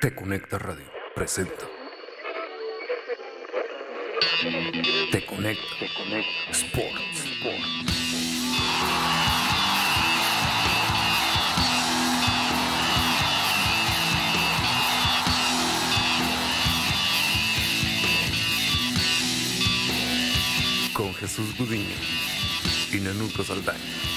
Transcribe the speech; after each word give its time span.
Te 0.00 0.14
Conecta 0.14 0.58
Radio 0.58 0.84
presenta. 1.14 1.66
Te 5.10 5.24
Conecta. 5.24 5.62
Te 5.80 5.88
Conecta. 5.94 6.50
Sports. 6.50 7.24
Con 20.92 21.14
Jesús 21.14 21.56
Gudiño 21.56 21.96
y 22.92 22.96
Nenuco 22.96 23.42
Saldaña. 23.42 24.15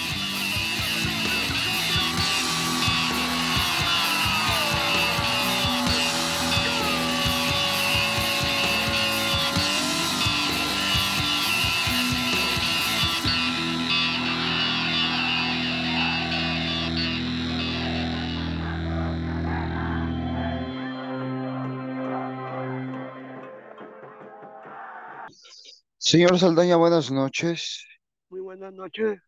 Señor 26.09 26.39
Saldaña, 26.39 26.75
buenas 26.75 27.11
noches. 27.11 27.85
Muy 28.31 28.39
buenas 28.39 28.73
noches, 28.73 29.19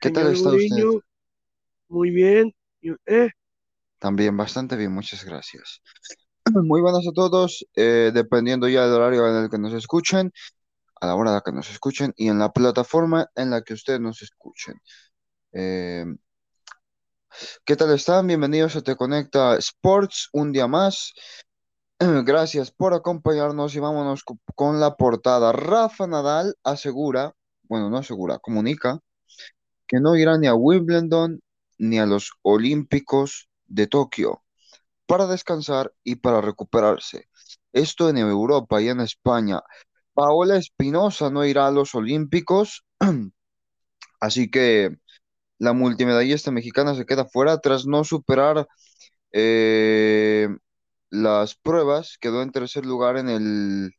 ¿Qué 0.00 0.10
tal 0.10 0.32
está 0.32 0.48
usted? 0.48 0.84
Muy 1.86 2.10
bien. 2.10 2.52
¿Y 2.80 2.90
usted? 2.90 3.28
También 4.00 4.36
bastante 4.36 4.74
bien, 4.74 4.90
muchas 4.90 5.24
gracias. 5.24 5.80
Muy 6.64 6.80
buenas 6.80 7.06
a 7.06 7.12
todos, 7.12 7.64
eh, 7.76 8.10
dependiendo 8.12 8.68
ya 8.68 8.88
del 8.88 8.94
horario 8.94 9.28
en 9.28 9.44
el 9.44 9.50
que 9.50 9.58
nos 9.58 9.72
escuchen, 9.72 10.32
a 11.00 11.06
la 11.06 11.14
hora 11.14 11.32
de 11.32 11.42
que 11.44 11.52
nos 11.52 11.70
escuchen 11.70 12.12
y 12.16 12.26
en 12.26 12.40
la 12.40 12.52
plataforma 12.52 13.28
en 13.36 13.50
la 13.50 13.62
que 13.62 13.74
ustedes 13.74 14.00
nos 14.00 14.20
escuchen. 14.20 14.74
Eh, 15.52 16.06
¿qué 17.64 17.76
tal 17.76 17.94
están? 17.94 18.26
Bienvenidos 18.26 18.74
a 18.74 18.82
Te 18.82 18.96
Conecta 18.96 19.56
Sports, 19.58 20.28
un 20.32 20.50
día 20.50 20.66
más. 20.66 21.14
Gracias 22.24 22.70
por 22.70 22.94
acompañarnos 22.94 23.74
y 23.74 23.80
vámonos 23.80 24.24
co- 24.24 24.38
con 24.54 24.80
la 24.80 24.96
portada. 24.96 25.52
Rafa 25.52 26.06
Nadal 26.06 26.54
asegura, 26.64 27.34
bueno, 27.64 27.90
no 27.90 27.98
asegura, 27.98 28.38
comunica 28.38 29.00
que 29.88 30.00
no 30.00 30.16
irá 30.16 30.38
ni 30.38 30.46
a 30.48 30.54
Wimbledon 30.54 31.40
ni 31.78 31.98
a 31.98 32.06
los 32.06 32.32
Olímpicos 32.42 33.48
de 33.66 33.86
Tokio 33.86 34.42
para 35.06 35.26
descansar 35.26 35.92
y 36.04 36.16
para 36.16 36.40
recuperarse. 36.42 37.28
Esto 37.72 38.08
en 38.10 38.18
Europa 38.18 38.82
y 38.82 38.88
en 38.88 39.00
España. 39.00 39.62
Paola 40.14 40.56
Espinosa 40.58 41.30
no 41.30 41.44
irá 41.46 41.68
a 41.68 41.70
los 41.72 41.94
Olímpicos, 41.94 42.84
así 44.20 44.50
que 44.50 44.96
la 45.58 45.72
multimedallista 45.72 46.50
mexicana 46.52 46.94
se 46.94 47.06
queda 47.06 47.26
fuera 47.26 47.60
tras 47.60 47.86
no 47.86 48.04
superar 48.04 48.68
eh, 49.32 50.48
las 51.10 51.54
pruebas. 51.56 52.18
Quedó 52.20 52.42
en 52.42 52.52
tercer 52.52 52.86
lugar 52.86 53.16
en 53.18 53.28
el, 53.28 53.92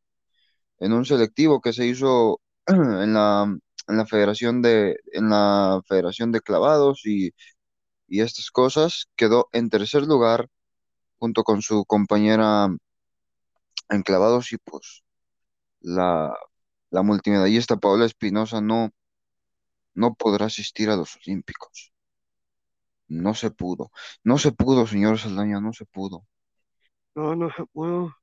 en 0.80 0.94
un 0.94 1.06
selectivo 1.06 1.62
que 1.62 1.74
se 1.74 1.86
hizo 1.88 2.42
en 2.68 3.14
la, 3.14 3.44
en 3.88 3.98
la 3.98 4.06
Federación 4.06 4.62
de, 4.62 4.98
en 5.14 5.30
la 5.30 5.82
Federación 5.88 6.32
de 6.32 6.42
Clavados 6.42 7.02
y, 7.06 7.32
y 8.08 8.22
estas 8.22 8.52
cosas. 8.52 9.08
Quedó 9.18 9.50
en 9.54 9.70
tercer 9.70 10.04
lugar 10.04 10.50
junto 11.20 11.44
con 11.44 11.62
su 11.64 11.86
compañera 11.86 12.70
en 13.90 14.02
clavados 14.04 14.52
y 14.54 14.58
pues 14.58 15.04
la, 15.82 16.36
la 16.92 17.04
multimedallista 17.04 17.78
Paola 17.78 18.06
Espinosa 18.06 18.62
no, 18.62 18.92
no 19.96 20.14
podrá 20.16 20.46
asistir 20.46 20.90
a 20.90 20.96
los 20.96 21.18
Olímpicos. 21.18 21.92
No 23.10 23.34
se 23.34 23.52
pudo. 23.52 23.92
No 24.24 24.38
se 24.38 24.52
pudo, 24.54 24.88
señor 24.88 25.20
Saldaña, 25.20 25.60
no 25.60 25.74
se 25.74 25.86
pudo. 25.86 26.26
No, 27.18 27.36
no 27.36 27.50
se 27.52 27.66
pudo. 27.66 28.14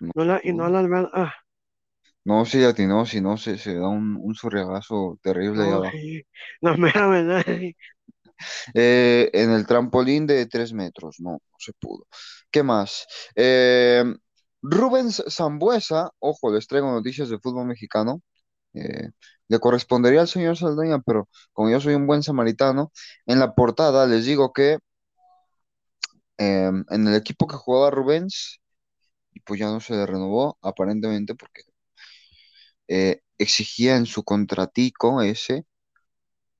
No 0.00 0.12
No 0.14 0.24
la, 0.24 0.40
y 0.44 0.52
no 0.54 0.68
pudo. 0.68 0.70
las 0.70 0.88
verdad. 0.88 1.30
No 2.26 2.44
se 2.44 2.64
atinó, 2.66 3.06
si 3.06 3.20
no 3.22 3.36
se, 3.38 3.56
se 3.58 3.74
da 3.76 3.88
un, 3.88 4.16
un 4.20 4.34
terrible 5.22 5.64
No, 5.64 5.82
sí. 5.90 6.22
La 6.60 6.76
mera 6.76 7.06
verdad. 7.08 7.44
sí. 7.46 7.76
Eh, 8.74 9.30
en 9.32 9.50
el 9.50 9.66
trampolín 9.66 10.26
de 10.26 10.46
tres 10.46 10.72
metros, 10.72 11.16
no, 11.20 11.32
no 11.32 11.40
se 11.58 11.72
pudo. 11.74 12.06
¿Qué 12.50 12.62
más? 12.62 13.06
Eh, 13.36 14.04
Rubens 14.62 15.22
Sambuesa, 15.28 16.10
ojo, 16.18 16.52
les 16.52 16.66
traigo 16.66 16.90
noticias 16.90 17.28
de 17.28 17.38
fútbol 17.38 17.66
mexicano. 17.66 18.22
Eh, 18.74 19.10
le 19.48 19.60
correspondería 19.60 20.22
al 20.22 20.28
señor 20.28 20.56
Saldaña, 20.58 21.00
pero 21.06 21.28
como 21.54 21.70
yo 21.70 21.80
soy 21.80 21.94
un 21.96 22.06
buen 22.08 22.22
samaritano, 22.22 22.92
en 23.26 23.40
la 23.40 23.54
portada 23.54 24.06
les 24.06 24.26
digo 24.26 24.52
que 24.52 24.78
eh, 26.38 26.70
en 26.90 27.08
el 27.08 27.14
equipo 27.14 27.46
que 27.46 27.56
jugaba 27.56 27.90
Rubens, 27.90 28.60
y 29.32 29.40
pues 29.40 29.60
ya 29.60 29.66
no 29.66 29.80
se 29.80 29.94
le 29.94 30.06
renovó, 30.06 30.58
aparentemente 30.62 31.34
porque 31.34 31.62
eh, 32.88 33.20
exigía 33.38 33.96
en 33.96 34.06
su 34.06 34.22
contratico 34.22 35.22
ese 35.22 35.64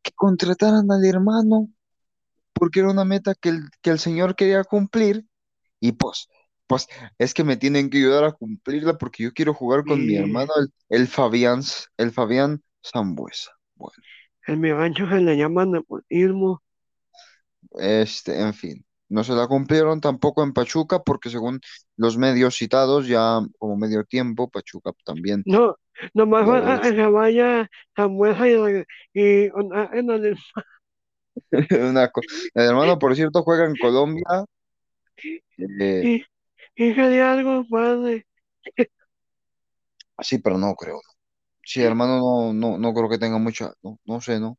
que 0.02 0.12
contrataran 0.12 0.90
al 0.90 1.04
hermano, 1.04 1.70
porque 2.52 2.80
era 2.80 2.90
una 2.90 3.04
meta 3.04 3.34
que 3.34 3.48
el, 3.50 3.62
que 3.80 3.90
el 3.90 3.98
señor 3.98 4.36
quería 4.36 4.62
cumplir, 4.64 5.26
y 5.80 5.92
pues, 5.92 6.28
pues 6.66 6.88
es 7.18 7.34
que 7.34 7.44
me 7.44 7.56
tienen 7.56 7.90
que 7.90 7.98
ayudar 7.98 8.24
a 8.24 8.32
cumplirla 8.32 8.98
porque 8.98 9.22
yo 9.24 9.32
quiero 9.32 9.54
jugar 9.54 9.84
con 9.84 10.06
mi 10.06 10.16
hermano, 10.16 10.52
el, 10.58 10.72
el 10.90 11.08
Fabián, 11.08 11.62
el 11.96 12.10
Fabián 12.10 12.62
Sambuesa. 12.82 13.50
Bueno. 13.74 13.96
en 14.46 14.60
mi 14.60 14.72
rancho 14.72 15.08
se 15.08 15.20
le 15.20 15.36
llama 15.36 15.64
nepotismo. 15.64 16.62
Este, 17.78 18.40
en 18.40 18.54
fin, 18.54 18.86
no 19.14 19.24
se 19.24 19.32
la 19.34 19.46
cumplieron 19.48 20.00
tampoco 20.00 20.42
en 20.44 20.52
Pachuca 20.54 21.00
porque 21.02 21.30
según 21.30 21.60
los 21.96 22.18
medios 22.18 22.56
citados, 22.56 23.06
ya 23.08 23.40
como 23.58 23.76
medio 23.76 24.04
tiempo, 24.04 24.50
Pachuca 24.50 24.92
también 25.04 25.46
No, 25.46 25.76
nomás 26.14 26.80
que 26.82 26.90
se 26.94 27.06
vaya 27.06 27.68
Samuesa 27.96 28.48
y, 28.48 28.84
y 29.14 29.48
una- 29.54 29.90
una 31.90 32.10
co- 32.10 32.22
El 32.54 32.64
hermano, 32.68 32.98
por 32.98 33.14
cierto, 33.16 33.42
juega 33.42 33.66
en 33.66 33.76
Colombia. 33.76 34.24
eh, 35.58 36.08
y, 36.08 36.24
y 36.76 36.94
sería 36.94 37.32
algo 37.32 37.64
padre. 37.68 38.26
sí, 40.20 40.38
pero 40.38 40.58
no 40.58 40.74
creo. 40.74 41.00
Sí, 41.64 41.82
hermano, 41.82 42.18
no, 42.18 42.54
no, 42.54 42.78
no 42.78 42.94
creo 42.94 43.08
que 43.10 43.18
tenga 43.18 43.38
mucha, 43.38 43.72
no, 43.82 43.98
no 44.06 44.20
sé, 44.20 44.40
¿no? 44.40 44.58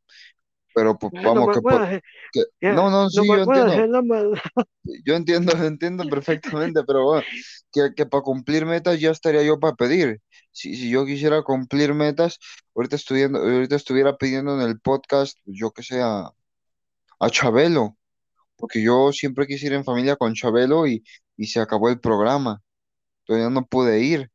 Pero 0.76 0.98
pues, 0.98 1.14
vamos, 1.22 1.50
que, 1.52 1.62
puede 1.62 1.76
por- 1.76 1.82
hacer, 1.88 2.02
que- 2.32 2.44
ya, 2.60 2.74
no, 2.76 2.90
no, 2.90 3.10
sí, 3.10 3.32
yo 3.32 3.42
entiendo, 3.42 3.88
yo 5.04 5.14
entiendo, 5.16 5.52
entiendo 5.66 6.08
perfectamente, 6.08 6.84
pero 6.86 7.04
bueno, 7.04 7.24
que, 7.72 7.94
que 7.96 8.06
para 8.06 8.22
cumplir 8.22 8.66
metas 8.66 9.00
ya 9.00 9.10
estaría 9.10 9.42
yo 9.42 9.58
para 9.60 9.74
pedir. 9.76 10.20
Si, 10.52 10.76
si 10.76 10.90
yo 10.90 11.06
quisiera 11.06 11.42
cumplir 11.42 11.94
metas, 11.94 12.38
ahorita 12.74 12.96
estudiando, 12.96 13.40
ahorita 13.40 13.76
estuviera 13.76 14.16
pidiendo 14.16 14.54
en 14.60 14.68
el 14.68 14.80
podcast, 14.80 15.38
yo 15.46 15.72
que 15.72 15.82
sé, 15.82 16.00
a, 16.02 16.30
a 17.20 17.30
Chabelo, 17.30 17.98
porque 18.56 18.82
yo 18.82 19.12
siempre 19.12 19.46
quise 19.48 19.66
ir 19.68 19.74
en 19.74 19.84
familia 19.84 20.16
con 20.16 20.34
Chabelo 20.34 20.86
y, 20.88 21.04
y 21.38 21.46
se 21.48 21.60
acabó 21.60 21.90
el 21.90 22.00
programa. 22.00 22.62
Todavía 23.26 23.50
no 23.50 23.66
pude 23.66 24.00
ir 24.02 24.30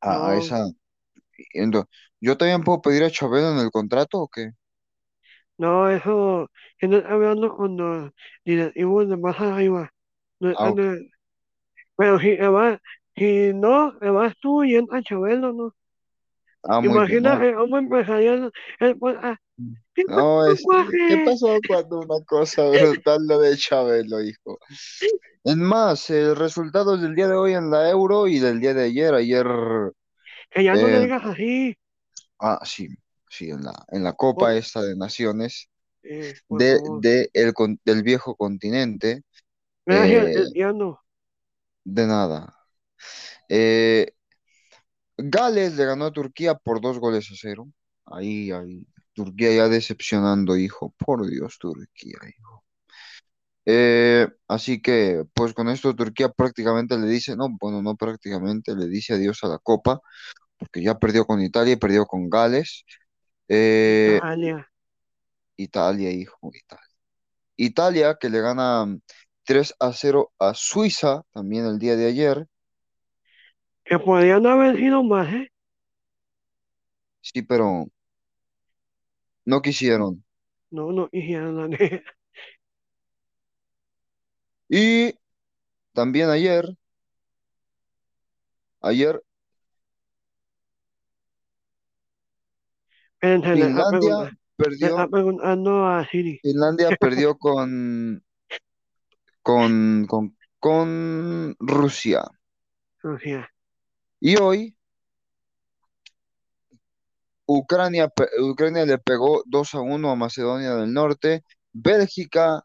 a, 0.00 0.30
a 0.30 0.36
esa. 0.36 0.66
ento- 1.54 1.88
¿Yo 2.20 2.36
también 2.38 2.62
puedo 2.64 2.80
pedir 2.82 3.04
a 3.04 3.10
Chabelo 3.10 3.52
en 3.52 3.58
el 3.58 3.70
contrato 3.70 4.20
o 4.20 4.28
qué? 4.28 4.52
no, 5.58 5.90
eso, 5.90 6.50
estoy 6.78 7.02
hablando 7.06 7.54
con 7.56 7.76
los 7.76 8.12
directivos 8.44 9.08
de 9.08 9.16
más 9.16 9.38
arriba. 9.40 9.90
No, 10.40 10.50
Ah, 10.54 10.70
ok. 10.70 10.84
pero 11.96 12.18
si, 12.18 12.36
te 12.36 12.48
vas- 12.48 12.80
si 13.16 13.52
no, 13.54 13.96
te 13.98 14.10
vas 14.10 14.34
tú 14.40 14.64
y 14.64 14.76
entra 14.76 15.02
Chabelo, 15.02 15.52
¿no? 15.52 15.74
Ah, 16.64 16.80
muy 16.80 17.02
bien. 17.02 17.18
Imagina 17.18 17.38
empresarial, 17.78 18.52
él 18.80 18.98
pues, 18.98 19.16
ah, 19.22 19.36
¿qué 19.94 20.04
no, 20.06 20.44
pasó, 20.44 20.70
este, 20.86 20.88
¿qué 21.06 21.18
pasó 21.18 21.62
cuando 21.66 22.00
una 22.00 22.24
cosa 22.24 22.68
brutal 22.70 23.26
lo 23.26 23.38
de 23.40 23.56
Chabelo, 23.56 24.20
hijo? 24.22 24.58
Es 25.44 25.56
más, 25.56 26.10
el 26.10 26.36
resultado 26.36 26.96
del 26.98 27.14
día 27.14 27.28
de 27.28 27.36
hoy 27.36 27.54
en 27.54 27.70
la 27.70 27.90
Euro 27.90 28.28
y 28.28 28.38
del 28.40 28.60
día 28.60 28.74
de 28.74 28.84
ayer, 28.86 29.14
ayer, 29.14 29.46
Que 30.50 30.62
ya 30.64 30.76
no 30.76 30.88
le 30.88 31.00
eh, 31.00 31.00
digas 31.00 31.24
así, 31.24 31.76
ah, 32.40 32.60
sí, 32.64 32.88
sí, 33.28 33.50
en 33.50 33.62
la, 33.62 33.84
en 33.88 34.02
la 34.02 34.14
Copa 34.14 34.46
por, 34.46 34.52
esta 34.52 34.82
de 34.82 34.96
Naciones 34.96 35.68
eh, 36.02 36.34
de, 36.48 36.80
de 37.00 37.30
el, 37.34 37.52
del 37.84 38.02
viejo 38.02 38.34
continente, 38.36 39.22
Gracias, 39.86 40.36
eh, 40.36 40.64
de 41.84 42.06
nada. 42.06 42.54
Eh, 43.48 44.12
Gales 45.16 45.74
le 45.76 45.84
ganó 45.84 46.06
a 46.06 46.12
Turquía 46.12 46.54
por 46.54 46.80
dos 46.80 46.98
goles 46.98 47.30
a 47.30 47.34
cero. 47.36 47.68
Ahí, 48.06 48.50
ahí, 48.50 48.86
Turquía 49.12 49.54
ya 49.54 49.68
decepcionando, 49.68 50.56
hijo. 50.56 50.94
Por 50.96 51.28
Dios, 51.28 51.58
Turquía, 51.58 52.18
hijo. 52.28 52.64
Eh, 53.66 54.28
Así 54.48 54.80
que, 54.80 55.24
pues 55.34 55.52
con 55.54 55.68
esto 55.68 55.94
Turquía 55.94 56.28
prácticamente 56.30 56.98
le 56.98 57.06
dice, 57.06 57.36
no, 57.36 57.48
bueno, 57.60 57.82
no 57.82 57.96
prácticamente, 57.96 58.74
le 58.74 58.86
dice 58.86 59.14
adiós 59.14 59.44
a 59.44 59.48
la 59.48 59.58
Copa, 59.58 60.00
porque 60.60 60.82
ya 60.82 60.98
perdió 60.98 61.24
con 61.24 61.40
Italia 61.40 61.72
y 61.72 61.76
perdió 61.76 62.06
con 62.06 62.28
Gales. 62.28 62.84
Eh, 63.48 64.18
Italia. 64.18 64.70
Italia, 65.56 66.10
hijo, 66.12 66.50
Italia. 66.52 66.84
Italia 67.56 68.16
que 68.20 68.28
le 68.28 68.40
gana 68.40 68.86
3 69.44 69.74
a 69.80 69.92
0 69.92 70.32
a 70.38 70.52
Suiza 70.54 71.22
también 71.32 71.64
el 71.64 71.78
día 71.78 71.96
de 71.96 72.06
ayer. 72.06 72.46
Que 73.84 73.98
podían 73.98 74.46
haber 74.46 74.76
sido 74.76 75.02
más, 75.02 75.32
¿eh? 75.32 75.50
Sí, 77.22 77.42
pero 77.42 77.86
no 79.46 79.62
quisieron. 79.62 80.22
No, 80.70 80.92
no 80.92 81.08
hicieron 81.10 81.56
la 81.56 81.68
de... 81.68 82.04
Y 84.68 85.14
también 85.92 86.28
ayer, 86.28 86.64
ayer 88.82 89.20
Espérense, 89.20 89.22
le 92.84 92.92
está 92.92 93.09
Finlandia 93.20 94.38
perdió, 94.56 94.88
está 94.88 95.08
preguntando 95.08 95.86
a 95.86 96.06
Siri. 96.06 96.38
Finlandia 96.42 96.88
perdió 97.00 97.36
con, 97.36 98.22
con, 99.42 100.06
con, 100.06 100.36
con 100.58 101.56
Rusia. 101.58 102.24
Rusia. 103.02 103.48
Y 104.20 104.36
hoy 104.36 104.76
Ucrania, 107.52 108.12
Ucrania 108.40 108.86
le 108.86 108.98
pegó 108.98 109.42
2 109.46 109.74
a 109.74 109.80
1 109.80 110.10
a 110.10 110.14
Macedonia 110.14 110.76
del 110.76 110.92
Norte. 110.92 111.42
Bélgica 111.72 112.64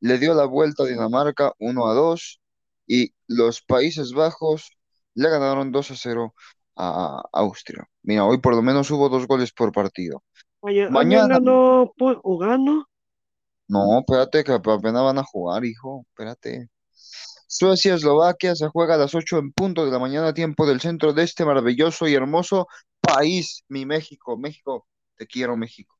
le 0.00 0.18
dio 0.18 0.34
la 0.34 0.44
vuelta 0.44 0.82
a 0.82 0.86
Dinamarca 0.86 1.52
1 1.58 1.86
a 1.86 1.94
2. 1.94 2.40
Y 2.86 3.14
los 3.28 3.62
Países 3.62 4.12
Bajos 4.12 4.70
le 5.14 5.30
ganaron 5.30 5.72
2 5.72 5.90
a 5.90 5.96
0 5.96 6.34
a 6.76 7.22
Austria. 7.32 7.88
Mira, 8.02 8.24
hoy 8.24 8.38
por 8.38 8.54
lo 8.54 8.62
menos 8.62 8.90
hubo 8.90 9.08
dos 9.08 9.26
goles 9.26 9.52
por 9.52 9.72
partido. 9.72 10.22
Oye, 10.60 10.88
Mañana- 10.90 11.34
¿alguien 11.34 11.44
ganó 11.46 11.92
por 11.96 12.20
Ugano? 12.22 12.86
No, 13.68 13.98
espérate, 13.98 14.44
que 14.44 14.52
apenas 14.52 15.02
van 15.02 15.18
a 15.18 15.24
jugar, 15.24 15.64
hijo. 15.64 16.04
Espérate. 16.10 16.68
Suecia, 17.48 17.94
Eslovaquia 17.94 18.54
se 18.54 18.68
juega 18.68 18.94
a 18.94 18.98
las 18.98 19.14
8 19.14 19.38
en 19.38 19.52
punto 19.52 19.84
de 19.84 19.90
la 19.90 19.98
mañana, 19.98 20.34
tiempo 20.34 20.66
del 20.66 20.80
centro 20.80 21.12
de 21.12 21.22
este 21.22 21.44
maravilloso 21.44 22.06
y 22.06 22.14
hermoso 22.14 22.66
país, 23.00 23.64
mi 23.68 23.86
México. 23.86 24.36
México, 24.36 24.86
te 25.16 25.26
quiero, 25.26 25.56
México. 25.56 25.96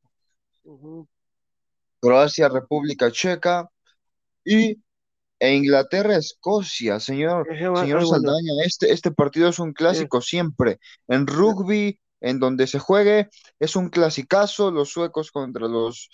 Croacia, 2.01 2.49
República 2.49 3.11
Checa 3.11 3.69
y 4.45 4.77
e 5.39 5.55
Inglaterra, 5.55 6.17
Escocia, 6.17 6.99
señor, 7.01 7.47
señor. 7.59 8.07
Saldaña. 8.07 8.53
Este, 8.65 8.93
este 8.93 9.11
partido 9.11 9.49
es 9.49 9.59
un 9.59 9.73
clásico 9.73 10.21
siempre. 10.21 10.79
En 11.09 11.27
rugby, 11.27 12.01
en 12.21 12.39
donde 12.39 12.67
se 12.67 12.79
juegue, 12.79 13.29
es 13.59 13.77
un 13.77 13.91
clasicazo. 13.91 14.71
Los 14.71 14.91
suecos 14.91 15.31
contra 15.31 15.69
los, 15.69 16.09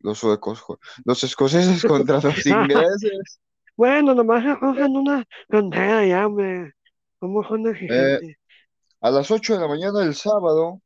los 0.00 0.18
suecos, 0.18 0.64
los 1.04 1.24
escoceses 1.24 1.82
contra 1.84 2.20
los 2.20 2.46
ingleses. 2.46 3.40
Bueno, 3.76 4.14
nomás 4.14 4.58
cogen 4.58 4.96
una 4.96 5.24
frontera 5.48 6.04
ya, 6.06 6.26
hombre. 6.26 6.72
¿Cómo 7.18 7.46
son 7.46 7.66
Eh? 7.66 8.36
A 9.00 9.10
las 9.10 9.30
8 9.30 9.54
de 9.54 9.60
la 9.60 9.68
mañana 9.68 10.00
del 10.00 10.14
sábado, 10.14 10.80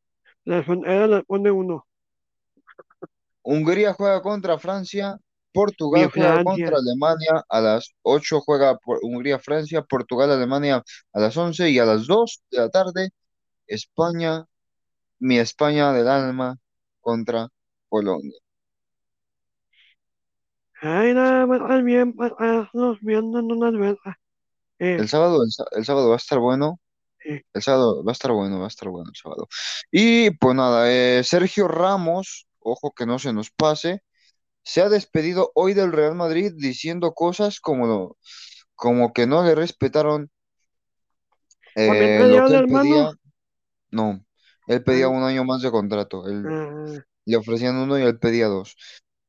La 0.44 0.62
frontera 0.62 1.06
la 1.06 1.22
pone 1.22 1.50
uno. 1.50 1.86
Hungría 3.42 3.94
juega 3.94 4.20
contra 4.22 4.58
Francia, 4.58 5.18
Portugal 5.52 6.10
juega 6.10 6.44
contra 6.44 6.76
Alemania, 6.76 7.44
a 7.48 7.60
las 7.60 7.94
8 8.02 8.40
juega 8.40 8.76
por 8.78 8.98
Hungría-Francia, 9.02 9.82
Portugal-Alemania 9.82 10.82
a 11.12 11.20
las 11.20 11.36
11 11.36 11.70
y 11.70 11.78
a 11.78 11.84
las 11.84 12.06
2 12.06 12.42
de 12.50 12.58
la 12.58 12.70
tarde, 12.70 13.10
España, 13.66 14.44
mi 15.18 15.38
España 15.38 15.92
del 15.92 16.08
alma 16.08 16.58
contra 17.00 17.48
Polonia. 17.88 18.38
Alberca. 23.68 24.18
Eh, 24.78 24.96
El 24.98 25.08
sábado, 25.08 25.44
el, 25.44 25.50
el 25.78 25.84
sábado 25.84 26.08
va 26.08 26.14
a 26.14 26.16
estar 26.16 26.40
bueno, 26.40 26.80
el 27.24 27.62
sábado 27.62 28.04
va 28.04 28.10
a 28.10 28.14
estar 28.14 28.32
bueno, 28.32 28.58
va 28.58 28.64
a 28.64 28.68
estar 28.68 28.88
bueno 28.88 29.10
el 29.10 29.16
sábado. 29.16 29.48
Y 29.90 30.30
pues 30.32 30.56
nada, 30.56 30.90
eh, 30.90 31.22
Sergio 31.24 31.68
Ramos, 31.68 32.46
ojo 32.58 32.92
que 32.92 33.06
no 33.06 33.18
se 33.18 33.32
nos 33.32 33.50
pase, 33.50 34.02
se 34.62 34.80
ha 34.82 34.88
despedido 34.88 35.50
hoy 35.54 35.74
del 35.74 35.92
Real 35.92 36.14
Madrid 36.14 36.52
diciendo 36.56 37.14
cosas 37.14 37.60
como, 37.60 38.16
como 38.74 39.12
que 39.12 39.26
no 39.26 39.42
le 39.44 39.54
respetaron 39.54 40.30
¿Porque 41.74 42.16
eh, 42.16 42.26
lo 42.28 42.46
que 42.46 42.56
él 42.56 42.66
pedía. 42.66 43.10
No, 43.90 44.24
él 44.66 44.84
pedía 44.84 45.06
Ah. 45.06 45.10
un 45.10 45.22
año 45.22 45.44
más 45.44 45.62
de 45.62 45.70
contrato, 45.70 46.26
él, 46.28 46.44
Ah, 46.46 47.04
le 47.24 47.36
ofrecían 47.36 47.76
uno 47.76 47.98
y 47.98 48.02
él 48.02 48.18
pedía 48.18 48.46
dos. 48.46 48.76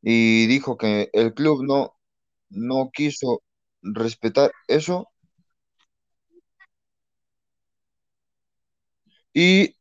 Y 0.01 0.47
dijo 0.47 0.77
que 0.77 1.09
el 1.13 1.33
club 1.33 1.63
no, 1.63 1.95
no 2.49 2.89
quiso 2.93 3.41
respetar 3.81 4.51
eso 4.67 5.09
y 9.33 9.75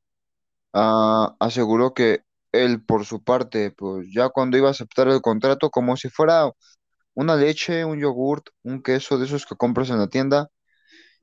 ah, 0.72 1.36
aseguró 1.40 1.94
que 1.94 2.22
él 2.52 2.84
por 2.84 3.04
su 3.04 3.22
parte, 3.22 3.70
pues 3.72 4.06
ya 4.14 4.28
cuando 4.28 4.56
iba 4.56 4.68
a 4.68 4.72
aceptar 4.72 5.08
el 5.08 5.20
contrato, 5.20 5.70
como 5.70 5.96
si 5.96 6.08
fuera 6.08 6.50
una 7.14 7.36
leche, 7.36 7.84
un 7.84 8.00
yogurt, 8.00 8.48
un 8.62 8.82
queso 8.82 9.18
de 9.18 9.26
esos 9.26 9.46
que 9.46 9.56
compras 9.56 9.90
en 9.90 9.98
la 9.98 10.08
tienda, 10.08 10.48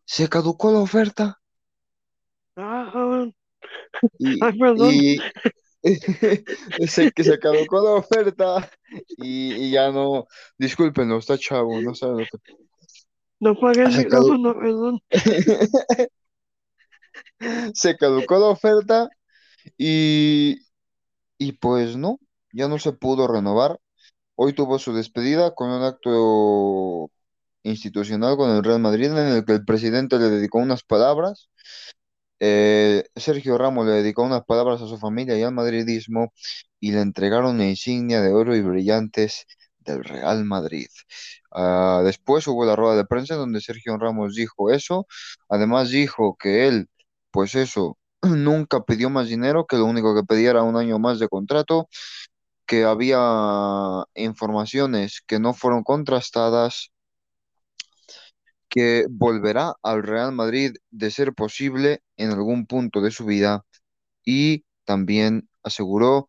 se 0.06 0.28
caducó 0.28 0.72
la 0.72 0.80
oferta 0.80 1.40
ah, 2.56 3.26
y, 4.18 4.44
Ay, 4.44 4.60
perdón. 4.60 4.94
y 4.94 5.18
se, 6.88 7.12
caducó 7.40 7.82
la 7.82 7.92
oferta 7.92 8.70
y, 9.18 9.54
y 9.54 9.72
ya 9.72 9.92
no, 9.92 10.28
discúlpenlo, 10.58 11.18
está 11.18 11.38
chavo, 11.38 11.82
no 11.82 11.96
sabe 11.96 12.24
lo 12.24 12.26
que... 12.26 12.38
No 13.40 13.58
pagué 13.58 13.84
el 13.84 13.94
Se 13.94 14.08
cadu- 14.08 14.34
micrófono, 14.34 14.60
perdón. 14.60 15.02
Se 17.74 17.96
caducó 17.96 18.38
la 18.38 18.48
oferta 18.48 19.08
y, 19.78 20.58
y 21.40 21.54
pues 21.54 21.98
no, 21.98 22.20
ya 22.54 22.70
no 22.70 22.80
se 22.80 22.94
pudo 22.94 23.28
renovar. 23.28 23.80
Hoy 24.36 24.54
tuvo 24.54 24.80
su 24.80 24.94
despedida 24.94 25.56
con 25.56 25.72
un 25.72 25.84
acto 25.84 27.12
institucional 27.64 28.38
con 28.38 28.52
el 28.52 28.64
Real 28.66 28.82
Madrid 28.82 29.08
en 29.08 29.18
el 29.18 29.46
que 29.46 29.54
el 29.54 29.66
presidente 29.66 30.20
le 30.20 30.30
dedicó 30.30 30.60
unas 30.60 30.84
palabras. 30.84 31.50
Eh, 32.42 33.06
Sergio 33.16 33.58
Ramos 33.58 33.86
le 33.88 33.94
dedicó 33.94 34.24
unas 34.24 34.46
palabras 34.46 34.82
a 34.82 34.88
su 34.88 34.98
familia 34.98 35.38
y 35.38 35.44
al 35.44 35.54
madridismo 35.54 36.34
y 36.80 36.92
le 36.94 37.02
entregaron 37.02 37.58
la 37.60 37.68
insignia 37.68 38.22
de 38.22 38.34
oro 38.34 38.56
y 38.56 38.62
brillantes 38.62 39.46
del 39.80 40.04
Real 40.06 40.46
Madrid. 40.46 40.88
Ah, 41.52 42.02
después 42.06 42.48
hubo 42.48 42.66
la 42.66 42.78
rueda 42.78 42.98
de 42.98 43.06
prensa 43.06 43.36
donde 43.36 43.62
Sergio 43.62 43.98
Ramos 44.00 44.36
dijo 44.36 44.72
eso. 44.72 45.08
Además 45.50 45.92
dijo 45.92 46.38
que 46.40 46.68
él, 46.70 46.90
pues 47.32 47.56
eso, 47.56 47.99
nunca 48.24 48.82
pidió 48.84 49.10
más 49.10 49.28
dinero, 49.30 49.66
que 49.68 49.78
lo 49.78 49.86
único 49.86 50.16
que 50.16 50.24
pedía 50.24 50.52
era 50.52 50.64
un 50.64 50.78
año 50.78 51.00
más 51.00 51.20
de 51.20 51.28
contrato, 51.30 51.88
que 52.66 52.86
había 52.86 53.20
informaciones 54.16 55.22
que 55.28 55.40
no 55.40 55.54
fueron 55.54 55.84
contrastadas 55.84 56.92
que 58.70 59.06
volverá 59.10 59.76
al 59.84 60.04
Real 60.04 60.32
Madrid 60.34 60.76
de 60.92 61.12
ser 61.12 61.34
posible 61.34 62.02
en 62.18 62.32
algún 62.32 62.66
punto 62.68 63.02
de 63.02 63.12
su 63.12 63.26
vida. 63.26 63.66
Y 64.26 64.66
también 64.86 65.50
aseguró 65.64 66.28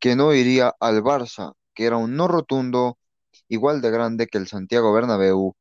que 0.00 0.16
no 0.16 0.34
iría 0.34 0.74
al 0.80 1.02
Barça, 1.02 1.54
que 1.74 1.86
era 1.86 1.98
un 1.98 2.16
no 2.16 2.28
rotundo 2.28 2.98
igual 3.48 3.80
de 3.82 3.90
grande 3.90 4.26
que 4.28 4.38
el 4.38 4.48
Santiago 4.48 4.92
Bernabéu. 4.92 5.56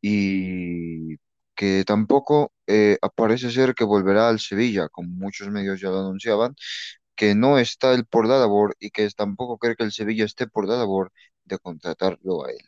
Y 0.00 1.16
que 1.54 1.84
tampoco 1.86 2.52
eh, 2.66 2.98
parece 3.14 3.50
ser 3.50 3.74
que 3.74 3.84
volverá 3.84 4.28
al 4.28 4.40
Sevilla, 4.40 4.88
como 4.88 5.08
muchos 5.10 5.48
medios 5.48 5.80
ya 5.80 5.90
lo 5.90 6.00
anunciaban, 6.00 6.54
que 7.16 7.34
no 7.34 7.58
está 7.58 7.92
él 7.94 8.06
por 8.06 8.26
la 8.26 8.38
labor 8.38 8.76
y 8.80 8.90
que 8.90 9.08
tampoco 9.10 9.58
cree 9.58 9.76
que 9.76 9.84
el 9.84 9.92
Sevilla 9.92 10.24
esté 10.24 10.46
por 10.46 10.66
la 10.68 10.76
labor 10.76 11.12
de 11.44 11.58
contratarlo 11.58 12.44
a 12.46 12.50
él. 12.50 12.60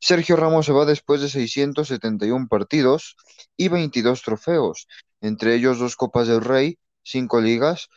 Sergio 0.00 0.36
Ramos 0.36 0.66
se 0.66 0.72
va 0.72 0.84
después 0.84 1.20
de 1.20 1.28
671 1.28 2.48
partidos 2.48 3.16
y 3.56 3.68
22 3.68 4.22
trofeos, 4.22 4.88
entre 5.20 5.54
ellos 5.54 5.78
dos 5.78 5.96
Copas 5.96 6.28
del 6.28 6.42
Rey, 6.42 6.78
cinco 7.02 7.40
ligas, 7.40 7.88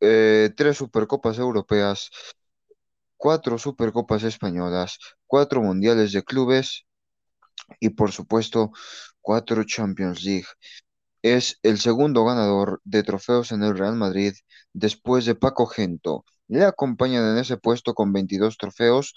eh, 0.00 0.50
tres 0.56 0.76
Supercopas 0.78 1.38
europeas, 1.38 2.10
cuatro 3.16 3.58
Supercopas 3.58 4.22
españolas, 4.24 4.98
cuatro 5.26 5.62
Mundiales 5.62 6.12
de 6.12 6.22
Clubes 6.24 6.86
y 7.80 7.90
por 7.90 8.12
supuesto 8.12 8.72
cuatro 9.26 9.64
Champions 9.64 10.22
League. 10.22 10.46
Es 11.20 11.58
el 11.64 11.78
segundo 11.80 12.24
ganador 12.24 12.80
de 12.84 13.02
trofeos 13.02 13.50
en 13.50 13.64
el 13.64 13.76
Real 13.76 13.96
Madrid 13.96 14.34
después 14.72 15.24
de 15.24 15.34
Paco 15.34 15.66
Gento. 15.66 16.24
Le 16.46 16.64
acompañan 16.64 17.24
en 17.32 17.38
ese 17.38 17.56
puesto 17.56 17.92
con 17.92 18.12
22 18.12 18.56
trofeos 18.56 19.14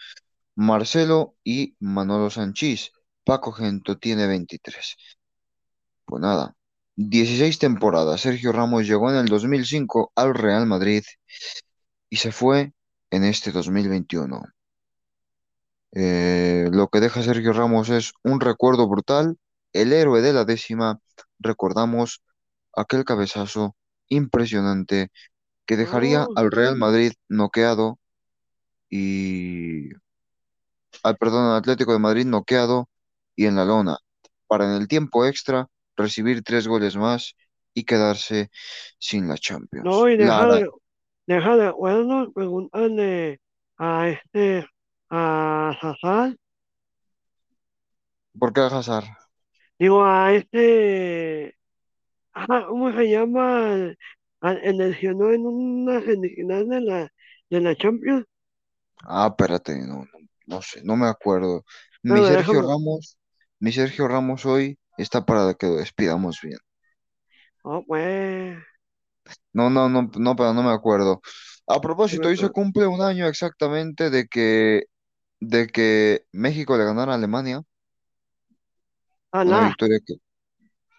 Marcelo 0.55 1.35
y 1.43 1.75
Manolo 1.79 2.31
Sanchís, 2.31 2.91
Paco 3.23 3.51
Gento 3.51 3.99
tiene 3.99 4.25
23. 4.25 4.95
Pues 6.05 6.21
nada, 6.21 6.55
16 6.95 7.59
temporadas. 7.59 8.21
Sergio 8.21 8.51
Ramos 8.51 8.87
llegó 8.87 9.11
en 9.11 9.17
el 9.17 9.27
2005 9.27 10.11
al 10.15 10.33
Real 10.33 10.65
Madrid 10.65 11.03
y 12.09 12.15
se 12.17 12.31
fue 12.31 12.73
en 13.11 13.25
este 13.25 13.51
2021. 13.51 14.41
Eh, 15.91 16.67
lo 16.71 16.87
que 16.87 16.99
deja 16.99 17.21
Sergio 17.21 17.53
Ramos 17.53 17.89
es 17.89 18.13
un 18.23 18.39
recuerdo 18.39 18.89
brutal. 18.89 19.37
El 19.73 19.93
héroe 19.93 20.21
de 20.21 20.33
la 20.33 20.45
décima, 20.45 20.99
recordamos 21.39 22.21
aquel 22.75 23.05
cabezazo 23.05 23.75
impresionante 24.07 25.11
que 25.65 25.77
dejaría 25.77 26.25
Oh, 26.25 26.33
al 26.35 26.51
Real 26.51 26.77
Madrid 26.77 27.13
noqueado 27.27 27.99
y 28.89 29.89
al 31.03 31.17
perdón, 31.17 31.51
al 31.51 31.57
Atlético 31.57 31.93
de 31.93 31.99
Madrid 31.99 32.25
noqueado 32.25 32.89
y 33.35 33.45
en 33.45 33.55
la 33.55 33.65
lona, 33.65 33.97
para 34.47 34.65
en 34.65 34.81
el 34.81 34.87
tiempo 34.87 35.25
extra 35.25 35.67
recibir 35.95 36.43
tres 36.43 36.67
goles 36.67 36.95
más 36.95 37.35
y 37.73 37.83
quedarse 37.83 38.49
sin 38.97 39.27
la 39.27 39.37
Champions. 39.37 39.85
no, 39.85 40.09
y 40.09 40.17
déjale, 40.17 40.67
déjale, 41.27 41.71
bueno, 41.71 42.31
preguntarle 42.33 43.39
a 43.77 44.09
este, 44.09 44.65
a 45.09 45.77
Hazard, 45.81 46.35
¿Por 48.37 48.53
qué 48.53 48.61
Hazard? 48.61 49.05
Digo, 49.79 50.03
a 50.03 50.33
este, 50.33 51.55
ah, 52.33 52.65
¿cómo 52.69 52.91
se 52.93 53.09
llama? 53.09 53.73
Al, 53.73 53.97
al- 54.41 54.59
el 54.63 54.77
lesionó 54.79 55.31
en 55.33 55.45
una 55.47 56.01
semifinal 56.03 56.67
de 56.69 56.81
la, 56.81 57.13
de 57.49 57.61
la 57.61 57.75
Champions. 57.77 58.25
Ah, 59.03 59.27
espérate, 59.29 59.75
no, 59.85 59.97
no, 60.05 60.19
no 60.47 60.61
sé, 60.61 60.81
no 60.83 60.95
me 60.95 61.07
acuerdo. 61.07 61.63
Mi 62.03 62.23
Sergio 62.23 62.61
déjame, 62.61 62.61
Ramos, 62.61 63.17
mi 63.59 63.71
Sergio 63.71 64.07
Ramos 64.07 64.45
hoy 64.45 64.79
está 64.97 65.25
para 65.25 65.53
que 65.55 65.67
lo 65.67 65.75
despidamos 65.75 66.39
bien. 66.41 66.59
oh, 67.63 67.83
pues, 67.85 68.57
No, 69.53 69.69
no, 69.69 69.89
no, 69.89 70.09
no, 70.17 70.35
pero 70.35 70.53
no 70.53 70.63
me 70.63 70.71
acuerdo. 70.71 71.21
A 71.67 71.81
propósito, 71.81 72.27
hoy 72.29 72.37
se 72.37 72.49
cumple 72.49 72.87
un 72.87 73.01
año 73.01 73.27
exactamente 73.27 74.09
de 74.09 74.27
que, 74.27 74.83
de 75.39 75.67
que 75.67 76.25
México 76.33 76.77
le 76.77 76.85
ganara 76.85 77.13
a 77.13 77.15
Alemania. 77.15 77.63
Una 79.43 79.59
Alá, 79.59 79.63
victoria 79.63 79.99
que... 80.05 80.15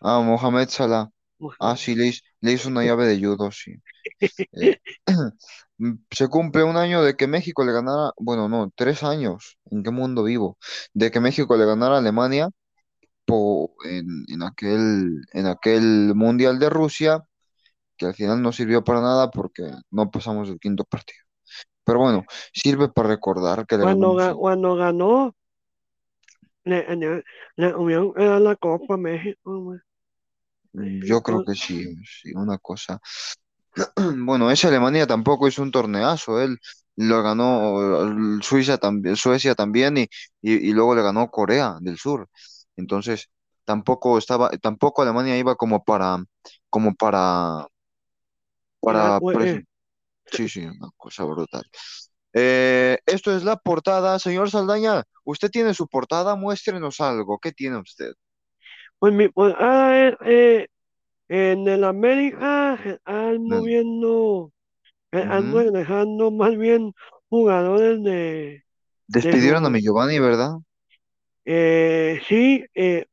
Ah, 0.03 0.21
Mohamed 0.23 0.69
Salah. 0.71 1.11
Ah, 1.59 1.77
Mohamed. 1.77 1.79
sí, 1.79 1.95
le 1.95 2.09
hizo, 2.09 2.23
le 2.41 2.53
hizo 2.53 2.69
una 2.69 2.85
llave 2.85 3.07
de 3.07 3.21
judo, 3.25 3.51
sí. 3.53 3.75
Eh, 4.53 4.75
se 6.11 6.29
cumple 6.29 6.65
un 6.65 6.77
año 6.77 7.03
de 7.03 7.17
que 7.17 7.27
México 7.27 7.65
le 7.65 7.73
ganara, 7.73 8.13
bueno, 8.19 8.49
no, 8.49 8.73
tres 8.77 9.03
años, 9.05 9.59
¿en 9.71 9.83
qué 9.83 9.91
mundo 9.91 10.25
vivo? 10.25 10.59
De 10.95 11.11
que 11.11 11.21
México 11.21 11.57
le 11.57 11.67
ganara 11.67 11.97
a 11.97 11.99
Alemania 11.99 12.51
po- 13.27 13.75
en, 13.85 14.07
en 14.29 14.43
aquel, 14.43 15.23
en 15.33 15.47
aquel 15.47 16.15
Mundial 16.15 16.59
de 16.59 16.71
Rusia, 16.71 17.25
que 17.97 18.07
al 18.07 18.15
final 18.15 18.43
no 18.43 18.53
sirvió 18.53 18.85
para 18.85 19.01
nada 19.03 19.31
porque 19.31 19.71
no 19.91 20.11
pasamos 20.11 20.49
el 20.51 20.59
quinto 20.61 20.85
partido. 20.85 21.21
Pero 21.85 22.01
bueno, 22.01 22.27
sirve 22.55 22.89
para 22.91 23.09
recordar 23.11 23.67
que 23.67 23.79
le 23.79 23.85
Cuando, 23.85 23.87
ganamos 23.87 24.19
ga- 24.19 24.33
a- 24.33 24.37
cuando 24.37 24.77
ganó, 24.77 25.35
le, 26.65 26.97
le, 26.97 27.23
le 27.57 28.41
la 28.41 28.57
Copa 28.57 28.95
a 28.95 28.97
México, 28.97 29.59
güey. 29.65 29.81
Yo 30.73 31.23
creo 31.23 31.43
que 31.43 31.55
sí, 31.55 31.95
sí, 32.05 32.33
una 32.35 32.59
cosa. 32.59 33.01
Bueno, 34.27 34.51
esa 34.51 34.69
Alemania 34.69 35.07
tampoco 35.07 35.49
es 35.49 35.59
un 35.59 35.71
torneazo, 35.71 36.41
él 36.43 36.59
lo 36.97 37.23
ganó 37.23 38.39
eh, 38.39 38.41
Suiza 38.43 38.79
también, 38.79 39.17
Suecia 39.17 39.55
también 39.55 39.99
y, 39.99 40.03
y, 40.43 40.71
y 40.71 40.73
luego 40.73 40.95
le 40.95 41.03
ganó 41.03 41.31
Corea 41.31 41.77
del 41.81 41.99
Sur. 41.99 42.29
Entonces, 42.77 43.31
tampoco 43.65 44.19
estaba, 44.19 44.51
tampoco 44.61 45.03
Alemania 45.03 45.39
iba 45.39 45.57
como 45.57 45.85
para, 45.85 46.19
como 46.71 46.95
para, 46.95 47.67
para 48.83 49.21
pres- 49.31 49.63
Sí, 50.27 50.49
sí, 50.49 50.61
una 50.67 50.91
cosa 50.97 51.25
brutal. 51.25 51.65
Eh, 52.33 52.99
esto 53.07 53.35
es 53.37 53.45
la 53.45 53.57
portada. 53.57 54.19
Señor 54.19 54.51
Saldaña, 54.51 55.05
usted 55.25 55.51
tiene 55.51 55.75
su 55.75 55.89
portada, 55.89 56.37
muéstrenos 56.37 57.01
algo. 57.01 57.39
¿Qué 57.39 57.53
tiene 57.53 57.79
usted? 57.79 58.13
Pues 58.99 59.13
mi 59.15 59.29
pues, 59.29 59.55
ah, 59.59 59.93
es, 59.97 60.15
eh, 60.27 60.67
en 61.29 61.69
el 61.69 61.85
América 61.85 62.75
están 62.85 63.45
moviendo, 63.45 64.53
están 65.13 65.49
Ujú. 65.51 65.59
regresando 65.59 66.31
más 66.31 66.57
bien 66.57 66.93
jugadores 67.31 68.03
de, 68.05 68.65
Despidieron 69.09 69.67
a 69.67 69.71
mi 69.71 69.83
Giovanni, 69.83 70.19
¿verdad? 70.19 70.57
eh, 71.45 72.21
sí, 72.29 72.65
eh, 72.75 73.07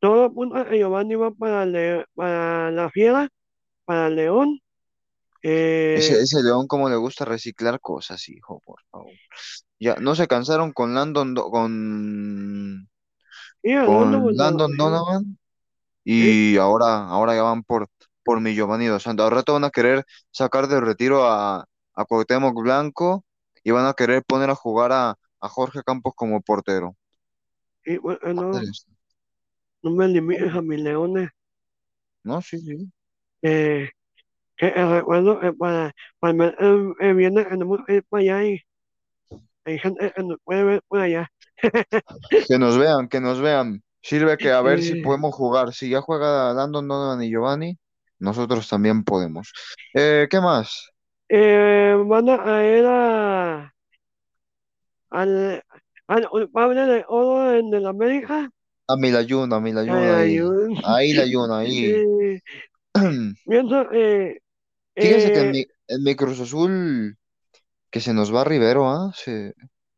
todo 0.00 0.24
apunta 0.24 0.62
a 0.62 0.68
que 0.68 0.78
Giovanni 0.78 1.14
va 1.16 1.30
para, 1.32 1.66
Le- 1.66 2.04
para 2.14 2.70
la 2.70 2.90
Fiera, 2.90 3.28
para 3.84 4.10
León. 4.10 4.60
Eh, 5.42 5.96
Ese, 5.98 6.20
ese 6.20 6.42
León, 6.42 6.66
como 6.66 6.88
le 6.88 6.96
gusta 6.96 7.24
reciclar 7.24 7.80
cosas, 7.80 8.28
hijo, 8.28 8.60
por 8.64 8.80
favor. 8.90 9.12
Ya, 9.80 9.96
no 9.96 10.14
se 10.14 10.28
cansaron 10.28 10.72
con 10.72 10.94
Landon, 10.94 11.34
Do- 11.34 11.50
con, 11.50 12.88
Landon. 14.34 14.76
Donovan 14.76 15.38
y 16.04 16.56
ahora, 16.58 17.08
ahora 17.08 17.34
ya 17.34 17.42
van 17.42 17.62
por, 17.64 17.88
por 18.24 18.40
mi 18.40 18.54
Giovanni 18.54 18.86
Dos 18.86 19.04
Santos. 19.04 19.26
Al 19.26 19.32
rato 19.32 19.54
van 19.54 19.64
a 19.64 19.70
querer 19.70 20.04
sacar 20.30 20.68
del 20.68 20.82
retiro 20.82 21.24
a, 21.28 21.66
a 21.94 22.04
Cuauhtémoc 22.06 22.54
Blanco 22.62 23.24
y 23.64 23.70
van 23.72 23.86
a 23.86 23.94
querer 23.94 24.24
poner 24.24 24.50
a 24.50 24.54
jugar 24.54 24.92
a, 24.92 25.16
a 25.40 25.48
Jorge 25.48 25.82
Campos 25.84 26.14
como 26.16 26.40
portero. 26.42 26.96
Bueno, 28.02 28.70
no 29.82 29.90
me 29.90 30.06
limites 30.06 30.54
a 30.54 30.62
mis 30.62 30.78
leones. 30.80 31.30
No, 32.24 32.40
sí, 32.42 32.58
sí. 32.60 32.92
Eh, 33.42 33.90
que 34.58 34.66
eh, 34.66 34.86
recuerdo 34.86 35.40
que 35.40 35.52
para, 35.52 35.92
para 36.18 36.30
el, 36.32 36.36
mes, 36.36 36.54
el- 36.58 36.94
el 37.00 37.14
viernes 37.14 37.48
tenemos 37.48 37.80
que 37.86 37.94
ir 37.96 38.04
para 38.08 38.20
allá 38.22 38.44
y 38.44 38.60
hay 39.64 39.78
gente 39.78 40.12
que 40.14 40.22
nos 40.22 40.38
puede 40.44 40.64
ver 40.64 40.82
por 40.88 41.00
allá. 41.00 41.30
Que 42.48 42.58
nos 42.58 42.78
vean, 42.78 43.08
que 43.08 43.20
nos 43.20 43.40
vean. 43.40 43.82
Sirve 44.00 44.36
que 44.38 44.50
a 44.50 44.62
ver 44.62 44.80
si 44.80 44.98
Eh, 44.98 45.02
podemos 45.02 45.34
jugar. 45.34 45.72
Si 45.74 45.90
ya 45.90 46.00
juega 46.00 46.52
Landon 46.54 46.88
Donovan 46.88 47.22
y 47.22 47.30
Giovanni, 47.30 47.76
nosotros 48.18 48.68
también 48.68 49.04
podemos. 49.04 49.52
Eh, 49.94 50.26
¿qué 50.30 50.40
más? 50.40 50.90
eh, 51.28 51.94
van 52.06 52.28
a 52.30 52.64
ir 52.64 52.84
a, 52.86 53.74
al, 55.10 55.62
al 56.06 56.28
culpable 56.30 56.80
de 56.86 57.04
oro 57.08 57.52
en 57.54 57.72
el 57.74 57.86
América. 57.86 58.50
A 58.88 58.96
Milayun, 58.96 59.52
a 59.52 59.60
Milayun 59.60 59.94
ahí. 59.94 60.40
Ahí 60.84 61.12
la 61.12 61.26
Yun, 61.26 61.50
ahí. 61.52 62.40
Eh, 62.94 63.30
pienso 63.46 63.88
que 63.90 64.38
Fíjense 65.00 65.32
que 65.32 65.40
en 65.40 65.50
eh, 65.50 65.54
mi, 65.54 65.64
en 65.88 66.02
mi 66.04 66.14
Cruz 66.16 66.40
Azul, 66.40 67.16
que 67.90 68.00
se 68.00 68.14
nos 68.14 68.34
va 68.34 68.44
Rivero, 68.44 68.88
¿ah? 68.90 69.12
Se- 69.14 69.54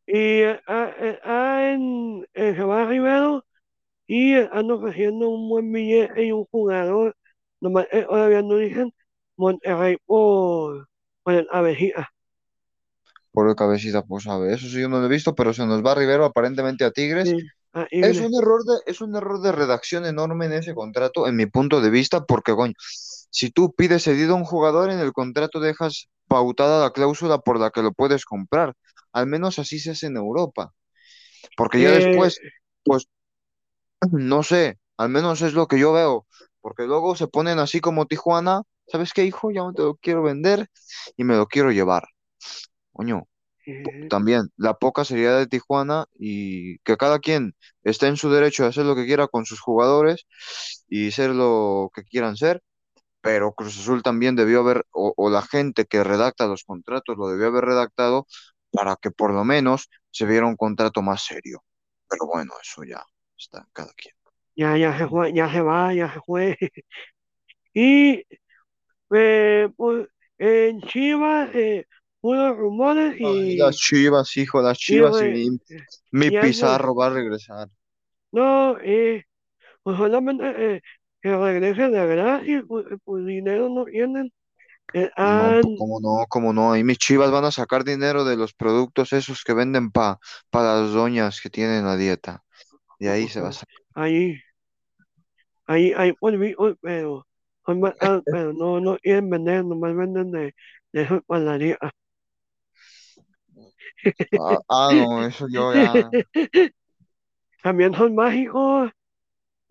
y 0.07 0.43
ah, 0.43 0.93
eh, 0.99 1.19
ah, 1.23 1.71
en, 1.73 2.27
en 2.33 2.55
Jehová 2.55 2.85
Rivero 2.85 3.45
y 4.07 4.35
están 4.35 4.71
ofreciendo 4.71 5.29
un 5.29 5.49
buen 5.49 5.71
billete 5.73 6.25
y 6.25 6.31
un 6.31 6.45
jugador, 6.47 7.17
nomás 7.61 7.87
eh, 7.91 8.03
todavía 8.09 8.41
no 8.43 8.57
dicen 8.57 8.93
Monterrey 9.37 9.97
por, 10.05 10.89
por 11.23 11.33
el 11.35 11.47
abejita. 11.51 12.11
por 13.31 13.49
el 13.49 13.55
cabecita, 13.55 14.03
pues 14.03 14.27
a 14.27 14.37
ver, 14.37 14.53
eso 14.53 14.67
sí 14.67 14.81
yo 14.81 14.89
no 14.89 14.99
lo 14.99 15.05
he 15.05 15.09
visto, 15.09 15.35
pero 15.35 15.53
se 15.53 15.65
nos 15.65 15.83
va 15.85 15.95
Rivero 15.95 16.25
aparentemente 16.25 16.83
a 16.83 16.91
Tigres. 16.91 17.29
Sí, 17.29 17.51
ah, 17.73 17.87
Es 17.99 18.19
un 18.21 18.33
error 18.35 18.63
de, 18.65 18.91
es 18.91 19.01
un 19.01 19.15
error 19.15 19.41
de 19.41 19.51
redacción 19.53 20.05
enorme 20.05 20.47
en 20.47 20.53
ese 20.53 20.75
contrato, 20.75 21.27
en 21.27 21.35
mi 21.37 21.45
punto 21.47 21.81
de 21.81 21.89
vista, 21.89 22.25
porque, 22.25 22.53
coño, 22.55 22.73
si 23.31 23.49
tú 23.49 23.73
pides 23.73 24.03
cedido 24.03 24.33
a 24.35 24.37
un 24.37 24.43
jugador, 24.43 24.91
en 24.91 24.99
el 24.99 25.13
contrato 25.13 25.59
dejas 25.59 26.09
pautada 26.27 26.83
la 26.83 26.91
cláusula 26.91 27.39
por 27.39 27.59
la 27.59 27.71
que 27.71 27.81
lo 27.81 27.93
puedes 27.93 28.25
comprar. 28.25 28.75
Al 29.13 29.27
menos 29.27 29.57
así 29.57 29.79
se 29.79 29.91
hace 29.91 30.07
en 30.07 30.17
Europa. 30.17 30.73
Porque 31.57 31.81
ya 31.81 31.95
eh, 31.95 32.05
después, 32.05 32.39
pues, 32.83 33.07
no 34.11 34.43
sé, 34.43 34.79
al 34.97 35.09
menos 35.09 35.41
es 35.41 35.53
lo 35.53 35.67
que 35.67 35.79
yo 35.79 35.93
veo. 35.93 36.27
Porque 36.59 36.83
luego 36.83 37.15
se 37.15 37.27
ponen 37.27 37.57
así 37.57 37.79
como 37.79 38.05
Tijuana, 38.05 38.61
¿sabes 38.87 39.13
qué, 39.13 39.25
hijo? 39.25 39.51
Ya 39.51 39.61
no 39.61 39.73
te 39.73 39.81
lo 39.81 39.95
quiero 39.95 40.23
vender 40.23 40.67
y 41.17 41.23
me 41.23 41.35
lo 41.35 41.47
quiero 41.47 41.71
llevar. 41.71 42.03
Coño, 42.91 43.27
también 44.09 44.49
la 44.57 44.73
poca 44.75 45.05
seriedad 45.05 45.39
de 45.39 45.47
Tijuana 45.47 46.05
y 46.13 46.79
que 46.79 46.97
cada 46.97 47.19
quien 47.19 47.55
esté 47.83 48.07
en 48.07 48.17
su 48.17 48.29
derecho 48.29 48.63
de 48.63 48.69
hacer 48.69 48.85
lo 48.85 48.95
que 48.95 49.05
quiera 49.05 49.27
con 49.27 49.45
sus 49.45 49.59
jugadores 49.61 50.25
y 50.89 51.11
ser 51.11 51.31
lo 51.31 51.89
que 51.93 52.03
quieran 52.03 52.37
ser, 52.37 52.61
pero 53.21 53.53
Cruz 53.53 53.77
Azul 53.79 54.03
también 54.03 54.35
debió 54.35 54.61
haber, 54.61 54.85
o, 54.91 55.13
o 55.17 55.29
la 55.29 55.41
gente 55.43 55.85
que 55.85 56.03
redacta 56.03 56.47
los 56.47 56.63
contratos 56.63 57.17
lo 57.17 57.29
debió 57.29 57.47
haber 57.47 57.65
redactado 57.65 58.27
para 58.71 58.95
que 58.97 59.11
por 59.11 59.33
lo 59.33 59.43
menos 59.45 59.89
se 60.11 60.25
viera 60.25 60.45
un 60.47 60.55
contrato 60.57 61.01
más 61.01 61.23
serio. 61.23 61.63
Pero 62.09 62.27
bueno, 62.27 62.53
eso 62.61 62.83
ya 62.83 63.03
está 63.37 63.59
en 63.59 63.67
cada 63.73 63.93
quien. 63.93 64.15
ya, 64.55 64.77
ya 64.77 64.97
se 64.97 65.07
fue, 65.07 65.33
ya 65.33 65.51
se 65.51 65.61
va, 65.61 65.93
ya 65.93 66.13
se 66.13 66.19
fue. 66.21 66.57
Y 67.73 68.25
eh, 69.13 69.69
pues, 69.77 70.07
en 70.37 70.81
Chivas, 70.81 71.49
eh, 71.55 71.87
puros 72.19 72.57
rumores 72.57 73.15
Ay, 73.23 73.53
y, 73.53 73.57
las 73.57 73.77
Chivas, 73.77 74.35
hijo, 74.37 74.61
las 74.61 74.77
Chivas 74.77 75.21
y 75.21 75.29
mi, 75.29 75.49
mi 76.11 76.29
y 76.29 76.37
algo, 76.37 76.47
Pizarro 76.47 76.95
va 76.95 77.07
a 77.07 77.09
regresar. 77.11 77.69
no, 78.31 78.77
eh, 78.81 79.25
pues 79.83 79.97
solamente 79.97 80.75
eh, 80.77 80.81
que 81.21 81.35
regresen 81.35 81.91
de 81.93 82.07
gratis, 82.07 82.63
pues, 82.67 82.85
eh, 82.91 82.97
pues 83.03 83.25
dinero 83.25 83.69
no 83.69 83.85
tienen. 83.85 84.31
Eh, 84.93 85.09
No, 85.23 85.53
han, 85.53 85.61
pues, 85.61 85.73
cómo 85.77 85.99
no, 85.99 86.25
cómo 86.29 86.53
no. 86.53 86.75
Y 86.75 86.83
mis 86.83 86.97
chivas 86.97 87.31
van 87.31 87.45
a 87.45 87.51
sacar 87.51 87.83
dinero 87.83 88.23
de 88.25 88.37
los 88.37 88.53
productos 88.53 89.13
esos 89.13 89.43
que 89.43 89.53
venden 89.53 89.91
pa, 89.91 90.19
para 90.49 90.81
las 90.81 90.91
doñas 90.93 91.41
que 91.41 91.49
tienen 91.49 91.85
la 91.85 91.95
dieta. 91.95 92.43
De 92.99 93.09
ahí 93.09 93.27
se 93.29 93.41
va 93.41 93.49
a 93.49 93.53
sacar. 93.53 93.75
ahí, 93.95 94.41
ahí, 95.67 95.93
ahí, 95.95 96.13
pero, 96.81 97.25
ah, 98.01 98.21
pero 98.29 98.53
no, 98.53 98.79
no 98.79 98.97
quieren 98.99 99.29
vender, 99.29 99.65
nomás 99.65 99.95
venden 99.95 100.31
de, 100.31 100.55
de 100.93 101.01
esas 101.03 101.21
panaderías. 101.25 101.79
Ah, 104.33 104.57
ah, 104.69 104.91
no, 104.93 105.25
eso 105.25 105.47
yo 105.49 105.73
ya. 105.73 106.13
También 107.63 107.93
son 107.95 108.15
mágicos. 108.15 108.91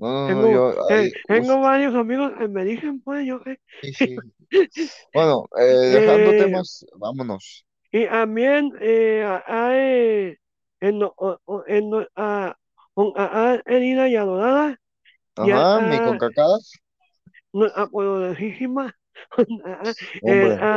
No, 0.00 0.08
no, 0.12 0.30
no, 0.34 0.48
Tengo, 0.48 0.66
yo 0.74 0.74
eh, 0.88 1.08
ahí. 1.08 1.10
tengo 1.26 1.60
varios 1.60 1.94
amigos 1.94 2.32
que 2.38 2.48
me 2.48 2.64
dicen, 2.64 3.00
pues, 3.02 3.26
yo 3.26 3.40
sé. 3.44 3.60
Sí, 3.82 3.92
sí. 4.72 4.90
Bueno, 5.12 5.48
eh, 5.58 5.64
dejando 5.92 6.34
Eh, 6.34 6.34
temas, 6.34 6.86
vámonos. 6.98 7.66
Y 7.92 8.06
también 8.06 8.72
eh, 8.80 9.24
hay 9.46 10.36
en, 10.80 11.02
en, 11.66 11.90
con 12.94 13.12
a- 13.16 13.52
a- 13.54 13.62
herida 13.66 14.08
y 14.08 14.16
adorada, 14.16 14.78
Ajá, 15.36 15.80
mi 15.80 16.00
ah, 16.00 16.00
concacadas. 16.00 16.70
nuestra 17.52 17.86
poderosísima, 17.88 18.96
ah, 19.64 19.94
eh, 20.26 20.50
Hombre, 20.50 20.68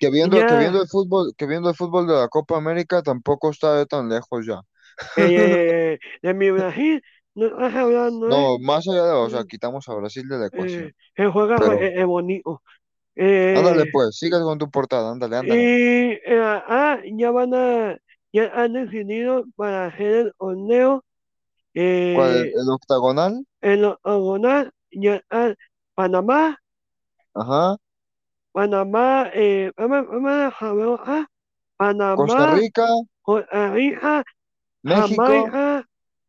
que 0.00 0.10
viendo, 0.10 0.44
que 0.46 0.56
viendo 0.56 0.82
el 0.82 0.88
fútbol, 0.88 1.34
que 1.36 1.46
viendo 1.46 1.70
el 1.70 1.76
fútbol 1.76 2.06
de 2.06 2.14
la 2.14 2.28
Copa 2.28 2.56
América 2.58 3.02
tampoco 3.02 3.50
está 3.50 3.86
tan 3.86 4.08
lejos 4.10 4.46
ya. 4.46 4.62
eh, 5.16 5.98
de 6.22 6.34
mi 6.34 6.50
Brasil, 6.50 7.02
no. 7.38 8.28
No, 8.28 8.58
más 8.58 8.86
allá 8.88 9.04
de, 9.04 9.12
o 9.12 9.30
sea, 9.30 9.44
quitamos 9.44 9.88
a 9.88 9.94
Brasil 9.94 10.28
de 10.28 10.38
la 10.38 10.46
ecuación. 10.46 10.86
eh, 10.88 10.92
el 11.16 11.30
juega 11.30 11.58
Pero, 11.58 11.72
eh, 11.72 12.00
eh, 12.00 12.04
bonito. 12.04 12.62
ándale 13.16 13.82
Eh, 13.82 13.90
pues, 13.92 14.16
sigas 14.16 14.42
con 14.42 14.58
tu 14.58 14.70
portada, 14.70 15.10
ándale, 15.12 15.36
ándale. 15.36 15.62
y 15.62 16.12
eh, 16.24 16.62
ah, 16.68 16.98
ya 17.04 17.30
van 17.30 17.54
a, 17.54 17.98
ya 18.32 18.50
han 18.54 18.72
decidido 18.74 19.44
para 19.56 19.86
hacer 19.86 20.26
el 20.26 20.32
torneo 20.38 21.04
¿Cuál? 22.14 22.30
¿El, 22.36 22.46
eh, 22.46 22.52
el 22.54 22.70
octagonal? 22.70 23.44
en 23.60 23.82
lo 23.82 23.90
octagonal, 23.92 24.72
ya 24.92 25.20
ah, 25.30 25.54
Panamá, 25.94 26.58
Ajá. 27.34 27.76
Panamá, 28.52 29.30
eh, 29.34 29.70
vamos, 29.76 30.06
vamos 30.08 30.54
a 30.60 30.72
ver, 30.74 30.98
ah, 31.06 31.26
Costa 32.14 32.46
Panamá, 32.46 32.54
Rica, 32.56 32.86
Costa 33.22 33.70
Rica, 33.72 34.24
México, 34.82 35.22
Jamaica, 35.24 35.87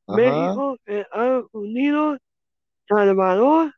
ajá. 0.09 0.17
México, 0.17 0.77
Estados 0.85 1.45
Unidos, 1.53 2.19
Salvador 2.87 3.73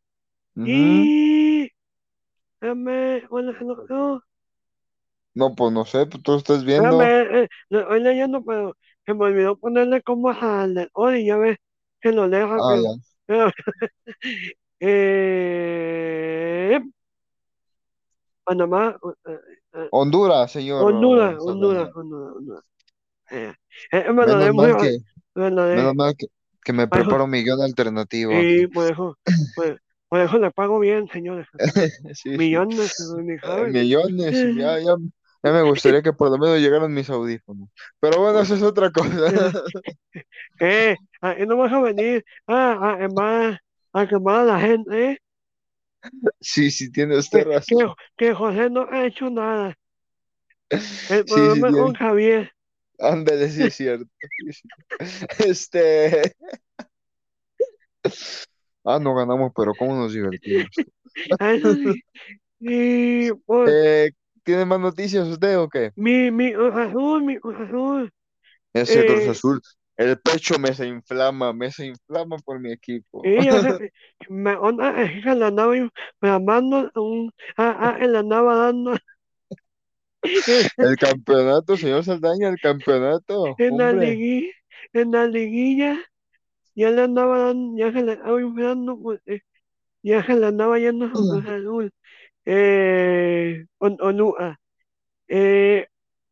ujú. 0.55 0.65
y 0.67 1.69
déjame, 2.61 3.23
¿cuál? 3.29 4.21
No, 5.33 5.55
pues 5.55 5.71
no 5.71 5.85
sé, 5.85 6.05
pues 6.05 6.21
tú 6.23 6.35
estás 6.35 6.65
viendo. 6.65 7.01
eh, 7.01 7.43
eh, 7.43 7.47
lo 7.69 7.81
estoy 7.81 8.01
leyendo, 8.01 8.43
pero 8.43 8.75
se 9.05 9.13
me 9.13 9.25
olvidó 9.25 9.57
ponerle 9.57 10.01
como 10.01 10.29
al 10.29 10.73
de 10.73 10.89
hoy, 10.93 11.25
ya 11.25 11.37
ves 11.37 11.57
que 12.01 12.11
lo 12.11 12.27
leo 12.27 12.49
Ah. 12.53 12.95
Pero, 13.25 13.51
eh, 14.79 16.81
Panamá, 18.43 18.97
eh, 19.25 19.39
eh, 19.73 19.87
Honduras, 19.91 20.51
señor 20.51 20.83
Honduras, 20.83 21.37
uh, 21.39 21.49
Honduras. 21.49 21.89
Honduras, 21.95 22.35
Honduras. 22.35 22.63
Eh, 23.31 23.53
eh, 23.91 24.11
me 24.11 24.25
lo 24.25 24.53
muy 24.53 24.77
que, 24.77 24.97
leí, 25.35 25.55
menos 25.71 25.95
mal 25.95 26.15
que, 26.17 26.27
que 26.63 26.73
me 26.73 26.87
eso, 26.91 27.13
preparo 27.13 27.27
mi 27.27 27.43
guion 27.43 27.61
alternativo 27.61 28.49
eso, 28.89 29.17
por, 29.53 29.81
por 30.09 30.19
eso 30.19 30.37
le 30.39 30.51
pago 30.51 30.79
bien, 30.79 31.07
señores. 31.09 31.47
Sí, 32.15 32.39
sí. 32.39 32.61
Millones, 32.69 32.93
Eh, 33.43 33.67
millones, 33.67 34.47
ya, 34.53 34.79
ya, 34.79 34.95
ya 35.43 35.51
me 35.51 35.63
gustaría 35.63 36.01
que 36.01 36.13
por 36.13 36.29
lo 36.31 36.37
menos 36.37 36.59
llegaran 36.59 36.93
mis 36.93 37.09
audífonos. 37.09 37.69
Pero 37.99 38.19
bueno, 38.21 38.39
eso 38.41 38.55
es 38.55 38.63
otra 38.63 38.91
cosa. 38.91 39.11
Eh, 40.59 40.95
aquí 41.21 41.45
no 41.45 41.57
vas 41.57 41.71
a 41.73 41.81
venir 41.81 42.23
a, 42.47 42.93
a 42.93 42.97
quemar, 42.99 43.59
a 43.93 44.07
quemar 44.07 44.35
a 44.41 44.43
la 44.45 44.59
gente, 44.59 45.11
¿eh? 45.11 45.17
Sí, 46.39 46.71
sí, 46.71 46.91
tiene 46.91 47.17
usted 47.17 47.45
razón. 47.45 47.93
que 48.17 48.33
José 48.33 48.69
no 48.69 48.87
ha 48.89 49.05
hecho 49.05 49.29
nada. 49.29 49.75
El 51.07 51.25
Sí, 51.25 51.49
sí, 51.51 51.61
problema 51.61 51.69
es 51.69 51.75
con. 51.75 51.93
Javier. 51.93 52.51
Ándale, 53.01 53.49
sí 53.49 53.63
es 53.65 53.75
cierto. 53.75 54.05
Este. 55.39 56.33
Ah, 58.83 58.99
no 58.99 59.15
ganamos, 59.15 59.51
pero 59.55 59.75
¿cómo 59.75 59.95
nos 59.95 60.13
divertimos? 60.13 60.85
Sí. 62.61 63.31
Pues, 63.45 63.73
Eh, 63.73 64.11
¿tiene 64.43 64.65
más 64.65 64.79
noticias 64.79 65.27
usted 65.27 65.57
o 65.59 65.69
qué? 65.69 65.91
mi, 65.95 66.31
mi 66.31 66.53
Cruz 66.53 66.75
Azul, 66.75 67.23
mi 67.23 67.39
Cruz 67.39 67.55
Azul. 67.59 68.11
Ese 68.73 69.05
Cruz 69.05 69.25
Eh, 69.25 69.27
Azul, 69.27 69.61
el 69.97 70.19
pecho 70.19 70.59
me 70.59 70.73
se 70.73 70.87
inflama, 70.87 71.53
me 71.53 71.71
se 71.71 71.85
inflama 71.85 72.37
por 72.39 72.59
mi 72.59 72.71
equipo. 72.71 73.29
y 73.37 73.47
me 74.29 74.55
onda 74.55 75.01
es 75.03 75.23
que 75.23 75.35
le 75.35 75.45
andaba 75.45 75.75
inflamando 75.77 76.91
un, 76.95 77.31
a, 77.57 77.89
a, 77.95 77.97
le 77.99 78.17
andaba 78.17 78.55
dando 78.55 78.95
El 80.77 80.97
campeonato, 80.97 81.77
señor 81.77 82.03
Saldaña, 82.03 82.49
el 82.49 82.59
campeonato, 82.59 83.55
en 83.57 83.77
la 83.77 83.91
liguilla, 83.93 84.51
en 84.93 85.11
la 85.11 85.27
liguilla, 85.27 85.99
ya 86.75 86.91
le 86.91 87.01
andaba 87.01 87.39
dando, 87.39 87.77
ya 87.77 87.91
se 87.91 88.03
le 88.03 88.13
estaba 88.13 88.41
inflando, 88.41 88.99
pues, 88.99 89.21
eh, 89.25 89.41
ya 90.03 90.23
se 90.25 90.35
le 90.35 90.47
andaba 90.47 90.79
yendo 90.79 91.07
su 91.09 91.27
Cruz 91.27 91.45
Azul. 91.45 91.91
Eh, 92.45 93.65
con 93.77 93.97
Toluca. 93.97 94.59
Eh, 95.27 95.87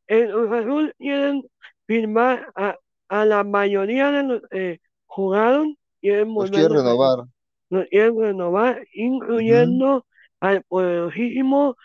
en 0.07 0.31
Cruz 0.31 0.51
Azul 0.51 0.93
quieren 0.97 1.43
firmar 1.87 2.51
a, 2.55 2.77
a 3.09 3.25
la 3.25 3.43
mayoría 3.43 4.11
de 4.11 4.23
los 4.23 4.41
que 4.49 4.81
jugaron, 5.07 5.77
quieren 6.01 6.33
Los 6.33 6.49
quiere 6.51 6.69
volverlos 6.69 6.83
a 6.83 6.83
renovar. 6.83 7.25
los 7.69 7.87
quieren 7.87 8.19
renovar, 8.19 8.87
incluyendo 8.93 10.05
al 10.39 10.63
poderosísimo 10.63 11.75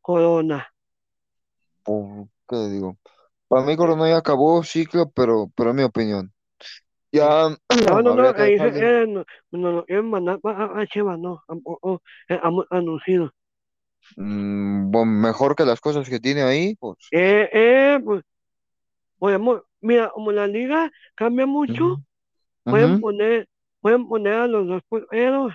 Corona. 0.00 0.69
Pues, 1.84 2.28
¿qué 2.48 2.56
digo? 2.68 2.96
Para 3.48 3.64
mí 3.64 3.72
Eh, 3.72 3.76
Corona 3.76 4.08
ya 4.08 4.18
acabó 4.18 4.62
ciclo, 4.62 5.10
pero, 5.10 5.50
pero 5.56 5.70
en 5.70 5.76
mi 5.76 5.82
opinión. 5.82 6.32
eh, 7.12 7.18
Ya 7.18 7.48
No, 7.86 8.02
no, 8.02 8.14
no, 8.14 8.34
que 8.34 8.56
quieren, 8.56 9.14
no, 9.14 9.24
no 9.52 9.72
lo 9.72 9.84
quieren 9.84 10.10
mandar 10.10 10.40
para 10.40 10.80
a 10.80 10.86
Chivas, 10.86 11.18
no, 11.18 11.42
tampoco 11.46 12.02
eh, 12.28 12.38
hemos 12.42 12.66
anunciado. 12.70 13.32
Mm, 14.16 14.90
bueno, 14.90 15.12
mejor 15.12 15.54
que 15.54 15.64
las 15.64 15.80
cosas 15.80 16.08
que 16.08 16.20
tiene 16.20 16.42
ahí, 16.42 16.74
pues. 16.76 16.96
Eh, 17.12 17.48
eh, 17.52 18.00
pues, 18.04 18.22
podemos, 19.18 19.62
mira, 19.80 20.10
como 20.10 20.32
la 20.32 20.46
liga 20.46 20.90
cambia 21.14 21.46
mucho, 21.46 22.00
pueden 22.64 23.00
poner, 23.00 23.48
pueden 23.80 24.08
poner 24.08 24.34
a 24.34 24.46
los 24.46 24.66
dos 24.66 24.82
porteros, 24.88 25.54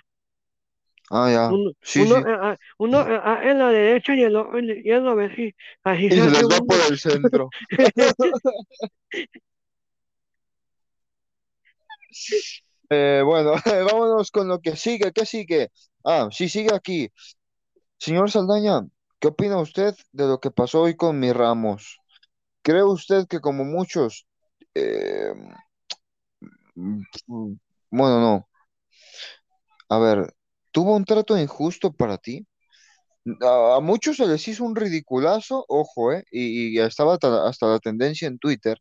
Ah, 1.12 1.30
ya. 1.32 1.50
uno, 1.50 1.72
Sí, 1.82 2.02
uno, 2.02 2.16
sí. 2.16 2.22
eh, 2.22 2.38
ah, 2.42 2.58
uno 2.80 3.02
eh, 3.02 3.20
ah, 3.24 3.40
en 3.44 3.60
la 3.60 3.70
derecha 3.70 4.16
y 4.16 4.24
el 4.24 4.36
otro 4.36 4.58
en 4.58 4.68
la 4.68 4.74
izquierda, 4.74 5.12
a 5.12 5.16
ver 5.16 5.36
si 5.36 5.56
así 5.84 6.06
Y 6.06 6.12
se 6.12 6.30
les 6.32 6.44
va 6.44 6.60
por 6.62 6.78
el 6.90 6.98
centro. 6.98 7.50
Eh, 12.90 13.24
bueno, 13.26 13.54
vámonos 13.92 14.30
con 14.30 14.48
lo 14.48 14.62
que 14.62 14.76
sigue. 14.76 15.12
¿Qué 15.12 15.26
sigue? 15.26 15.72
Ah, 16.04 16.30
sí, 16.32 16.48
sigue 16.50 16.74
aquí. 16.74 17.10
Señor 17.98 18.30
Saldaña, 18.30 18.82
¿qué 19.20 19.30
opina 19.30 19.58
usted 19.58 19.96
de 20.12 20.28
lo 20.28 20.40
que 20.40 20.52
pasó 20.52 20.84
hoy 20.84 20.96
con 20.96 21.20
mi 21.20 21.32
Ramos? 21.34 22.00
¿Cree 22.62 22.84
usted 22.84 23.28
que 23.28 23.40
como 23.40 23.64
muchos, 23.66 24.28
eh, 24.76 25.34
mm, 26.76 27.02
mm, 27.28 27.54
bueno, 27.92 28.20
no, 28.20 28.50
a 29.90 30.00
ver, 30.00 30.35
tuvo 30.76 30.96
un 30.96 31.06
trato 31.06 31.38
injusto 31.40 31.88
para 31.94 32.18
ti? 32.20 32.36
A, 33.42 33.80
muchos 33.82 34.18
se 34.18 34.28
les 34.28 34.48
hizo 34.50 34.64
un 34.66 34.76
ridiculazo, 34.76 35.66
ojo, 35.70 36.14
eh, 36.14 36.26
y, 36.32 36.78
y 36.78 36.80
estaba 36.82 37.14
hasta, 37.16 37.48
hasta 37.48 37.68
la 37.68 37.80
tendencia 37.80 38.28
en 38.28 38.40
Twitter, 38.40 38.80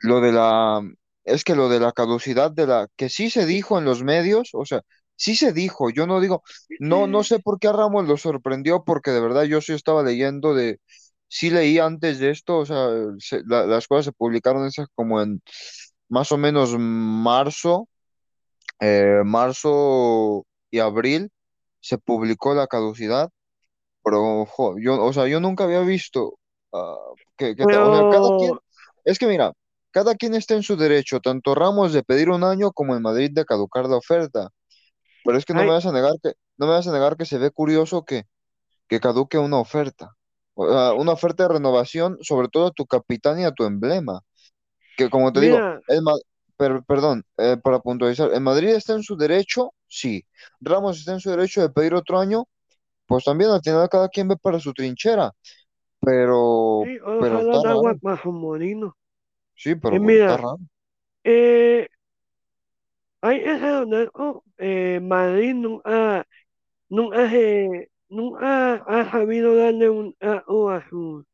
lo 0.00 0.20
de 0.20 0.32
la, 0.32 0.80
es 1.24 1.44
que 1.44 1.54
lo 1.54 1.68
de 1.68 1.80
la 1.80 1.92
caducidad 1.92 2.50
de 2.50 2.66
la, 2.66 2.88
que 2.96 3.08
sí 3.08 3.30
se 3.30 3.46
dijo 3.46 3.78
en 3.78 3.84
los 3.84 4.02
medios, 4.02 4.50
o 4.52 4.64
sea, 4.64 4.82
sí 5.16 5.36
se 5.36 5.52
dijo, 5.52 5.90
yo 5.90 6.06
no 6.06 6.20
digo, 6.20 6.42
no, 6.78 7.06
no 7.06 7.24
sé 7.24 7.38
por 7.40 7.58
qué 7.58 7.68
a 7.68 7.72
Ramos 7.72 8.06
lo 8.06 8.16
sorprendió, 8.16 8.84
porque 8.84 9.10
de 9.10 9.20
verdad 9.20 9.44
yo 9.44 9.60
sí 9.60 9.72
estaba 9.72 10.02
leyendo 10.02 10.54
de, 10.54 10.80
sí 11.28 11.50
leí 11.50 11.78
antes 11.78 12.18
de 12.18 12.30
esto, 12.30 12.58
o 12.58 12.66
sea, 12.66 12.88
se- 13.18 13.42
la- 13.46 13.66
las 13.66 13.88
cosas 13.88 14.06
se 14.06 14.12
publicaron 14.12 14.66
esas 14.66 14.88
como 14.94 15.20
en 15.22 15.42
más 16.08 16.30
o 16.32 16.38
menos 16.38 16.76
marzo, 16.78 17.88
eh, 18.80 19.22
marzo 19.24 20.46
y 20.70 20.80
abril, 20.80 21.30
se 21.80 21.98
publicó 21.98 22.54
la 22.54 22.66
caducidad, 22.66 23.30
pero 24.04 24.42
ojo, 24.42 24.76
yo, 24.80 25.02
o 25.04 25.12
sea, 25.12 25.26
yo 25.28 25.40
nunca 25.40 25.64
había 25.64 25.80
visto 25.80 26.38
ah, 26.72 26.96
que, 27.36 27.56
que 27.56 27.66
te- 27.66 27.78
o 27.78 27.90
sea, 27.92 28.04
cada 28.06 28.30
quien, 28.32 28.52
Pero, 28.52 28.62
es 29.04 29.18
que 29.18 29.26
mira, 29.26 29.52
cada 29.90 30.14
quien 30.14 30.34
está 30.34 30.54
en 30.54 30.62
su 30.62 30.76
derecho, 30.76 31.20
tanto 31.20 31.54
Ramos 31.54 31.92
de 31.92 32.02
pedir 32.04 32.30
un 32.30 32.44
año 32.44 32.72
como 32.72 32.94
el 32.94 33.00
Madrid 33.00 33.30
de 33.32 33.44
caducar 33.44 33.86
la 33.88 33.96
oferta. 33.96 34.50
Pero 35.24 35.38
es 35.38 35.44
que 35.44 35.54
no 35.54 35.64
me 35.64 35.68
Ay, 35.68 35.72
vas 35.72 35.86
a 35.86 35.92
negar 35.92 36.14
que, 36.22 36.32
no 36.56 36.66
me 36.66 36.72
vas 36.72 36.86
a 36.88 36.92
negar 36.92 37.16
que 37.16 37.24
se 37.26 37.38
ve 37.38 37.50
curioso 37.50 38.04
que, 38.04 38.24
que 38.88 39.00
caduque 39.00 39.38
una 39.38 39.58
oferta. 39.58 40.10
O 40.54 40.68
sea, 40.70 40.94
una 40.94 41.12
oferta 41.12 41.44
de 41.44 41.54
renovación, 41.54 42.18
sobre 42.22 42.48
todo 42.48 42.68
a 42.68 42.72
tu 42.72 42.86
capitán 42.86 43.40
y 43.40 43.44
a 43.44 43.52
tu 43.52 43.64
emblema. 43.64 44.22
Que 44.96 45.10
como 45.10 45.32
te 45.32 45.40
digo, 45.40 45.64
mira, 45.64 45.82
el 45.88 46.02
Ma- 46.58 46.80
per- 46.80 46.84
perdón, 46.84 47.24
eh, 47.38 47.56
para 47.62 47.80
puntualizar, 47.80 48.32
¿el 48.32 48.40
Madrid 48.40 48.70
está 48.70 48.94
en 48.94 49.02
su 49.02 49.16
derecho? 49.16 49.72
Sí. 49.88 50.24
Ramos 50.60 50.98
está 50.98 51.12
en 51.12 51.20
su 51.20 51.30
derecho 51.30 51.60
de 51.62 51.70
pedir 51.70 51.94
otro 51.94 52.18
año, 52.18 52.46
pues 53.06 53.24
también 53.24 53.50
al 53.50 53.62
final 53.62 53.88
cada 53.90 54.08
quien 54.10 54.28
ve 54.28 54.36
para 54.38 54.60
su 54.60 54.72
trinchera. 54.74 55.32
Pero, 56.00 56.90
sí, 56.90 56.98
pero 57.18 57.40
está 57.40 57.62
raro. 57.64 57.82
agua 57.82 57.96
bajo 58.00 58.32
molino. 58.32 58.96
Sí, 59.54 59.74
pero 59.76 60.00
pues, 60.00 60.16
está 60.18 60.36
mira, 60.36 60.36
raro. 60.36 60.58
eh, 61.24 61.88
hay 63.20 63.38
ese 63.40 63.66
donde 63.68 64.08
oh, 64.14 64.42
eh, 64.58 65.00
Madrid 65.02 65.54
nunca, 65.54 66.26
nunca, 66.88 67.30
se- 67.30 67.90
nunca 68.10 68.74
ha 68.76 69.10
sabido 69.12 69.56
darle 69.56 69.90
un 69.90 70.16
a, 70.20 70.44
a 70.76 70.88
sus 70.90 71.24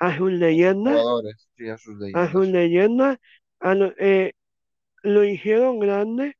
a 0.00 0.16
sus 0.18 0.32
leyendas, 0.32 1.08
sí, 1.56 1.68
a 1.68 1.78
sus 1.78 1.96
a 2.12 2.30
sus 2.30 2.46
leyendas. 2.46 2.48
leyendas, 2.48 3.18
a 3.60 3.74
lo, 3.74 3.92
eh, 3.98 4.32
lo 5.06 5.24
hicieron 5.24 5.78
grande, 5.80 6.36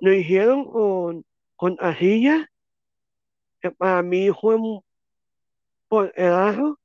lo 0.00 0.12
hicieron 0.14 0.64
con, 0.66 1.24
con 1.56 1.76
Asilla, 1.80 2.48
que 3.60 3.70
para 3.70 4.02
mí 4.02 4.30
fue 4.40 4.54
un 4.56 4.80
porterazo. 5.88 6.78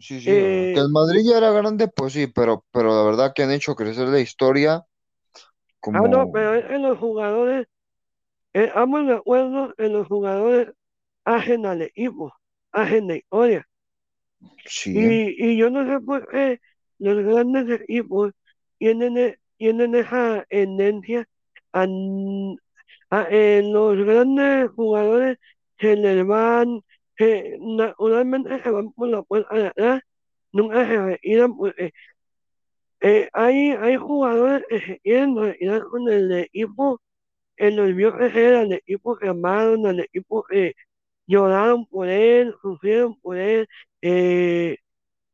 Sí, 0.00 0.20
sí, 0.20 0.38
ah, 0.40 0.64
que 0.72 0.78
Eh, 0.78 0.84
el 0.84 0.88
Madrid 0.90 1.22
ya 1.24 1.38
era 1.38 1.50
grande, 1.50 1.88
pues 1.88 2.12
sí, 2.12 2.26
pero, 2.28 2.64
pero 2.70 2.94
la 2.96 3.02
verdad 3.02 3.32
que 3.34 3.42
han 3.42 3.50
hecho 3.50 3.74
crecer 3.74 4.08
la 4.08 4.20
historia 4.20 4.84
ah, 5.92 6.00
no, 6.08 6.28
como, 6.28 6.30
pero 6.30 6.66
que 6.68 6.78
los 6.78 6.98
jugadores, 6.98 7.66
eh, 8.54 8.64
estamos 8.66 9.06
de 9.06 9.14
acuerdo 9.14 9.74
en 9.78 9.92
los 9.94 10.08
jugadores 10.08 10.74
hacen 11.24 11.66
al 11.66 11.82
equipo, 11.82 12.34
hacen 12.72 13.08
la 13.08 13.16
historia. 13.16 13.68
sí, 14.64 14.92
Y, 14.92 15.52
y 15.52 15.56
yo 15.58 15.70
no 15.70 15.86
sé 15.86 16.00
por 16.04 16.28
qué 16.28 16.60
los 16.98 17.16
grandes 17.24 17.80
equipos 17.82 18.32
tienen, 18.78 19.16
e- 19.18 19.38
tienen 19.58 19.94
esa 19.96 20.44
tendencia 20.48 21.26
a, 21.72 21.86
los 23.62 23.96
grandes 23.98 24.70
jugadores 24.72 25.38
se 25.78 25.96
les 25.96 26.26
van, 26.26 26.82
se- 27.16 27.56
naturalmente 27.60 28.62
se 28.62 28.70
van 28.70 28.92
por 28.92 29.08
la 29.08 29.22
puerta 29.22 29.54
de 29.54 29.66
atrás, 29.68 30.02
nunca 30.52 30.86
se 30.86 31.02
retiran 31.02 31.56
porque 31.56 31.92
eh, 33.00 33.28
hay, 33.32 33.70
hay 33.72 33.96
jugadores 33.96 34.64
que 34.68 34.80
se 34.80 35.00
quieren 35.00 35.36
retirar 35.36 35.82
con 35.84 36.08
el 36.08 36.32
equipo 36.32 37.00
en 37.56 37.76
los 37.76 37.94
vio 37.96 38.14
crecer, 38.16 38.56
al 38.56 38.72
equipo 38.74 39.16
que 39.18 39.28
amaron, 39.28 39.86
al 39.86 40.00
equipo 40.00 40.44
que 40.44 40.74
lloraron 41.26 41.86
por 41.86 42.08
él, 42.08 42.54
sufrieron 42.62 43.18
por 43.20 43.38
él, 43.38 43.68
eh, 44.02 44.78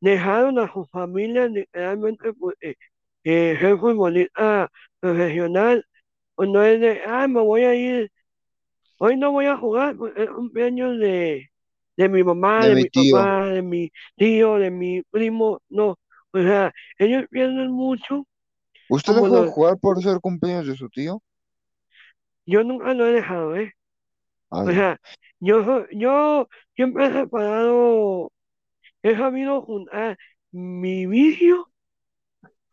dejaron 0.01 0.59
a 0.59 0.71
sus 0.73 0.89
familias 0.91 1.51
literalmente 1.51 2.33
porque 2.33 2.75
eh, 3.25 3.57
ser 3.61 3.79
futbolista 3.79 4.71
profesional, 5.01 5.85
pues 6.35 6.49
no 6.49 6.63
es 6.63 6.81
de, 6.81 7.01
ah, 7.07 7.27
me 7.29 7.41
voy 7.41 7.63
a 7.65 7.75
ir, 7.75 8.11
hoy 8.97 9.17
no 9.17 9.31
voy 9.31 9.45
a 9.47 9.57
jugar, 9.57 9.97
porque 9.97 10.23
es 10.23 10.29
cumpleaños 10.31 10.99
de, 10.99 11.49
de 11.97 12.09
mi 12.09 12.23
mamá, 12.23 12.67
de 12.67 12.69
de 12.69 12.75
mi 12.75 12.83
mi 12.83 12.89
tío. 12.89 13.19
papá, 13.19 13.47
de 13.47 13.61
mi 13.61 13.91
tío, 14.17 14.55
de 14.57 14.71
mi 14.71 15.01
primo, 15.03 15.61
no, 15.69 15.97
o 16.33 16.39
sea, 16.39 16.73
ellos 16.97 17.25
pierden 17.31 17.71
mucho, 17.71 18.25
¿Usted 18.89 19.13
dejó 19.13 19.41
de 19.41 19.43
los, 19.43 19.51
jugar 19.51 19.77
por 19.77 20.01
ser 20.01 20.19
cumpleaños 20.19 20.65
de 20.65 20.75
su 20.75 20.89
tío? 20.89 21.21
yo 22.45 22.63
nunca 22.63 22.93
lo 22.93 23.07
he 23.07 23.13
dejado, 23.13 23.55
¿eh? 23.55 23.73
Ah, 24.51 24.65
O 24.65 24.71
sea, 24.71 24.99
yo, 25.39 25.87
yo 25.91 26.47
siempre 26.75 27.07
he 27.07 27.13
separado, 27.13 28.31
he 29.03 29.15
sabido 29.17 29.61
juntar 29.63 30.17
mi 30.51 31.07
vicio, 31.07 31.69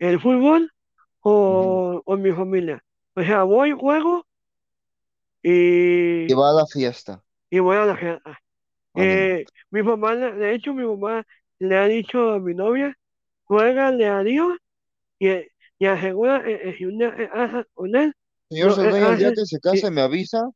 el 0.08 0.20
fútbol, 0.20 0.72
con, 1.20 2.02
con 2.02 2.22
mi 2.22 2.32
familia. 2.32 2.82
O 3.14 3.22
sea, 3.22 3.44
voy, 3.44 3.72
juego 3.72 4.26
Y 5.42 6.32
y, 6.32 6.34
va 6.34 6.50
a 6.50 6.54
la 6.54 6.66
fiesta. 6.66 7.22
y 7.50 7.58
voy 7.60 7.76
a 7.76 7.84
la 7.84 7.96
fiesta. 7.96 8.40
Eh, 8.94 9.44
mi 9.70 9.82
mamá, 9.82 10.16
de 10.16 10.54
hecho, 10.54 10.74
mi 10.74 10.84
mamá 10.84 11.24
le 11.58 11.76
ha 11.76 11.86
dicho 11.86 12.32
a 12.32 12.38
mi 12.40 12.54
novia, 12.54 12.96
juégale 13.44 14.06
a 14.08 14.22
Dios 14.22 14.58
y, 15.18 15.28
y 15.78 15.86
asegura 15.86 16.42
que 16.42 16.58
que 16.58 16.74
si 16.74 16.84
un 16.86 16.98
día 16.98 17.14
te 17.16 17.28
casas 17.28 17.66
con 17.74 17.94
él, 17.96 18.14
Señor 18.50 18.74
Saldaña, 18.74 19.08
el 19.10 19.18
día 19.18 19.32
que 19.32 19.46
se 19.46 19.56
y, 19.56 19.60
case 19.60 19.90
me 19.90 20.02
avisa 20.02 20.50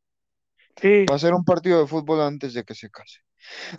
sí, 0.81 1.05
para 1.07 1.17
hacer 1.17 1.35
un 1.35 1.45
partido 1.45 1.81
de 1.81 1.87
fútbol 1.87 2.21
antes 2.21 2.55
de 2.55 2.65
que 2.65 2.75
se 2.75 2.91
case. 2.91 3.21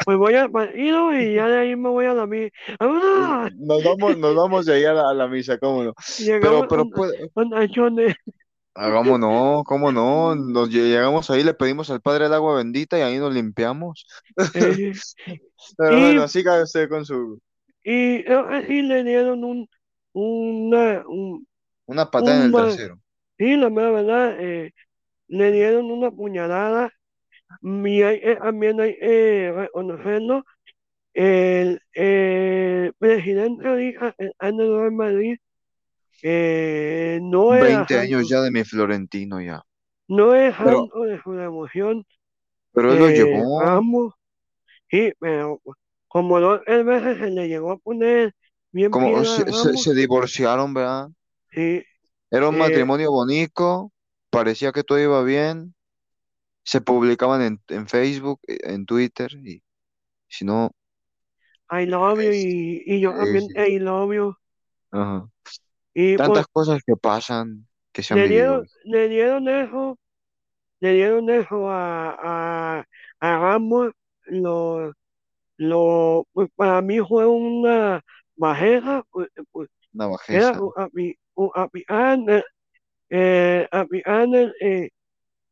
Pues 0.05 0.17
voy 0.17 0.35
al 0.35 0.51
partido 0.51 1.13
y 1.13 1.35
ya 1.35 1.47
de 1.47 1.59
ahí 1.59 1.75
me 1.75 1.89
voy 1.89 2.05
a 2.05 2.13
la 2.13 2.25
misa. 2.27 2.51
Nos 3.59 3.83
vamos, 3.83 4.17
nos 4.17 4.35
vamos 4.35 4.65
de 4.65 4.73
ahí 4.75 4.85
a 4.85 4.93
la, 4.93 5.09
a 5.09 5.13
la 5.13 5.27
misa, 5.27 5.57
cómo 5.57 5.83
no. 5.83 5.93
Y 6.17 6.25
Pero, 6.39 6.67
pero 6.67 6.85
puede, 6.89 7.31
tachones. 7.51 8.15
Hagamos 8.75 9.19
no, 9.19 9.63
cómo 9.65 9.91
no, 9.91 10.35
nos 10.35 10.69
lle- 10.69 10.83
llegamos 10.87 11.29
ahí, 11.31 11.43
le 11.43 11.55
pedimos 11.55 11.89
al 11.89 11.99
Padre 12.01 12.27
el 12.27 12.33
agua 12.33 12.57
bendita 12.57 12.97
y 12.97 13.01
ahí 13.01 13.17
nos 13.17 13.33
limpiamos. 13.33 14.05
eh, 14.53 14.77
Pero 15.77 15.99
y, 15.99 15.99
bueno, 15.99 16.27
siga 16.27 16.61
usted 16.63 16.89
con 16.89 17.05
su 17.05 17.39
y 17.83 18.23
que 18.23 18.65
sí 18.67 18.81
le 18.81 19.03
dieron 19.03 19.43
un, 19.43 19.69
una, 20.13 21.03
un, 21.07 21.47
una 21.87 22.09
patada 22.09 22.37
en 22.37 22.43
el 22.45 22.55
trasero. 22.55 22.99
Sí, 23.37 23.55
la 23.57 23.69
mera 23.69 23.91
verdad, 23.91 24.37
eh, 24.39 24.73
le 25.27 25.51
dieron 25.51 25.91
una 25.91 26.11
puñalada 26.11 26.91
y 26.91 26.96
hay, 28.03 28.19
eh, 28.23 28.37
también 28.41 28.79
hay 28.81 28.95
que 28.97 29.53
reconocerlo. 29.55 30.43
El, 31.13 31.81
el 31.93 32.93
presidente 32.99 33.67
ahorita 33.67 34.15
anda 34.39 34.63
en 34.65 34.85
el 34.85 34.91
Madrid 34.91 35.37
eh, 36.23 37.19
no 37.21 37.55
era 37.55 37.87
20 37.87 37.97
años 37.99 38.21
santo, 38.21 38.29
ya 38.29 38.41
de 38.41 38.51
mi 38.51 38.63
Florentino 38.63 39.39
ya. 39.41 39.63
no 40.07 40.35
es 40.35 40.55
Pero, 40.57 40.87
santo 40.87 41.03
de 41.03 41.21
su 41.21 41.33
devoción, 41.33 42.05
pero 42.73 42.93
él 42.93 42.99
lo 42.99 43.09
eh, 43.09 43.13
llevó, 43.13 43.61
ambos, 43.61 44.13
sí, 44.89 45.13
pero 45.19 45.61
como 46.07 46.39
dos 46.39 46.61
veces 46.65 47.19
se 47.19 47.29
le 47.31 47.47
llegó 47.47 47.71
a 47.73 47.77
poner 47.77 48.33
bien 48.71 48.91
como 48.91 49.23
se, 49.25 49.51
se, 49.51 49.77
se 49.77 49.93
divorciaron, 49.93 50.73
¿verdad? 50.73 51.09
sí, 51.51 51.83
Era 52.31 52.47
un 52.49 52.55
eh, 52.55 52.59
matrimonio 52.59 53.11
bonito, 53.11 53.91
parecía 54.29 54.71
que 54.71 54.83
todo 54.83 54.99
iba 54.99 55.21
bien, 55.23 55.75
se 56.67 56.81
publicaban 56.81 57.41
en, 57.43 57.61
en 57.69 57.87
Facebook, 57.89 58.41
eh, 58.47 58.59
en 58.65 58.85
Twitter, 58.87 59.31
y 59.45 59.63
si 60.29 60.45
no, 60.45 60.71
I 61.71 61.85
love 61.85 62.19
you 62.21 62.29
es- 62.29 62.47
y, 62.47 62.83
y 62.85 62.99
yo 62.99 63.13
también 63.13 63.49
I 63.55 63.79
love 63.79 64.13
you. 64.13 64.35
ajá. 64.91 65.29
Y 65.93 66.17
pues 66.19 66.41
Tantas 66.41 66.47
cosas 66.47 66.81
que 66.85 66.95
pasan, 66.97 67.67
que 67.93 68.03
se 68.03 68.13
han 68.15 68.21
le 68.21 68.27
vivido. 68.27 68.63
dieron, 68.67 68.67
le 68.83 69.09
dieron 69.09 69.47
eso, 69.49 69.97
le 70.81 70.93
dieron 70.93 71.29
eso 71.29 71.69
a, 71.71 72.79
a, 72.81 72.85
a 73.21 73.39
Ramos, 73.39 73.93
lo, 74.27 74.93
lo, 75.57 76.27
pues 76.33 76.49
para 76.55 76.81
mí 76.81 76.99
fue 77.01 77.27
una 77.27 78.01
bajeza, 78.35 79.03
pues, 79.11 79.29
pues, 79.51 79.69
Una 79.93 80.07
era 80.29 80.53
bajeza. 80.53 80.61
un 80.61 80.71
api- 80.77 81.17
un 81.35 81.51
apián, 81.55 82.29
eh, 82.29 82.43
eh, 83.11 83.67
apián, 83.71 84.33
eh, 84.61 84.89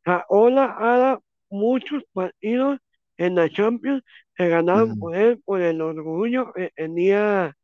ahora 0.06 0.66
ahora 0.74 1.20
muchos 1.50 2.04
partidos 2.14 2.80
en 3.18 3.36
la 3.36 3.50
Champions 3.50 4.04
se 4.38 4.48
ganaron 4.50 4.96
Ujú, 4.96 4.98
por 4.98 5.16
él, 5.16 5.42
por 5.46 5.62
el 5.62 5.82
orgullo 5.82 6.52
que 6.54 6.72
tenía, 6.76 7.56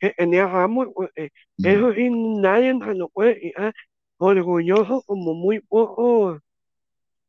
que 0.00 0.10
tenía 0.16 0.46
Ramos, 0.46 0.88
eh, 1.16 1.30
ujú, 1.58 1.74
eso 1.74 1.92
sí 1.94 2.08
nadie 2.10 2.72
se 2.84 2.94
lo 2.94 3.08
puede 3.08 3.40
quitar, 3.40 3.74
orgulloso 4.18 5.02
como 5.06 5.34
muy 5.34 5.60
pocos 5.60 6.40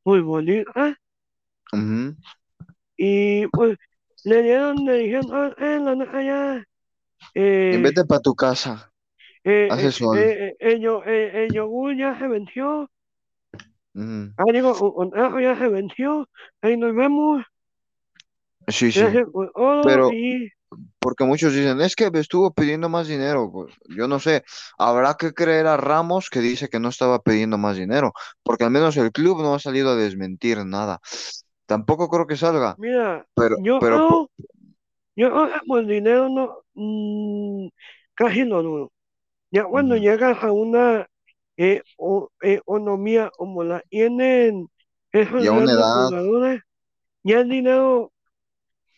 futbolistas, 0.03 0.95
ujú. 1.73 2.15
y 2.97 3.47
pues 3.47 3.77
le 4.23 4.43
dieron, 4.43 4.85
le 4.85 4.93
dijeron, 4.99 5.29
"Ah, 5.33 5.53
eh, 5.57 5.79
la 5.79 5.95
neta 5.95 6.21
ya, 6.23 6.63
Y 7.71 7.77
eh, 7.77 7.79
vete 7.79 8.05
para 8.05 8.21
tu 8.21 8.35
casa, 8.35 8.93
eh, 9.43 9.67
hace 9.67 9.91
eh, 9.91 9.93
sol. 9.93 10.35
eh, 10.39 10.55
eh, 10.59 10.77
eh, 11.05 11.31
el 11.45 11.53
yogur 11.53 11.95
ya 11.95 12.17
se 12.19 12.27
venció, 12.27 12.89
Ujú. 13.99 14.33
ah, 14.37 14.51
digo, 14.53 14.71
un 14.79 14.91
contrato 14.93 15.39
ya 15.39 15.57
se 15.57 15.67
venció, 15.67 16.27
ahí 16.61 16.77
nos 16.77 16.95
vemos, 16.95 17.43
Sí, 18.67 18.91
sí. 18.91 18.99
todo, 19.55 19.83
Pero 19.85 20.11
y 20.11 20.49
porque 20.99 21.23
muchos 21.23 21.53
dicen, 21.53 21.81
es 21.81 21.95
que 21.95 22.11
estuvo 22.13 22.53
pidiendo 22.53 22.89
más 22.89 23.07
dinero. 23.07 23.51
Pues 23.51 23.73
yo 23.89 24.07
no 24.07 24.19
sé, 24.19 24.43
habrá 24.77 25.15
que 25.15 25.33
creer 25.33 25.67
a 25.67 25.77
Ramos 25.77 26.29
que 26.29 26.39
dice 26.39 26.67
que 26.67 26.79
no 26.79 26.89
estaba 26.89 27.19
pidiendo 27.19 27.57
más 27.57 27.77
dinero, 27.77 28.13
porque 28.43 28.65
al 28.65 28.71
menos 28.71 28.95
el 28.97 29.11
club 29.11 29.41
no 29.41 29.55
ha 29.55 29.59
salido 29.59 29.91
a 29.91 29.95
desmentir 29.95 30.63
nada. 30.65 30.99
Tampoco 31.65 32.09
creo 32.09 32.27
que 32.27 32.37
salga, 32.37 32.77
mira, 32.77 33.25
pero, 33.35 33.57
yo 33.63 33.79
pero 33.79 33.97
creo, 33.97 34.29
yo 35.15 35.29
creo 35.31 35.47
que 35.53 35.59
por 35.67 35.85
dinero 35.85 36.29
no, 36.29 36.57
mm, 36.73 37.69
casi 38.15 38.45
no 38.45 38.61
dudo, 38.61 38.91
Ya 39.51 39.65
cuando 39.65 39.97
llegas 39.97 40.43
a 40.43 40.51
una 40.51 41.07
eh, 41.59 41.83
o- 41.97 42.31
economía 42.41 43.31
como 43.37 43.63
la 43.65 43.81
tienen 43.91 44.69
esos 45.13 45.49
una 45.53 45.73
edad, 45.73 46.11
jugadores, 46.11 46.61
ya 47.23 47.41
el 47.41 47.49
dinero, 47.49 48.13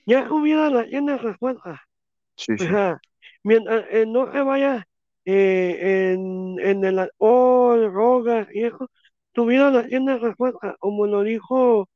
ya 0.05 0.27
vida 0.43 0.69
la 0.69 0.85
tiene 0.87 1.17
resuelta. 1.17 1.81
sí, 2.35 2.57
O 2.59 2.63
sí. 2.65 2.65
sea, 2.65 2.99
mientras 3.43 3.85
eh, 3.91 4.05
no 4.07 4.31
se 4.31 4.41
vaya 4.43 4.87
eh, 5.25 6.13
en, 6.13 6.57
en 6.61 6.85
el 6.85 6.99
alcohol, 6.99 7.91
drogas 7.91 8.47
y 8.53 8.65
eso, 8.65 8.89
tu 9.33 9.45
vida 9.47 9.71
la 9.71 9.87
tiene 9.87 10.17
resuelta, 10.19 10.75
como 10.79 11.07
lo 11.07 11.23
dijo 11.23 11.89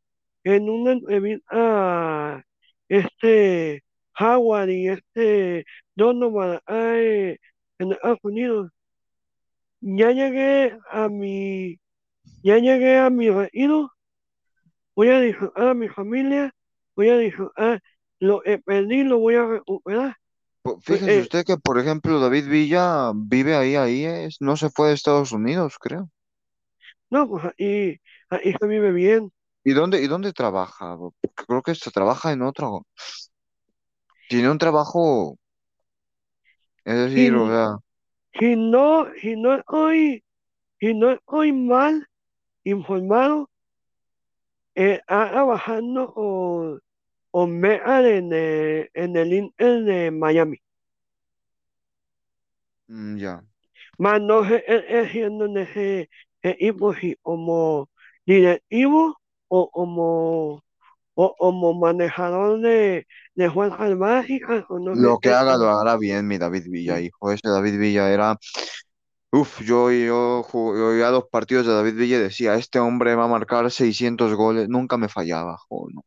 en 0.43 0.69
una 0.69 0.93
entrevista 0.93 2.43
este 2.89 3.83
Howard 4.19 4.69
y 4.69 4.89
este 4.89 5.65
Donovan 5.95 6.59
eh, 6.67 7.37
en 7.79 7.93
Estados 7.93 8.19
Unidos. 8.23 8.71
Ya 9.87 10.09
llegué 10.09 10.75
a 10.89 11.09
mi, 11.09 11.79
ya 12.41 12.57
llegué 12.57 12.97
a 12.97 13.11
mi 13.11 13.29
retiro, 13.29 13.91
voy 14.95 15.09
a 15.09 15.19
disfrutar 15.19 15.67
a 15.67 15.73
mi 15.75 15.89
familia, 15.89 16.51
voy 16.95 17.09
a 17.09 17.17
disfrutar 17.17 17.83
lo 18.19 18.41
que 18.41 18.57
perdí, 18.57 19.03
lo 19.03 19.19
voy 19.19 19.35
a 19.35 19.45
recuperar. 19.45 20.15
Pues, 20.63 20.77
Fíjese 20.81 21.19
eh, 21.19 21.21
usted 21.21 21.45
que, 21.45 21.57
por 21.57 21.77
ejemplo, 21.77 22.19
David 22.19 22.47
Villa 22.47 23.11
vive 23.13 23.55
ahí, 23.55 23.75
ahí, 23.75 24.05
es, 24.05 24.37
no 24.39 24.57
se 24.57 24.71
fue 24.71 24.87
de 24.87 24.95
Estados 24.95 25.31
Unidos, 25.31 25.75
creo. 25.79 26.09
no, 27.11 27.29
pues 27.29 27.45
ahí, 27.59 27.99
ahí 28.31 28.55
se 28.59 28.67
vive 28.67 28.91
bien. 28.91 29.31
¿Y 29.63 29.73
dónde, 29.73 30.01
y 30.01 30.07
dónde 30.07 30.33
trabaja? 30.33 30.97
Porque 30.97 31.29
creo 31.35 31.61
que 31.61 31.75
se 31.75 31.91
trabaja 31.91 32.31
en 32.31 32.41
otro. 32.41 32.87
Tiene 34.29 34.49
un 34.49 34.57
trabajo, 34.57 35.37
es 36.83 36.95
decir, 36.95 37.35
o 37.35 37.47
sea, 37.47 37.77
si 38.39 38.55
no, 38.55 39.07
si 39.21 39.35
no 39.35 39.55
estoy, 39.55 40.23
si 40.79 40.93
no 40.93 41.11
estoy 41.11 41.51
mal 41.53 42.07
informado, 42.63 43.49
eh, 44.75 44.93
está 45.01 45.29
trabajando 45.31 46.13
con, 46.13 46.81
con 47.31 47.59
Megan 47.59 48.05
en 48.05 48.33
el, 48.33 48.89
en 48.93 49.17
el 49.17 49.33
Inter 49.33 49.83
de 49.83 50.11
Miami. 50.11 50.59
mm, 52.87 53.17
ya. 53.17 53.43
Más 53.97 54.21
no 54.21 54.45
sé 54.47 54.63
él 54.67 54.85
ejerciendo 54.87 55.45
en 55.45 55.57
ese 55.57 56.09
equipo 56.43 56.93
si 56.95 57.15
como 57.23 57.89
directivo 58.25 59.17
o 59.49 59.71
como, 59.71 60.63
o 61.15 61.35
como 61.37 61.73
manejador 61.75 62.61
de, 62.61 63.07
de 63.35 63.51
fuerzas 63.51 63.97
básicas 63.97 64.65
o 64.69 64.79
no 64.79 64.91
Lo 64.91 65.19
que 65.19 65.31
haga 65.31 65.57
lo 65.57 65.69
hará 65.69 65.97
bien 65.97 66.27
mi 66.27 66.37
David 66.37 66.65
Villa, 66.69 66.99
hijo. 66.99 67.31
Ese 67.31 67.49
David 67.49 67.77
Villa 67.79 68.09
era, 68.11 68.37
uf, 69.31 69.61
yo, 69.61 69.91
yo, 69.91 70.45
yo 70.53 70.97
ya 70.99 71.11
los 71.11 71.25
partidos 71.29 71.67
de 71.67 71.73
David 71.73 71.95
Villa 71.95 72.19
decía, 72.19 72.55
este 72.55 72.79
hombre 72.79 73.15
va 73.15 73.25
a 73.25 73.27
marcar 73.29 73.69
600 73.71 74.35
goles, 74.35 74.69
nunca 74.69 74.97
me 74.97 75.09
fallaba, 75.09 75.57
jo, 75.69 75.87
no, 75.93 76.03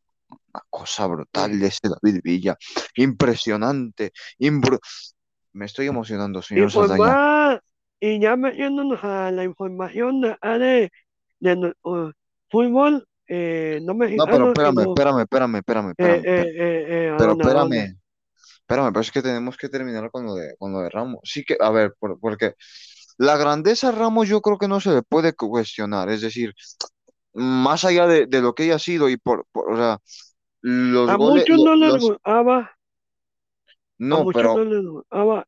una 0.53 0.63
cosa 0.69 1.07
brutal 1.07 1.59
de 1.59 1.67
ese 1.67 1.81
David 1.89 2.21
Villa, 2.23 2.57
impresionante, 2.95 4.13
imbru- 4.39 4.79
me 5.53 5.65
estoy 5.67 5.87
emocionando, 5.87 6.41
señor 6.43 6.71
pues 6.71 6.73
Saldaña. 6.73 7.17
y 7.99 8.19
ya 8.19 8.35
metiéndonos 8.35 9.03
a 9.03 9.31
la 9.31 9.43
información 9.43 10.21
de, 10.21 10.37
ah, 10.41 10.57
de, 10.57 10.91
de 11.39 11.55
nuestro 11.55 12.13
fútbol, 12.49 13.07
eh, 13.29 13.79
no 13.83 13.95
No, 14.15 14.29
pero 14.29 14.45
mexicano, 14.45 14.45
espérame, 14.45 14.81
sino 14.81 14.83
espérame, 14.83 15.21
espérame, 15.21 15.55
espérame, 15.59 15.91
eh, 15.97 16.21
espérame, 16.21 16.23
espérame. 16.23 16.49
eh, 16.57 17.07
eh, 17.07 17.09
¿a 17.11 17.15
Pero 17.17 17.31
a 17.31 17.35
dónde? 17.35 17.53
espérame, 17.53 17.97
espérame, 18.61 18.91
pero 18.93 19.01
es 19.01 19.11
que 19.11 19.21
tenemos 19.23 19.57
que 19.57 19.69
terminar 19.69 20.11
con 20.11 20.25
lo 20.25 20.35
de, 20.35 20.55
con 20.59 20.73
lo 20.73 20.81
de 20.81 20.89
Ramos. 20.89 21.21
Sí 21.23 21.43
que, 21.45 21.57
a 21.59 21.71
ver, 21.71 21.95
por- 21.99 22.19
porque 22.19 22.55
la 23.17 23.37
grandeza 23.37 23.89
a 23.89 23.93
Ramos 23.93 24.29
yo 24.29 24.41
creo 24.41 24.57
que 24.59 24.67
no 24.69 24.81
se 24.81 24.91
le 24.93 25.03
puede 25.03 25.33
cuestionar, 25.35 26.09
es 26.09 26.21
decir, 26.21 26.53
más 27.33 27.85
allá 27.85 28.07
de, 28.07 28.27
de 28.27 28.41
lo 28.41 28.55
que 28.55 28.63
haya 28.65 28.79
sido 28.79 29.09
y 29.09 29.17
por, 29.17 29.45
por- 29.53 29.73
o 29.73 29.77
sea, 29.77 29.99
los 30.61 31.13
A 31.13 31.17
goles, 31.17 31.47
muchos 31.47 31.59
no 31.59 31.75
les 31.75 31.93
los, 31.93 31.99
gustaba, 31.99 32.77
a 34.09 34.17
no, 34.17 34.17
muchos 34.17 34.51
pero, 34.51 34.51
no 34.51 34.63
les 34.65 34.83
gustaba, 34.85 35.47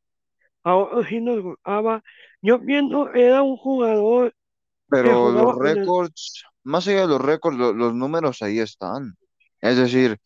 a 0.64 0.76
otros 0.78 1.08
sí 1.08 1.22
nos 1.22 1.42
gustaba. 1.42 2.04
Yo 2.42 2.62
pienso 2.62 3.14
era 3.14 3.44
un 3.44 3.58
jugador 3.58 4.36
pero 4.90 5.32
los 5.32 5.56
récords, 5.56 6.44
más 6.64 6.88
allá 6.88 7.02
de 7.02 7.08
los 7.08 7.22
récords, 7.22 7.58
lo- 7.58 7.74
los 7.74 7.94
números 7.96 8.42
ahí 8.42 8.60
están. 8.60 9.16
Es 9.62 9.78
decir, 9.78 10.20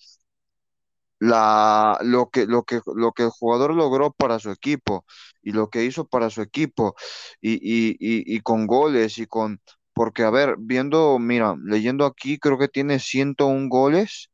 la, 1.19 1.97
lo 2.03 2.29
que, 2.29 2.45
lo 2.45 2.63
que, 2.63 2.81
lo 2.95 3.11
que 3.13 3.23
el 3.23 3.29
jugador 3.29 3.73
logró 3.73 4.11
para 4.11 4.39
su 4.39 4.51
equipo 4.51 5.05
y 5.41 5.51
lo 5.51 5.69
que 5.69 5.83
hizo 5.85 6.05
para 6.07 6.29
su 6.29 6.41
equipo 6.41 6.95
y, 7.41 7.53
y, 7.55 7.91
y, 7.99 8.35
y 8.35 8.41
con 8.41 8.67
goles 8.67 9.17
y 9.17 9.25
con, 9.27 9.61
porque 9.93 10.23
a 10.23 10.29
ver, 10.29 10.55
viendo, 10.59 11.17
mira, 11.19 11.55
leyendo 11.63 12.05
aquí, 12.05 12.37
creo 12.39 12.57
que 12.57 12.67
tiene 12.67 12.99
101 12.99 13.69
goles 13.69 14.29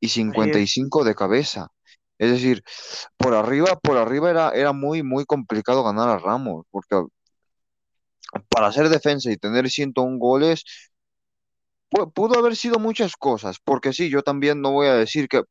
y 0.00 0.08
así 0.26 0.48
es. 0.48 0.62
55 0.62 1.04
de 1.04 1.14
cabeza. 1.14 1.68
Es 2.18 2.30
decir, 2.32 2.62
por 3.18 3.34
arriba, 3.34 3.78
por 3.80 3.98
arriba 3.98 4.30
era, 4.30 4.50
era 4.52 4.72
muy, 4.72 5.02
muy 5.02 5.24
complicado 5.26 5.84
ganar 5.84 6.08
a 6.10 6.18
Ramos, 6.18 6.66
porque 6.70 6.96
para 8.48 8.68
hacer 8.68 8.88
defensa 8.88 9.30
y 9.30 9.36
tener 9.36 9.68
101 9.70 10.18
goles, 10.18 10.64
pudo 11.90 12.38
haber 12.38 12.56
sido 12.56 12.78
muchas 12.78 13.16
cosas, 13.16 13.58
porque 13.64 13.92
sí, 13.92 14.10
yo 14.10 14.22
también 14.22 14.60
no 14.62 14.72
voy 14.72 14.88
a 14.88 14.94
decir 14.94 15.28
que 15.28 15.42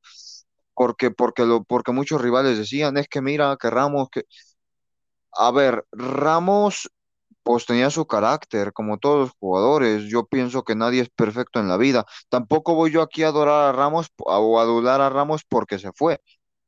porque, 0.75 1.11
porque, 1.11 1.45
lo, 1.45 1.63
porque 1.65 1.91
muchos 1.91 2.21
rivales 2.21 2.57
decían, 2.57 2.97
es 2.97 3.07
que 3.09 3.21
mira, 3.21 3.57
que 3.61 3.69
Ramos, 3.69 4.09
que... 4.11 4.23
A 5.33 5.51
ver, 5.51 5.85
Ramos 5.91 6.89
pues 7.43 7.65
tenía 7.65 7.89
su 7.91 8.07
carácter, 8.07 8.73
como 8.73 8.99
todos 8.99 9.19
los 9.21 9.31
jugadores. 9.39 10.05
Yo 10.11 10.25
pienso 10.27 10.63
que 10.63 10.75
nadie 10.75 11.01
es 11.03 11.09
perfecto 11.09 11.59
en 11.59 11.67
la 11.69 11.77
vida. 11.77 12.05
Tampoco 12.29 12.75
voy 12.75 12.91
yo 12.91 13.01
aquí 13.03 13.23
a 13.23 13.29
adorar 13.29 13.69
a 13.69 13.73
Ramos 13.73 14.09
o 14.19 14.59
a 14.59 14.63
adular 14.63 15.01
a 15.01 15.09
Ramos 15.09 15.43
porque 15.49 15.79
se 15.79 15.91
fue, 15.93 16.21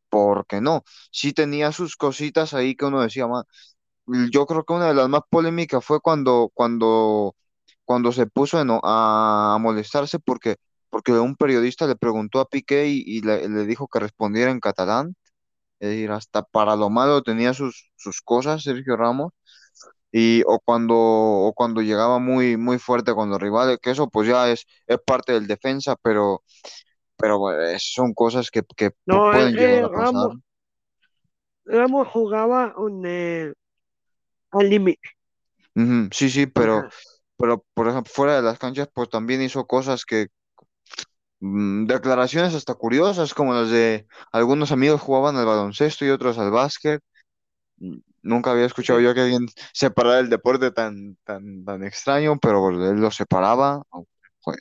porque 0.10 0.62
no. 0.62 0.84
Sí 1.12 1.34
tenía 1.34 1.72
sus 1.74 1.96
cositas 1.98 2.54
ahí 2.56 2.76
que 2.76 2.86
uno 2.86 3.02
decía, 3.02 3.28
"Ma". 3.28 3.46
Yo 4.32 4.46
creo 4.46 4.64
que 4.66 4.74
una 4.74 4.88
de 4.90 4.94
las 4.96 5.10
más 5.10 5.22
polémicas 5.30 5.84
fue 5.86 6.02
cuando, 6.02 6.52
cuando, 6.54 7.36
cuando 7.92 8.14
se 8.14 8.26
puso 8.28 8.58
a, 8.60 9.56
a 9.56 9.58
molestarse 9.60 10.18
porque, 10.20 10.56
porque 10.90 11.12
un 11.12 11.36
periodista 11.36 11.88
le 11.88 11.98
preguntó 11.98 12.40
a 12.40 12.46
Piqué 12.48 12.88
y, 12.88 13.04
y 13.06 13.22
le, 13.22 13.50
le 13.50 13.66
dijo 13.66 13.88
que 13.90 14.00
respondiera 14.00 14.50
en 14.52 14.62
catalán. 14.62 15.16
Es 15.80 15.90
decir, 15.90 16.12
hasta 16.12 16.44
para 16.44 16.76
lo 16.78 16.90
malo 16.90 17.24
tenía 17.24 17.54
sus, 17.54 17.92
sus 17.98 18.22
cosas, 18.22 18.64
Sergio 18.64 18.98
Ramos. 18.98 19.34
Y, 20.12 20.44
o 20.48 20.60
cuando, 20.60 20.96
o 20.98 21.54
cuando 21.54 21.82
llegaba 21.82 22.20
muy, 22.20 22.58
muy 22.58 22.80
fuerte 22.80 23.14
con 23.14 23.30
los 23.30 23.42
rivales, 23.42 23.80
que 23.82 23.92
eso 23.92 24.10
pues 24.10 24.28
ya 24.30 24.50
es, 24.52 24.66
es 24.88 25.00
parte 25.06 25.34
del 25.34 25.48
defensa, 25.48 25.96
pero, 26.02 26.44
pero 27.18 27.40
bueno, 27.40 27.62
es- 27.64 27.92
son 27.94 28.14
cosas 28.14 28.52
que, 28.52 28.64
No, 29.06 29.32
pueden 29.32 29.54
eh, 29.54 29.58
llegar 29.58 29.80
eh, 29.80 29.82
a 29.84 29.90
pasar. 29.90 30.04
Ramos, 30.06 30.38
Ramos 31.66 32.08
jugaba 32.10 32.74
el- 33.04 33.54
al 34.52 34.70
límite. 34.70 35.10
Sí, 36.12 36.30
sí, 36.30 36.48
pero, 36.48 36.84
pero 37.42 37.66
por 37.76 37.90
ejemplo, 37.90 38.12
fuera 38.14 38.38
de 38.38 38.44
las 38.44 38.60
canchas, 38.60 38.90
pues 38.94 39.10
también 39.10 39.44
hizo 39.44 39.68
cosas 39.68 40.06
que, 40.06 40.28
mm, 41.40 41.86
declaraciones 41.88 42.54
hasta 42.56 42.76
curiosas, 42.76 43.34
como 43.34 43.54
las 43.54 43.70
de 43.70 44.08
algunos 44.32 44.72
amigos 44.72 45.02
jugaban 45.02 45.36
al 45.38 45.46
baloncesto 45.46 46.06
y 46.06 46.10
otros 46.10 46.38
al 46.38 46.52
básquet. 46.52 47.02
Mm, 47.80 48.00
Nunca 48.24 48.52
había 48.52 48.66
escuchado 48.68 49.00
yo 49.02 49.14
que 49.16 49.22
alguien 49.22 49.48
separara 49.74 50.20
el 50.20 50.30
deporte 50.30 50.72
tan, 50.72 51.18
tan, 51.26 51.66
tan 51.66 51.84
extraño, 51.84 52.38
pero 52.42 52.70
él 52.70 52.98
lo 53.02 53.12
separaba, 53.12 53.84
fue 54.42 54.56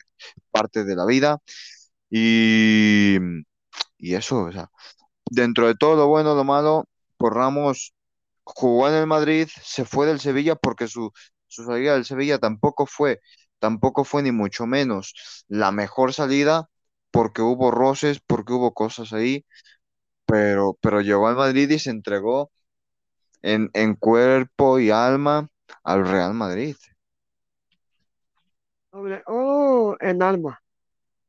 parte 0.52 0.84
de 0.84 0.96
la 0.96 1.06
vida. 1.06 1.38
Y, 2.10 3.18
y 3.98 4.14
eso, 4.14 4.44
o 4.44 4.52
sea, 4.52 4.70
dentro 5.30 5.66
de 5.68 5.74
todo 5.76 5.96
lo 5.96 6.08
bueno, 6.08 6.34
lo 6.34 6.44
malo, 6.44 6.86
pues 7.18 7.32
Ramos 7.34 7.94
jugó 8.44 8.88
en 8.88 8.94
el 8.96 9.06
Madrid, 9.06 9.48
se 9.62 9.84
fue 9.84 10.06
del 10.06 10.20
Sevilla 10.20 10.56
porque 10.56 10.88
su, 10.88 11.12
su 11.50 11.64
salida 11.64 11.94
del 11.94 12.04
Sevilla 12.06 12.38
tampoco 12.40 12.86
fue, 12.86 13.20
tampoco 13.60 14.04
fue 14.04 14.22
ni 14.24 14.32
mucho 14.32 14.66
menos 14.66 15.44
la 15.48 15.72
mejor 15.72 16.14
salida, 16.14 16.70
porque 17.12 17.42
hubo 17.42 17.70
roces, 17.72 18.20
porque 18.26 18.52
hubo 18.54 18.74
cosas 18.74 19.12
ahí, 19.12 19.46
pero, 20.26 20.78
pero 20.82 21.00
llegó 21.02 21.28
al 21.28 21.36
Madrid 21.36 21.70
y 21.70 21.78
se 21.78 21.90
entregó 21.90 22.52
en, 23.42 23.70
en 23.74 23.94
cuerpo 23.96 24.78
y 24.80 24.90
alma 24.90 25.48
al 25.84 26.06
Real 26.08 26.34
Madrid. 26.34 26.76
Todo 28.90 29.96
en 30.00 30.22
alma. 30.22 30.60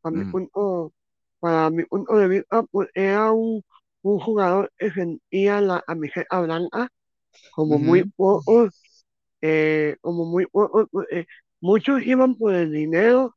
Para 0.02 0.16
mi 0.16 0.24
Mm, 0.24 0.26
punto, 0.26 0.94
para 1.40 1.70
mi 1.72 1.86
punto 1.86 2.16
de 2.18 2.28
vista, 2.28 2.64
pues 2.72 2.90
era 2.96 3.32
un, 3.34 3.64
un 4.04 4.20
jugador 4.20 4.72
que 4.78 4.92
sentía 4.92 5.62
la 5.62 5.82
camiseta 5.84 6.42
blanca 6.42 6.90
como 7.52 7.80
muy 7.80 8.06
ujú. 8.06 8.52
Eh, 9.42 9.98
como 10.02 10.26
muy 10.26 10.46
pues, 10.48 11.08
eh, 11.12 11.26
muchos 11.62 12.02
iban 12.06 12.36
por 12.36 12.54
el 12.54 12.72
dinero, 12.72 13.36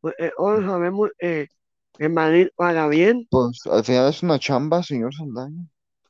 pues 0.00 0.14
eh, 0.18 0.32
todos 0.36 0.64
sabemos 0.64 1.10
eh, 1.20 1.48
que 1.98 2.08
Madrid 2.08 2.48
paga 2.56 2.88
bien, 2.88 3.28
Pues 3.30 3.60
al 3.66 3.84
final 3.84 4.10
es 4.10 4.22
una 4.22 4.38
chamba, 4.38 4.82
señor 4.82 5.14
Saldaña. 5.14 5.64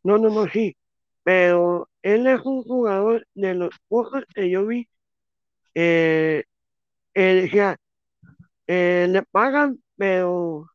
no, 0.04 0.18
no, 0.18 0.30
no, 0.30 0.48
sí, 0.48 0.76
pero 1.24 1.88
él 2.02 2.26
es 2.26 2.40
un 2.44 2.62
jugador 2.62 3.26
de 3.34 3.54
los 3.54 3.70
pocos 3.88 4.24
que 4.34 4.50
yo 4.50 4.66
vi, 4.66 4.88
eh, 5.74 6.44
que, 7.14 7.76
eh, 8.66 9.06
le 9.10 9.22
pagan, 9.24 9.82
pero 9.96 10.66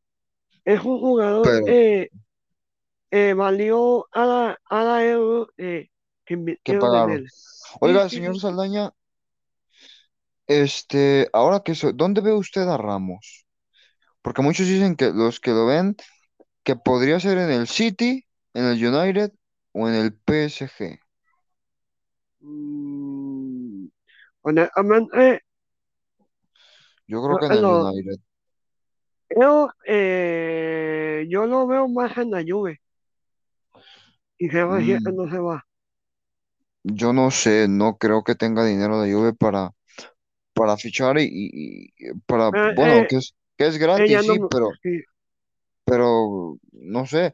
es 0.64 0.80
un 0.84 1.00
jugador 1.00 1.44
Pero, 1.46 1.68
eh, 1.68 2.10
eh, 3.10 3.34
valió 3.34 4.06
a 4.12 4.24
la, 4.26 4.58
a 4.68 4.84
la 4.84 5.06
euro 5.06 5.48
eh, 5.56 5.88
que 6.24 6.34
¿qué 6.64 6.74
invirtieron 6.74 7.08
en 7.08 7.08
pagaron? 7.14 7.24
Sí, 7.82 7.86
Oiga, 7.86 8.08
sí, 8.08 8.16
señor 8.16 8.36
sí. 8.36 8.40
Saldaña, 8.40 8.92
este, 10.46 11.28
ahora 11.32 11.60
que 11.60 11.74
so- 11.74 11.92
¿dónde 11.92 12.20
ve 12.20 12.32
usted 12.32 12.62
a 12.68 12.76
Ramos? 12.76 13.46
Porque 14.22 14.42
muchos 14.42 14.66
dicen 14.68 14.96
que 14.96 15.12
los 15.12 15.40
que 15.40 15.52
lo 15.52 15.66
ven, 15.66 15.96
que 16.64 16.76
podría 16.76 17.20
ser 17.20 17.38
en 17.38 17.50
el 17.52 17.68
City, 17.68 18.26
en 18.54 18.66
el 18.66 18.84
United 18.86 19.32
o 19.72 19.88
en 19.88 19.96
el 19.96 20.14
PSG. 20.14 21.00
Mm, 22.40 23.88
honestamente, 24.42 25.42
Yo 27.06 27.22
creo 27.24 27.36
yo, 27.36 27.38
que 27.38 27.46
en 27.46 27.52
el 27.54 27.62
lo- 27.62 27.86
United. 27.86 28.20
yo, 29.30 29.70
eh, 29.86 31.26
yo 31.28 31.46
lo 31.46 31.66
veo 31.66 31.88
más 31.88 32.16
en 32.18 32.30
la 32.30 32.42
Juve 32.46 32.80
y 34.38 34.48
se 34.48 34.62
va, 34.64 34.80
si- 34.82 34.96
Mm, 34.96 35.14
no 35.14 35.28
se 35.30 35.38
va. 35.38 35.64
Yo 36.84 37.12
no 37.14 37.30
sé, 37.32 37.68
no 37.68 37.98
creo 37.98 38.24
que 38.24 38.36
tenga 38.36 38.64
dinero 38.66 39.00
de 39.02 39.12
Juve 39.14 39.34
para, 39.34 39.72
para 40.54 40.76
fichar 40.78 41.18
y, 41.18 41.24
y- 41.26 41.94
y 41.98 42.14
para, 42.26 42.52
Eh, 42.52 42.70
bueno, 42.70 43.06
eh, 43.06 43.08
que 43.08 43.16
es, 43.18 43.34
que 43.58 43.66
es 43.68 43.78
ella 43.96 44.22
gratis, 44.22 44.22
no, 44.22 44.36
sí, 44.38 44.48
pero, 44.50 44.78
sí, 44.82 45.04
pero 45.84 46.58
no 46.72 47.06
sé, 47.06 47.32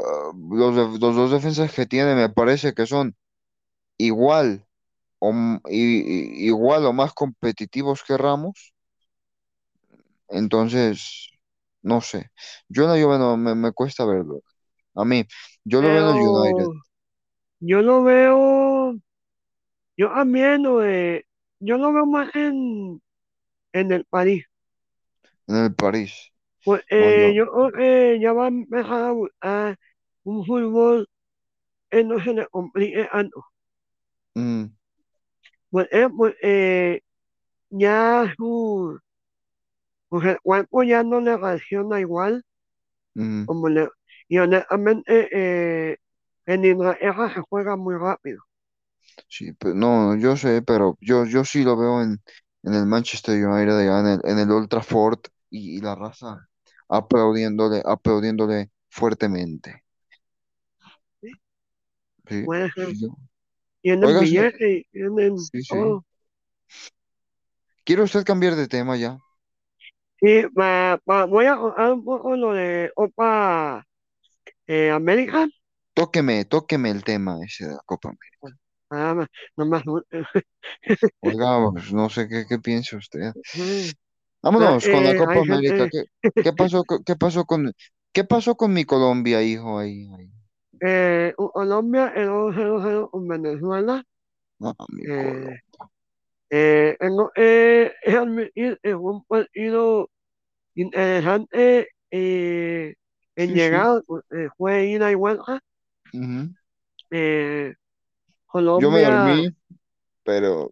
ah, 0.00 0.32
los, 0.50 1.00
los 1.00 1.16
dos 1.16 1.32
defensas 1.32 1.72
que 1.72 1.86
tiene 1.86 2.14
me 2.14 2.30
parece 2.30 2.74
que 2.74 2.86
son 2.86 3.16
igual 3.98 4.66
o, 5.20 5.30
m- 5.32 5.60
igual 5.70 6.86
o 6.86 6.92
más 6.94 7.14
competitivos 7.14 8.02
que 8.04 8.18
Ramos, 8.18 8.74
entonces, 10.28 11.28
no 11.82 12.00
sé, 12.00 12.30
yo 12.68 12.84
en 12.84 12.88
la 12.90 13.02
Juve 13.04 13.18
no, 13.18 13.36
me, 13.36 13.54
me 13.54 13.72
cuesta 13.72 14.04
verlo, 14.04 14.42
a 14.94 15.04
mí, 15.04 15.26
yo 15.64 15.82
lo 15.82 15.92
veo 15.92 16.10
en 16.10 16.16
el 16.18 16.28
United, 16.28 16.70
pero 16.70 16.82
yo 17.60 17.82
lo 17.82 18.02
veo, 18.04 18.38
yo 19.96 20.08
también 20.10 20.62
lo 20.64 20.78
de, 20.80 21.26
yo 21.60 21.78
lo 21.78 21.92
veo 21.92 22.06
más 22.06 22.34
en, 22.36 23.00
en 23.74 23.92
el 23.92 24.04
París. 24.06 24.46
en 25.48 25.56
el 25.56 25.74
París, 25.74 26.32
Pues 26.64 26.82
eh, 26.90 27.14
yo, 27.16 27.36
yo 27.36 27.46
creo 27.52 27.72
que 27.72 28.20
ya 28.20 28.32
va 28.32 28.44
a 28.46 28.48
empezar 28.48 29.04
a 29.04 29.12
buscar 29.12 29.76
un 30.24 30.44
fútbol 30.46 31.08
que 31.90 32.04
no 32.04 32.20
se 32.24 32.34
le 32.34 32.46
complique 32.48 33.06
tanto. 33.12 33.44
mm, 34.36 34.72
Pues, 35.70 35.88
eh, 35.92 36.08
pues 36.16 36.34
eh, 36.42 37.00
ya 37.70 38.32
su, 38.36 38.98
pues 40.08 40.24
el 40.26 40.40
cuerpo 40.40 40.84
ya 40.84 41.02
no 41.02 41.20
le 41.20 41.36
reacciona 41.36 41.98
igual 42.00 42.44
mm, 43.16 43.44
como 43.44 43.68
le, 43.68 43.88
y 44.28 44.38
honestamente 44.38 45.28
eh, 45.32 45.98
en 46.46 46.64
Inglaterra 46.64 47.32
se 47.34 47.40
juega 47.48 47.76
muy 47.76 47.96
rápido. 47.96 48.42
Sí, 49.28 49.52
pero 49.54 49.74
no, 49.74 50.16
yo 50.16 50.36
sé, 50.36 50.62
pero 50.62 50.98
yo, 51.00 51.24
yo 51.26 51.44
sí 51.44 51.62
lo 51.64 51.76
veo 51.76 52.02
en, 52.02 52.20
en 52.62 52.74
el 52.74 52.86
Manchester 52.86 53.34
United, 53.46 53.78
allá 53.78 54.00
en 54.00 54.06
el, 54.06 54.20
en 54.24 54.38
el 54.38 54.50
Old 54.50 54.68
Trafford 54.68 55.20
y, 55.50 55.78
y 55.78 55.80
la 55.80 55.94
raza 55.94 56.48
aplaudiéndole, 56.88 57.82
aplaudiéndole 57.84 58.70
fuertemente, 58.90 59.84
¿sí? 61.20 61.32
sí, 62.28 62.48
sí, 62.76 63.00
yo- 63.00 63.16
Tienen 63.82 64.08
Oiga, 64.08 64.20
señor, 64.26 64.54
y 64.60 64.86
sí, 65.34 65.62
sí. 65.64 65.78
¿quiere 67.84 68.02
usted 68.02 68.24
cambiar 68.24 68.56
de 68.56 68.66
tema 68.68 68.96
ya? 68.96 69.18
Sí, 70.20 70.42
pa- 70.54 70.98
pa- 71.04 71.24
voy 71.26 71.46
a 71.46 71.56
contar 71.56 71.92
un 71.92 72.04
poco 72.04 72.36
lo 72.36 72.52
de 72.52 72.90
Copa 72.94 73.84
eh, 74.66 74.90
América. 74.90 75.48
Tóqueme, 75.94 76.44
tóqueme 76.44 76.90
el 76.90 77.02
tema 77.02 77.38
ese 77.42 77.64
de 77.66 77.72
la 77.74 77.82
Copa 77.86 78.10
América. 78.10 78.60
Nada 78.92 79.14
más, 79.14 79.28
no 79.56 79.66
más. 79.66 79.82
Oiga, 81.20 81.48
pues, 81.72 81.92
no 81.92 82.08
sé 82.10 82.28
qué, 82.28 82.44
qué 82.48 82.58
piensa 82.58 82.96
usted. 82.98 83.32
Vámonos 84.42 84.88
con 84.88 85.02
la 85.04 85.14
eh, 85.14 85.16
Copa 85.16 85.40
América. 85.40 85.88
gente, 85.88 85.90
¿Qué, 85.90 86.04
qué 86.42 86.52
pasó, 86.52 86.84
qué 87.06 87.16
pasó 87.16 87.44
con, 87.44 87.72
qué 88.12 88.22
pasó 88.24 88.56
con 88.56 88.72
mi 88.72 88.84
Colombia, 88.84 89.42
hijo? 89.42 89.78
Ahí, 89.80 90.08
ahí. 90.16 90.30
eh, 90.80 91.34
Colombia 91.36 92.12
quedó 92.14 92.52
0-0 92.52 93.10
con 93.10 93.26
Venezuela. 93.28 94.04
No, 94.60 94.74
mi 94.88 95.06
Eh, 95.08 96.96
eh, 98.82 98.92
fue 98.94 99.12
un 99.12 99.24
partido 99.24 100.10
interesante 100.74 101.88
eh, 102.10 102.94
en 103.36 103.54
Sí, 103.54 103.58
sí. 103.58 103.76
llegar, 103.76 104.02
eh, 104.32 104.48
fue 104.58 104.86
ida 104.88 105.10
y 105.12 105.14
vuelta. 105.16 105.60
Ujú. 106.14 106.54
Eh, 108.54 108.60
Yo 108.74 108.90
me 108.90 108.98
Colombia, 108.98 109.00
dormí, 109.00 109.54
pero 110.24 110.70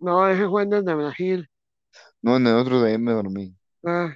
no, 0.00 0.26
ese 0.28 0.48
fue 0.48 0.64
en 0.64 0.72
el 0.74 0.84
de 0.84 0.94
Brasil. 0.94 1.48
no, 2.22 2.36
en 2.36 2.46
el 2.46 2.54
otro 2.54 2.82
día 2.84 2.98
me 2.98 3.12
dormí. 3.12 3.54
Ah, 3.84 4.14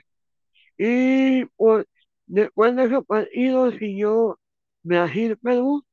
y 0.78 1.44
pues, 1.56 1.86
después 2.26 2.76
de 2.76 2.84
ese 2.86 3.02
partido 3.02 3.72
siguió 3.72 4.38
Brasil-Perú. 4.84 5.84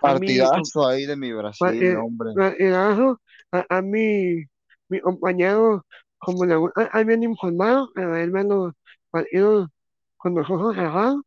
Partidazo 0.00 0.86
ahí 0.86 1.06
de 1.06 1.16
mi 1.16 1.32
Brasil, 1.32 1.82
eh, 1.82 1.96
hombre. 1.96 2.30
partidazo, 2.34 3.20
a, 3.52 3.66
a 3.78 3.82
mí, 3.82 4.44
mi 4.88 5.00
compañero, 5.00 5.84
como 6.18 6.44
le 6.44 6.56
gusta, 6.56 6.90
es 6.94 7.06
bien 7.06 7.22
informado, 7.22 7.90
pero 7.94 8.16
él 8.16 8.30
ve 8.30 8.44
los 8.44 8.74
partidos 9.10 9.68
con 10.16 10.34
los 10.34 10.48
ojos 10.50 10.74
cerrados. 10.76 11.22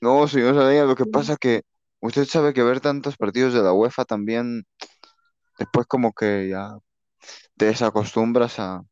No, 0.00 0.28
señor 0.28 0.54
Saldaña, 0.54 0.84
lo 0.84 0.94
que 0.96 1.06
pasa 1.06 1.36
que 1.36 1.62
usted 2.04 2.24
sabe 2.26 2.54
que 2.54 2.62
ver 2.62 2.80
tantos 2.80 3.16
partidos 3.16 3.54
de 3.54 3.62
la 3.62 3.72
UEFA 3.72 4.04
también, 4.04 4.64
después 5.58 5.86
como 5.86 6.12
que 6.14 6.48
ya 6.50 6.70
te 7.56 7.66
desacostumbras 7.66 8.58
a, 8.60 8.82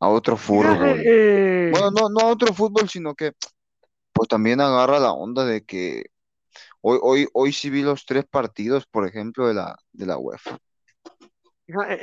a 0.00 0.08
otro 0.08 0.36
fútbol. 0.38 1.08
eh, 1.08 1.72
Bueno, 1.72 1.90
no, 1.92 2.08
no 2.10 2.20
a 2.28 2.32
otro 2.32 2.54
fútbol, 2.54 2.88
sino 2.90 3.14
que 3.14 3.32
pues 4.12 4.28
también 4.28 4.60
agarra 4.60 5.00
la 5.00 5.12
onda 5.12 5.44
de 5.46 5.64
que 5.64 6.06
hoy, 6.82 6.98
hoy, 7.02 7.28
hoy 7.34 7.52
sí 7.52 7.70
vi 7.70 7.82
los 7.82 8.06
tres 8.06 8.26
partidos, 8.26 8.86
por 8.86 9.06
ejemplo, 9.08 9.48
de 9.48 9.54
la, 9.54 9.76
de 9.92 10.06
la 10.06 10.18
UEFA. 10.18 10.58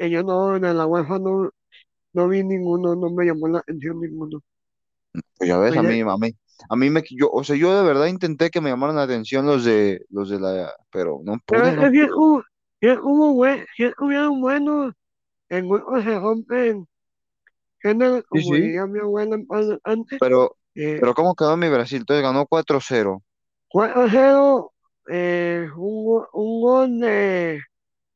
yo 0.09 0.23
no, 0.23 0.59
de 0.59 0.73
la 0.73 0.85
UEFA 0.87 1.19
no, 1.19 1.49
no 2.13 2.27
vi 2.29 2.43
ninguno, 2.43 2.95
no 2.95 3.09
me 3.11 3.25
llamó 3.25 3.47
la 3.49 3.59
atención 3.59 3.99
ninguno. 4.01 4.41
Pues 5.37 5.47
ya 5.49 5.57
ves, 5.57 5.77
a 5.77 5.83
Oye, 5.83 5.83
mí, 5.83 6.01
a 6.01 6.17
mí, 6.17 6.35
a 6.69 6.75
mí 6.75 6.89
me, 6.89 7.03
yo, 7.11 7.29
o 7.31 7.43
sea, 7.43 7.55
yo 7.55 7.75
de 7.77 7.83
verdad 7.83 8.07
intenté 8.07 8.49
que 8.49 8.61
me 8.61 8.69
llamaran 8.69 8.95
la 8.95 9.03
atención 9.03 9.45
los 9.45 9.63
de, 9.65 10.05
los 10.09 10.29
de 10.29 10.39
la, 10.39 10.73
pero 10.91 11.21
no 11.23 11.37
pero 11.47 11.63
pude, 11.63 11.71
es 11.71 11.75
no 11.75 11.91
que 11.91 12.03
es 12.03 12.11
como, 12.11 12.43
si 12.79 12.87
es 12.87 12.99
como 12.99 13.33
buen, 13.33 13.65
si 13.75 13.83
estuvieran 13.83 14.41
buenos, 14.41 14.93
en 15.49 15.69
grupos 15.69 16.03
se 16.03 16.19
rompen 16.19 16.87
género, 17.79 18.17
Sí, 18.17 18.27
como 18.29 18.55
sí, 18.55 18.61
diría 18.61 18.85
mi 18.85 18.99
abuela 18.99 19.37
antes, 19.83 20.19
pero, 20.19 20.57
eh, 20.75 20.97
pero 20.99 21.13
¿cómo 21.13 21.35
quedó 21.35 21.57
mi 21.57 21.69
Brasil? 21.69 21.99
Entonces 21.99 22.23
ganó 22.23 22.45
4-0. 22.47 23.21
4-0, 23.67 24.73
eh, 25.09 25.67
un, 25.75 26.25
un 26.33 26.61
gol 26.61 26.99
de 26.99 27.61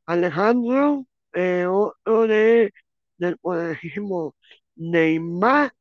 Alejandro, 0.05 1.05
eh, 1.33 1.65
otro 1.67 2.27
de, 2.27 2.73
del 3.17 3.37
poderosísimo 3.39 4.35
Neymar, 4.75 5.73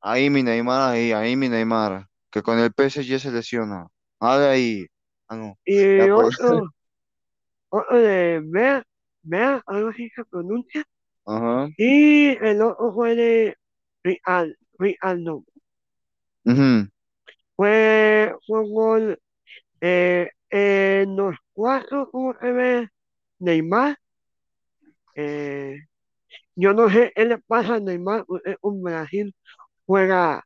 Ahí 0.00 0.30
mi 0.30 0.42
Neymar, 0.42 0.92
ahí, 0.92 1.12
ahí 1.12 1.36
mi 1.36 1.48
Neymar, 1.48 2.06
que 2.30 2.42
con 2.42 2.58
el 2.58 2.72
PSG 2.72 3.18
se 3.20 3.32
lesiona. 3.32 3.86
Ah, 4.20 4.38
de 4.38 4.48
ahí. 4.48 4.86
Ah, 5.28 5.36
no. 5.36 5.58
y 5.64 5.98
Ya, 5.98 6.14
pues. 6.14 6.38
otro, 6.40 6.70
otro 7.70 7.98
de 7.98 8.40
Bea, 8.44 8.82
Bea, 9.22 9.62
algo 9.66 9.88
así 9.88 10.08
se 10.10 10.24
pronuncia, 10.24 10.84
Ajá. 11.26 11.68
y 11.76 12.28
el 12.44 12.62
otro 12.62 12.92
fue 12.92 13.14
de 13.14 13.56
Real, 14.02 14.56
Rialdo. 14.78 15.44
Ujú. 16.44 16.88
Fue, 17.56 18.34
fue 18.46 18.60
un 18.60 18.72
gol 18.74 19.20
eh, 19.80 20.30
en 20.50 21.16
los 21.16 21.36
cuatro, 21.52 22.10
como 22.10 22.34
se 22.38 22.52
ve, 22.52 22.88
Neymar. 23.40 23.98
Eh, 25.14 25.76
yo 26.56 26.72
no 26.74 26.88
sé 26.90 27.12
qué 27.14 27.24
le 27.24 27.38
pasa 27.38 27.76
a 27.76 27.80
Neymar, 27.80 28.24
porque 28.26 28.56
un 28.62 28.82
Brasil 28.82 29.34
juega, 29.88 30.44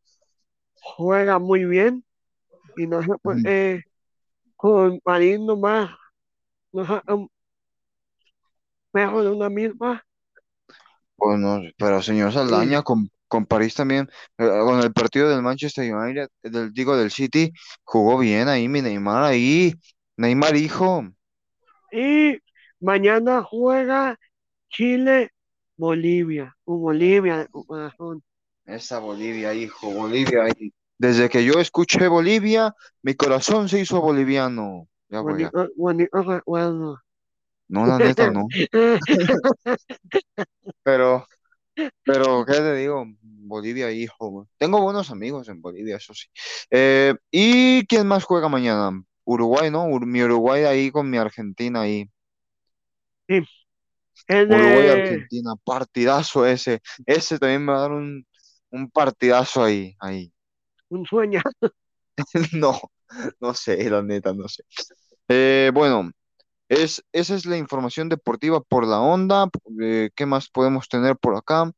juega 0.83 1.39
muy 1.41 1.65
bien 1.67 2.05
y 2.77 2.87
no 2.89 3.03
sé 3.03 3.11
por 3.23 3.39
Ujú. 3.39 3.43
qué 3.43 3.83
con 4.57 5.01
París 5.01 5.41
nomás 5.41 5.91
sacan 6.87 7.29
perro 8.91 9.23
de 9.23 9.31
una 9.31 9.51
misma. 9.51 10.03
Pues 11.17 11.39
no, 11.39 11.61
pero 11.79 12.03
señor 12.03 12.33
Saldaña, 12.33 12.83
con, 12.83 13.11
con 13.29 13.47
París 13.47 13.75
también, 13.75 14.09
eh, 14.39 14.49
con 14.65 14.81
el 14.81 14.93
partido 14.93 15.29
del 15.31 15.43
Manchester 15.43 15.95
United, 15.95 16.29
del, 16.43 16.73
digo, 16.73 16.97
del 16.97 17.11
City, 17.11 17.53
jugó 17.85 18.19
bien 18.19 18.49
ahí 18.49 18.69
mi 18.69 18.83
Neymar, 18.83 19.25
ahí. 19.25 19.75
Neymar, 20.17 20.57
hijo. 20.57 21.05
y 21.91 22.39
mañana 22.81 23.43
juega 23.43 24.19
Chile, 24.71 25.31
Bolivia, 25.77 26.57
o 26.65 26.79
Bolivia 26.79 27.39
de 27.39 27.49
corazón. 27.67 28.23
Esa 28.67 28.99
Bolivia, 28.99 29.55
hijo, 29.55 29.91
Bolivia. 29.93 30.45
ahí. 30.45 30.73
Desde 30.99 31.29
que 31.29 31.45
yo 31.45 31.55
escuché 31.61 32.07
Bolivia, 32.09 32.75
mi 33.03 33.15
corazón 33.15 33.69
se 33.69 33.81
hizo 33.81 34.01
boliviano. 34.01 34.89
Ya 35.09 35.21
voy. 35.21 35.49
No, 37.69 37.87
la 37.87 37.99
neta, 38.01 38.31
no. 38.31 38.49
Pero, 40.83 41.27
pero, 42.07 42.45
¿qué 42.47 42.55
te 42.55 42.77
digo? 42.77 43.07
Bolivia, 43.23 43.91
hijo. 43.93 44.49
Tengo 44.59 44.83
buenos 44.83 45.11
amigos 45.13 45.49
en 45.49 45.61
Bolivia, 45.63 45.97
eso 45.99 46.15
sí. 46.15 46.29
Eh, 46.71 47.15
¿y 47.31 47.87
quién 47.87 48.07
más 48.09 48.25
juega 48.25 48.49
mañana? 48.49 49.03
Uruguay, 49.25 49.71
¿no? 49.71 49.87
Ur- 49.89 50.07
mi 50.07 50.23
Uruguay 50.23 50.65
ahí 50.65 50.91
con 50.91 51.11
mi 51.11 51.19
Argentina 51.19 51.83
ahí. 51.83 52.11
Sí, 53.29 53.43
el 54.29 54.49
de 54.49 54.57
Uruguay-Argentina, 54.57 55.55
partidazo 55.65 56.47
ese. 56.47 56.81
Ese 57.07 57.39
también 57.39 57.65
me 57.65 57.73
va 57.73 57.79
a 57.79 57.83
dar 57.83 57.93
un, 57.93 58.27
un 58.73 58.91
partidazo 58.91 59.63
ahí, 59.63 59.95
ahí. 60.01 60.33
un 60.89 61.07
sueño. 61.07 61.41
No, 62.53 62.81
no 63.41 63.55
sé, 63.55 63.89
la 63.91 64.03
neta, 64.03 64.33
no 64.33 64.49
sé. 64.49 64.65
Eh, 65.29 65.71
bueno, 65.73 66.11
es, 66.69 67.03
esa 67.13 67.35
es 67.35 67.47
la 67.47 67.57
información 67.57 68.09
deportiva 68.09 68.61
por 68.61 68.87
la 68.87 69.01
onda. 69.01 69.49
Eh, 69.83 70.11
¿qué 70.15 70.27
más 70.27 70.49
podemos 70.49 70.89
tener 70.89 71.17
por 71.17 71.37
acá? 71.37 71.71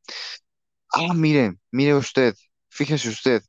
Ah, 0.93 1.13
mire, 1.15 1.57
mire 1.73 1.95
usted, 1.95 2.35
fíjese 2.69 3.09
usted, 3.09 3.43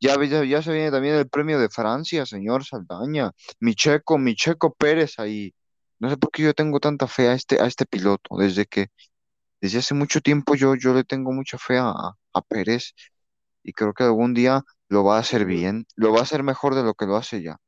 ya, 0.00 0.16
ya, 0.24 0.44
ya 0.44 0.62
se 0.62 0.72
viene 0.72 0.90
también 0.90 1.14
el 1.14 1.28
premio 1.28 1.58
de 1.60 1.68
Francia, 1.70 2.26
señor 2.26 2.64
Saldaña. 2.64 3.32
Mi 3.60 3.74
Checo, 3.74 4.18
mi 4.18 4.34
Checo 4.34 4.74
Pérez 4.74 5.18
ahí. 5.18 5.54
No 6.00 6.10
sé 6.10 6.16
por 6.16 6.30
qué 6.30 6.42
yo 6.42 6.54
tengo 6.54 6.80
tanta 6.80 7.06
fe 7.08 7.28
a 7.28 7.34
este, 7.34 7.60
a 7.60 7.66
este 7.66 7.86
piloto, 7.86 8.36
desde 8.38 8.66
que, 8.66 8.88
desde 9.60 9.78
hace 9.78 9.94
mucho 9.94 10.20
tiempo 10.20 10.54
yo, 10.56 10.74
yo 10.76 10.94
le 10.94 11.04
tengo 11.04 11.32
mucha 11.32 11.58
fe 11.58 11.78
a, 11.78 11.92
a 12.32 12.42
Pérez 12.42 12.94
y 13.62 13.72
creo 13.72 13.94
que 13.94 14.04
algún 14.04 14.34
día 14.34 14.62
lo 14.88 15.04
va 15.04 15.16
a 15.16 15.20
hacer 15.20 15.44
bien, 15.44 15.86
lo 15.96 16.12
va 16.12 16.20
a 16.20 16.22
hacer 16.22 16.42
mejor 16.42 16.74
de 16.74 16.82
lo 16.82 16.94
que 16.94 17.06
lo 17.06 17.16
hace 17.16 17.42
ya. 17.42 17.58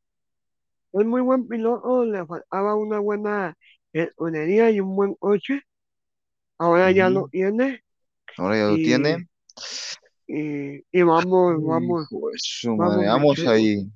Es 0.92 1.06
muy 1.06 1.20
buen 1.20 1.46
piloto, 1.46 2.04
le 2.04 2.26
faltaba 2.26 2.74
una 2.74 2.98
buena 2.98 3.54
escudería 3.92 4.70
y 4.70 4.80
un 4.80 4.96
buen 4.96 5.14
coche. 5.14 5.62
Ahora 6.58 6.90
ya 6.90 7.10
lo 7.10 7.28
tiene 7.28 7.82
Ahora 8.36 8.56
ya 8.56 8.66
lo 8.68 8.76
tiene. 8.76 9.28
y, 10.26 10.84
y 10.90 11.02
vamos, 11.02 11.62
vamos, 11.62 12.08
su 12.36 12.76
vamos, 12.76 13.04
vamos 13.04 13.46
ahí. 13.46 13.90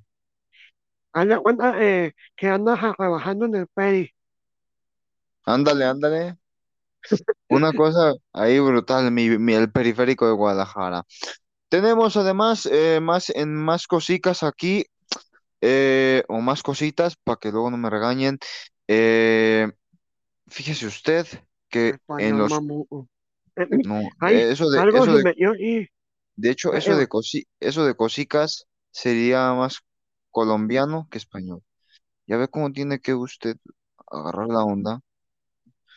De 1.13 1.39
cuenta 1.39 1.81
eh, 1.81 2.13
que 2.35 2.47
andas 2.47 2.79
trabajando 2.97 3.45
en 3.45 3.55
el 3.55 3.67
Peri. 3.67 4.11
Ándale, 5.45 5.85
ándale. 5.85 6.37
Una 7.47 7.73
cosa 7.73 8.13
ahí 8.33 8.59
brutal, 8.59 9.11
mi, 9.11 9.29
mi- 9.37 9.53
el 9.53 9.71
periférico 9.71 10.27
de 10.27 10.33
Guadalajara. 10.33 11.03
Tenemos 11.69 12.17
además 12.17 12.67
eh, 12.71 12.99
más 13.01 13.29
en 13.31 13.55
más 13.55 13.87
cositas 13.87 14.43
aquí, 14.43 14.85
eh, 15.61 16.23
o 16.29 16.41
más 16.41 16.63
cositas, 16.63 17.15
para 17.17 17.37
que 17.39 17.51
luego 17.51 17.71
no 17.71 17.77
me 17.77 17.89
regañen. 17.91 18.39
Eh, 18.87 19.69
fíjese 20.47 20.87
usted 20.87 21.27
que 21.69 21.97
en 22.17 22.37
los 22.37 22.63
mamuco. 22.63 23.07
no, 23.83 24.09
Ay, 24.19 24.37
eh, 24.37 24.51
eso 24.51 24.69
de 24.69 24.83
algo 24.83 24.91
eso 24.91 25.13
se 25.13 25.13
de 25.13 25.27
y 25.59 25.79
de 26.35 26.51
hecho 26.51 26.73
eh, 26.73 26.77
eso 26.77 26.95
eh, 26.97 26.97
de 26.97 27.07
cosi, 27.07 27.47
eso 27.59 27.85
de 27.85 27.95
cosicas 27.95 28.67
sería 28.91 29.53
más 29.53 29.79
colombiano 30.31 31.07
que 31.11 31.17
español. 31.17 31.61
Ya 32.27 32.37
ve 32.37 32.47
cómo 32.49 32.71
tiene 32.73 32.99
que 33.01 33.13
usted 33.15 33.57
agarrar 34.11 34.47
la 34.49 34.63
onda. 34.65 35.01
eh, 35.01 35.01
ah, 35.01 35.01
de 35.01 35.03
todas 35.03 35.03
maneras 35.03 35.21
es 35.21 35.55
mamuco. 35.55 35.94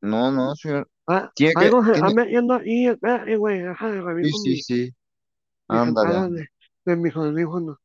No, 0.00 0.30
no, 0.30 0.54
señor. 0.56 0.88
Ah, 1.06 1.30
Tiene 1.34 1.54
que, 1.54 1.60
algo 1.66 1.84
se 1.84 1.92
está 1.92 2.06
tiene, 2.06 2.22
metiendo 2.22 2.54
ahí, 2.54 2.86
espérate, 2.88 3.36
güey, 3.36 3.60
deja 3.60 3.90
de 3.90 4.00
revisar 4.00 4.40
sí, 4.40 4.56
sí, 4.56 4.62
sí. 4.62 4.94
Ándale, 5.68 6.30
de, 6.34 6.48
de 6.84 6.96
mis 6.96 7.14
audífonos. 7.14 7.78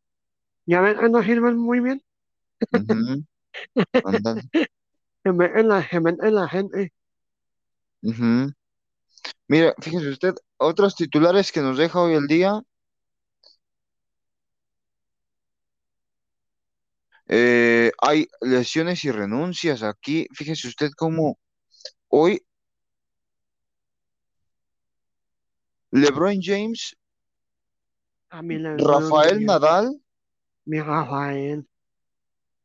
Ya 0.65 0.81
ven 0.81 0.97
que 0.97 1.09
no 1.09 1.23
sirven 1.23 1.57
muy 1.57 1.79
bien. 1.79 2.01
Ujú, 2.73 3.23
ándale. 4.03 4.41
Se 5.23 5.33
meten 5.33 5.67
la, 5.67 5.87
se 5.87 5.99
meten 5.99 6.33
la 6.35 6.47
gente. 6.47 6.93
Ujú. 8.01 8.53
Mire, 9.49 9.73
fíjese 9.81 10.09
usted, 10.09 10.35
otros 10.57 10.95
titulares 10.95 11.51
que 11.51 11.61
nos 11.61 11.77
deja 11.77 11.99
hoy 11.99 12.13
el 12.13 12.27
día. 12.27 12.61
Eh, 17.31 17.91
hay 18.01 18.27
lesiones 18.41 19.05
y 19.05 19.11
renuncias 19.11 19.83
aquí. 19.83 20.27
Fíjese 20.33 20.67
usted 20.67 20.89
cómo 20.97 21.37
hoy 22.07 22.43
LeBron 25.91 26.39
James, 26.41 26.95
A 28.31 28.41
mi 28.41 28.57
LeBron 28.57 29.03
Rafael 29.03 29.45
Nadal 29.45 30.01
mi 30.65 30.79
Rafael, 30.81 31.67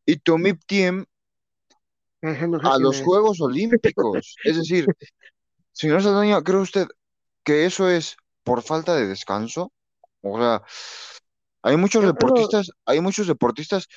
y 0.06 0.16
Tommy 0.16 0.54
Thiem 0.54 1.04
no 2.22 2.34
sé 2.58 2.66
a 2.66 2.78
los. 2.78 3.02
Juegos 3.02 3.40
Olímpicos. 3.42 4.36
Es 4.44 4.56
decir, 4.56 4.86
señor 5.72 6.02
Saldaña, 6.02 6.42
¿cree 6.42 6.60
usted 6.60 6.86
que 7.42 7.66
eso 7.66 7.90
es 7.90 8.16
por 8.44 8.62
falta 8.62 8.96
de 8.96 9.06
descanso? 9.06 9.72
O 10.22 10.38
sea, 10.38 10.62
hay 11.62 11.76
muchos 11.76 12.02
Yo 12.02 12.14
creo, 12.14 12.30
deportistas, 12.30 12.70
hay 12.86 13.00
muchos 13.00 13.26
deportistas 13.26 13.88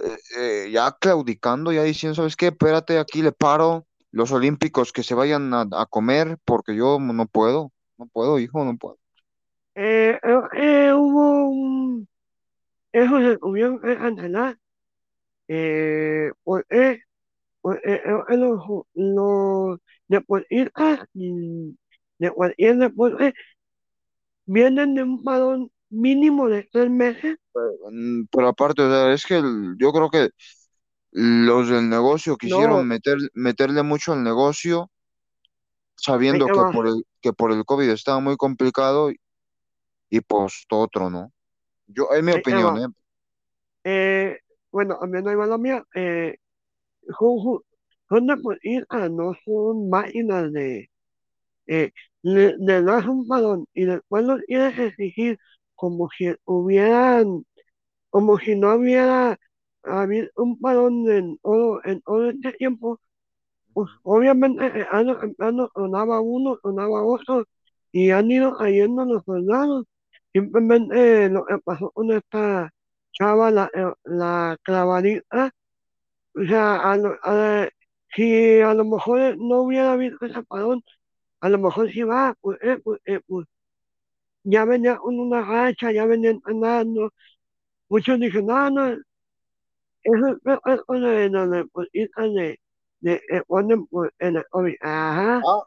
eh, 0.00 0.18
eh, 0.66 0.70
ya 0.72 0.92
claudicando, 1.00 1.72
ya 1.72 1.82
diciendo, 1.84 2.14
¿sabes 2.16 2.36
qué? 2.36 2.48
Espérate, 2.48 2.98
aquí 2.98 3.22
le 3.22 3.32
paro 3.32 3.86
los 4.12 4.32
olímpicos 4.32 4.92
que 4.92 5.02
se 5.02 5.14
vayan 5.14 5.52
a, 5.54 5.66
a 5.72 5.86
comer 5.86 6.38
porque 6.44 6.76
yo 6.76 6.98
no 7.00 7.26
puedo, 7.26 7.72
no 7.98 8.06
puedo, 8.08 8.38
hijo, 8.38 8.64
no 8.64 8.76
puedo. 8.76 8.98
eh, 9.74 10.18
eh, 10.22 10.40
eh, 10.54 10.92
hubo 10.94 11.48
un, 11.50 12.08
eso 12.92 13.20
se 13.20 13.38
tuvieron 13.38 13.80
que 13.80 13.96
cancelar, 13.98 14.58
eh, 15.48 16.32
porque, 16.44 17.00
porque 17.62 17.94
eh, 17.94 18.02
eh, 18.30 18.36
los, 18.36 18.60
los 18.94 19.78
deportistas 20.08 21.00
de 21.14 22.30
cualquier 22.32 22.76
deporte 22.78 23.34
vienen 24.46 24.94
de 24.94 25.02
un 25.02 25.22
parón 25.24 25.70
mínimo 25.90 26.48
de 26.48 26.64
tres 26.72 26.90
meses. 26.90 27.38
Pero 28.32 28.48
aparte, 28.48 28.82
o 28.82 28.90
sea, 28.90 29.12
es 29.12 29.24
que 29.26 29.36
el- 29.38 29.76
yo 29.78 29.92
creo 29.92 30.10
que 30.10 30.30
los 31.12 31.68
del 31.70 31.88
negocio 31.90 32.36
quisieron 32.38 32.78
No, 32.78 32.88
meter, 32.88 33.18
meterle 33.34 33.82
mucho 33.82 34.12
al 34.12 34.22
negocio, 34.24 34.90
sabiendo 35.96 36.50
que 36.50 36.64
por 36.66 36.86
el, 36.88 37.04
que 37.20 37.32
por 37.32 37.52
el 37.52 37.64
COVID 37.64 37.88
estaba 37.90 38.20
muy 38.20 38.36
complicado 38.36 39.10
y, 39.10 39.16
y 40.10 40.20
pues 40.22 40.64
todo 40.68 40.82
otro, 40.82 41.10
¿no? 41.10 41.32
Yo, 41.88 42.08
es 42.14 42.22
mi 42.24 42.32
Ahí 42.32 42.34
opinión. 42.34 42.78
¿eh? 42.78 42.88
Eh, 43.84 44.38
bueno, 44.70 44.98
a 45.00 45.06
mí 45.06 45.22
no 45.22 45.30
hay 45.30 45.36
mala 45.36 45.58
mía. 45.58 45.84
Eh, 45.94 46.36
son 47.18 47.60
son 48.08 48.26
deportistas, 48.26 49.10
no 49.10 49.34
son 49.44 49.90
máquinas 49.90 50.52
de, 50.52 50.90
eh, 51.68 51.92
le, 52.22 52.56
le 52.58 52.82
das 52.82 53.06
un 53.06 53.26
balón 53.28 53.66
y 53.74 53.84
después 53.86 54.24
lo 54.24 54.38
tienes 54.42 54.74
que 54.76 54.86
exigir 54.88 55.38
como 55.80 56.10
si 56.16 56.34
hubieran, 56.46 57.44
como 58.10 58.38
si 58.38 58.56
no 58.56 58.74
hubiera 58.76 59.38
habido 59.84 60.28
un 60.36 60.58
balón 60.60 61.10
en 61.10 61.38
todo, 61.38 61.80
en 61.84 62.00
todo 62.02 62.30
este 62.30 62.52
tiempo, 62.54 63.00
pues 63.72 63.90
obviamente 64.02 64.66
eh, 64.66 64.86
año 64.90 65.18
temprano 65.18 65.70
sonaba 65.74 66.20
uno, 66.20 66.58
sonaba 66.62 67.04
otro, 67.04 67.44
y 67.92 68.10
han 68.10 68.30
ido 68.30 68.56
cayendo 68.56 69.04
los 69.04 69.24
soldados. 69.24 69.86
Simplemente 70.32 71.26
eh, 71.26 71.28
lo 71.30 71.44
que 71.46 71.58
pasó 71.58 71.90
con 71.92 72.10
esta 72.12 72.70
chava, 73.12 73.50
la, 73.50 73.70
eh, 73.74 73.92
la 74.04 74.56
clavadita, 74.62 75.52
o 76.34 76.44
sea, 76.46 76.76
a 76.92 76.96
lo- 76.96 77.16
a- 77.24 77.68
si 78.14 78.60
a 78.60 78.74
lo 78.74 78.84
mejor 78.84 79.36
no 79.38 79.62
hubiera 79.62 79.92
habido 79.92 80.16
ese 80.22 80.42
balón, 80.48 80.82
a 81.40 81.48
lo 81.50 81.58
mejor 81.58 81.90
sí 81.92 82.02
va, 82.02 82.34
pues, 82.40 82.58
eh, 82.62 82.78
pues, 82.84 83.00
eh, 83.06 83.20
pues, 83.26 83.46
ya 84.50 84.64
venía 84.64 84.98
una 85.02 85.42
racha, 85.42 85.92
ya 85.92 86.06
venía 86.06 86.30
entrenando. 86.30 87.12
Muchos 87.88 88.20
dicen, 88.20 88.46
no, 88.46 88.70
no, 88.70 88.96
eso 90.02 90.28
es 90.28 90.58
es 90.66 90.82
con 90.82 91.02
de 91.02 91.28
los 91.28 91.50
deportistas 91.50 92.32
de, 92.34 92.60
de, 93.00 93.14
eh, 93.14 93.42
pues. 93.90 94.10
Ajá, 94.80 95.40
Ah, 95.46 95.62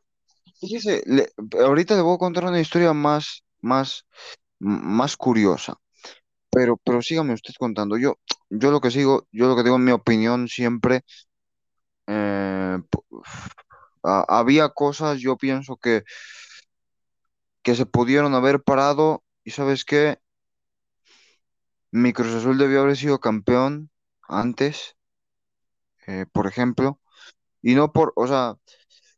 ahorita 1.59 1.95
le 1.95 2.01
voy 2.01 2.15
a 2.15 2.17
contar 2.17 2.45
una 2.45 2.59
historia 2.61 2.93
más, 2.93 3.43
más, 3.61 4.05
más 4.59 5.17
curiosa, 5.17 5.75
pero, 6.51 6.77
pero 6.77 7.01
sígame 7.01 7.33
usted 7.33 7.53
contando. 7.59 7.97
Yo, 7.97 8.15
yo 8.49 8.71
lo 8.71 8.79
que 8.79 8.91
sigo, 8.91 9.27
yo 9.31 9.47
lo 9.47 9.55
que 9.55 9.63
digo 9.63 9.75
en 9.75 9.83
mi 9.83 9.91
opinión 9.91 10.47
siempre, 10.47 11.01
eh, 12.07 12.79
ah, 14.03 14.25
había 14.27 14.69
cosas, 14.69 15.19
yo 15.19 15.37
pienso 15.37 15.77
que, 15.77 16.03
que 17.63 17.75
se 17.75 17.85
pudieron 17.85 18.35
haber 18.35 18.63
parado 18.63 19.23
y 19.43 19.51
¿sabes 19.51 19.85
qué? 19.85 20.19
Mi 21.91 22.11
Cruz 22.11 22.33
Azul 22.35 22.57
debió 22.57 22.81
haber 22.81 22.97
sido 22.97 23.21
campeón 23.21 23.89
antes, 24.27 24.97
eh, 26.07 26.25
por 26.31 26.47
ejemplo, 26.47 26.99
y 27.61 27.75
no 27.75 27.93
por, 27.93 28.13
o 28.15 28.27
sea, 28.27 28.55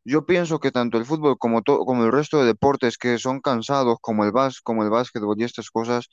yo 0.06 0.26
pienso 0.28 0.60
que 0.60 0.72
tanto 0.72 0.98
el 0.98 1.06
fútbol 1.06 1.38
como 1.40 1.64
todo, 1.64 1.86
como 1.86 2.06
el 2.06 2.12
resto 2.14 2.40
de 2.40 2.48
deportes 2.48 2.98
que 3.00 3.20
son 3.20 3.42
cansados, 3.42 3.98
como 4.02 4.26
el 4.26 4.34
bás, 4.34 4.62
como 4.62 4.84
el 4.84 4.92
básquetbol 4.92 5.38
y 5.40 5.46
estas 5.46 5.72
cosas, 5.72 6.10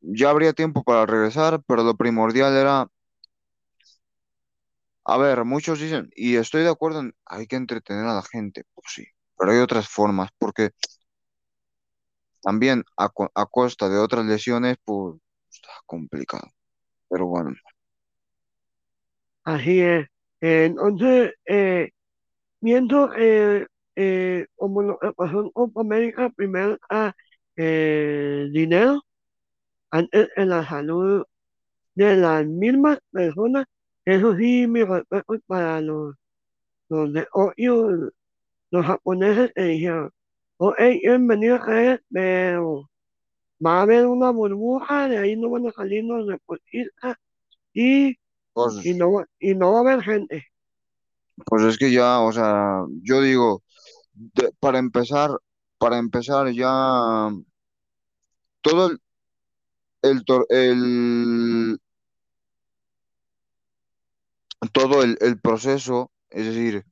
ya 0.00 0.30
habría 0.30 0.52
tiempo 0.54 0.82
para 0.84 1.06
regresar, 1.06 1.62
pero 1.66 1.84
lo 1.84 1.96
primordial 1.96 2.54
era, 2.56 2.88
a 5.04 5.16
ver, 5.18 5.44
muchos 5.44 5.80
dicen, 5.80 6.10
y 6.14 6.36
estoy 6.36 6.62
de 6.62 6.70
acuerdo 6.70 7.00
en, 7.00 7.14
hay 7.26 7.46
que 7.48 7.56
entretener 7.56 8.06
a 8.06 8.14
la 8.14 8.22
gente, 8.22 8.64
pues 8.74 8.86
sí, 8.94 9.04
pero 9.38 9.52
hay 9.52 9.58
otras 9.60 9.88
formas, 9.88 10.30
porque 10.38 10.70
también 12.42 12.84
a, 12.96 13.08
co- 13.10 13.30
a 13.34 13.46
costa 13.46 13.88
de 13.88 13.98
otras 13.98 14.26
lesiones, 14.26 14.76
pues 14.84 15.16
está 15.50 15.70
complicado, 15.86 16.48
pero 17.10 17.26
bueno, 17.26 17.52
Así 19.44 19.80
es. 19.80 20.06
Eh, 20.40 20.66
entonces, 20.66 21.32
eh, 21.46 21.90
viendo 22.60 23.12
eh, 23.16 23.66
eh, 23.96 24.46
como 24.56 24.82
lo 24.82 24.98
que 25.00 25.12
pasó 25.14 25.42
en 25.42 25.50
Copa 25.52 25.80
América, 25.82 26.30
primero 26.36 26.78
a 26.90 27.14
eh, 27.56 28.48
dinero, 28.52 29.02
antes 29.90 30.30
en 30.36 30.50
la 30.50 30.66
salud 30.68 31.24
de 31.94 32.16
las 32.16 32.46
mismas 32.46 33.00
personas, 33.12 33.66
eso 34.04 34.36
sí, 34.36 34.66
mi 34.68 34.84
respeto 34.84 35.34
para 35.46 35.80
los, 35.82 36.16
los 36.90 37.12
de 37.14 37.26
Ohio, 37.32 38.10
los 38.70 38.86
japoneses 38.86 39.52
que 39.54 39.62
dijeron, 39.62 40.10
ok, 40.58 40.78
bienvenido 41.02 41.56
a 41.56 41.64
caer, 41.64 42.04
pero 42.10 42.90
va 43.64 43.78
a 43.78 43.82
haber 43.82 44.06
una 44.06 44.30
burbuja, 44.30 45.08
de 45.08 45.18
ahí 45.18 45.36
no 45.36 45.50
van 45.50 45.66
a 45.68 45.72
salir 45.72 46.04
los 46.04 46.26
deportistas 46.26 47.16
y, 47.72 48.08
y, 48.10 48.18
pues, 48.52 48.74
no, 48.96 49.12
va- 49.12 49.26
y 49.38 49.54
no 49.54 49.72
va 49.72 49.78
a 49.78 49.80
haber 49.82 50.02
gente. 50.02 50.46
pues 51.46 51.62
es 51.64 51.78
que 51.78 51.92
ya, 51.92 52.20
o 52.20 52.32
sea, 52.32 52.84
yo 53.02 53.20
digo, 53.22 53.62
de- 54.12 54.52
para 54.60 54.78
empezar, 54.78 55.30
para 55.78 55.98
empezar 55.98 56.50
ya, 56.52 57.30
todo 58.62 58.86
el, 58.90 59.00
el, 60.02 60.24
tor- 60.24 60.46
el- 60.50 61.78
todo 64.72 65.02
el, 65.02 65.16
el 65.20 65.40
proceso, 65.40 66.10
es 66.30 66.46
decir, 66.46 66.84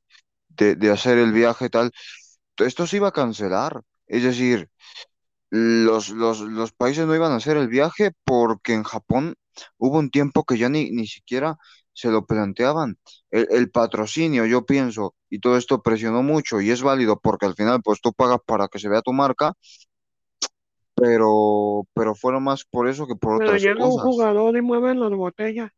de, 0.57 0.75
de 0.75 0.91
hacer 0.91 1.17
el 1.19 1.31
viaje 1.33 1.69
tal, 1.69 1.91
esto 2.57 2.87
se 2.87 2.97
iba 2.97 3.09
a 3.09 3.11
cancelar. 3.13 3.81
Es 4.07 4.23
decir, 4.23 4.69
los, 5.49 6.09
los, 6.09 6.41
los 6.41 6.71
países 6.73 7.05
no 7.07 7.15
iban 7.15 7.31
a 7.31 7.37
hacer 7.37 7.57
el 7.57 7.67
viaje 7.69 8.11
porque 8.25 8.73
en 8.73 8.83
Japón 8.83 9.35
hubo 9.77 9.99
un 9.99 10.09
tiempo 10.11 10.43
que 10.45 10.57
ya 10.57 10.69
ni, 10.69 10.91
ni 10.91 11.07
siquiera 11.07 11.57
se 11.93 12.09
lo 12.11 12.25
planteaban. 12.25 12.97
El, 13.31 13.47
el 13.51 13.71
patrocinio, 13.71 14.45
yo 14.45 14.65
pienso, 14.65 15.15
y 15.29 15.39
todo 15.39 15.57
esto 15.57 15.81
presionó 15.83 16.23
mucho 16.23 16.61
y 16.61 16.71
es 16.71 16.81
válido 16.83 17.19
porque 17.19 17.45
al 17.47 17.55
final 17.55 17.81
pues 17.83 18.01
tú 18.01 18.13
pagas 18.13 18.39
para 18.45 18.67
que 18.67 18.79
se 18.79 18.89
vea 18.89 19.01
tu 19.01 19.13
marca, 19.13 19.53
pero, 20.95 21.87
pero 21.93 22.15
fueron 22.15 22.43
más 22.43 22.65
por 22.65 22.87
eso 22.87 23.07
que 23.07 23.15
por 23.15 23.35
Pero 23.35 23.55
otras 23.55 23.57
llega 23.57 23.85
un 23.87 23.97
cosas. 23.97 23.99
jugador 23.99 24.57
y 24.57 24.61
mueve 24.61 24.93
las 24.95 25.11
botellas. 25.11 25.71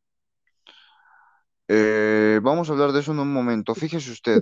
Eh, 1.72 2.40
vamos 2.42 2.68
a 2.70 2.74
hablar 2.74 2.92
de 2.94 3.02
eso 3.02 3.12
en 3.12 3.20
un 3.20 3.32
momento. 3.32 3.76
Fíjese 3.76 4.12
usted, 4.12 4.42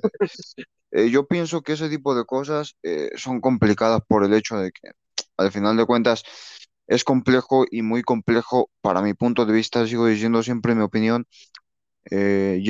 eh, 0.91 1.09
yo 1.09 1.28
pienso 1.28 1.61
que 1.61 1.73
ese 1.73 1.89
tipo 1.89 2.15
de 2.15 2.25
cosas 2.25 2.75
eh, 2.84 3.09
son 3.17 3.41
complicadas 3.41 4.01
por 4.07 4.23
el 4.25 4.34
hecho 4.34 4.57
de 4.57 4.71
que, 4.71 4.91
al 5.38 5.51
final 5.51 5.75
de 5.78 5.86
cuentas, 5.86 6.23
es 6.88 7.03
complejo 7.03 7.65
y 7.71 7.82
muy 7.84 8.01
complejo 8.03 8.69
para 8.82 9.01
mi 9.01 9.13
punto 9.13 9.45
de 9.45 9.53
vista, 9.53 9.86
sigo 9.88 10.07
diciendo 10.07 10.41
siempre 10.43 10.73
mi 10.75 10.84
opinión, 10.84 11.25
eh, 12.11 12.61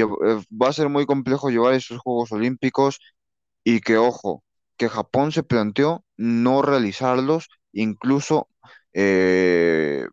va 0.51 0.69
a 0.69 0.73
ser 0.73 0.89
muy 0.89 1.05
complejo 1.07 1.49
llevar 1.49 1.73
esos 1.75 1.99
Juegos 1.99 2.31
Olímpicos 2.33 2.99
y 3.63 3.81
que, 3.81 3.97
ojo, 3.97 4.43
que 4.77 4.89
Japón 4.89 5.31
se 5.33 5.43
planteó 5.43 6.03
no 6.17 6.61
realizarlos, 6.63 7.49
incluso 7.73 8.49
eh, 8.93 10.05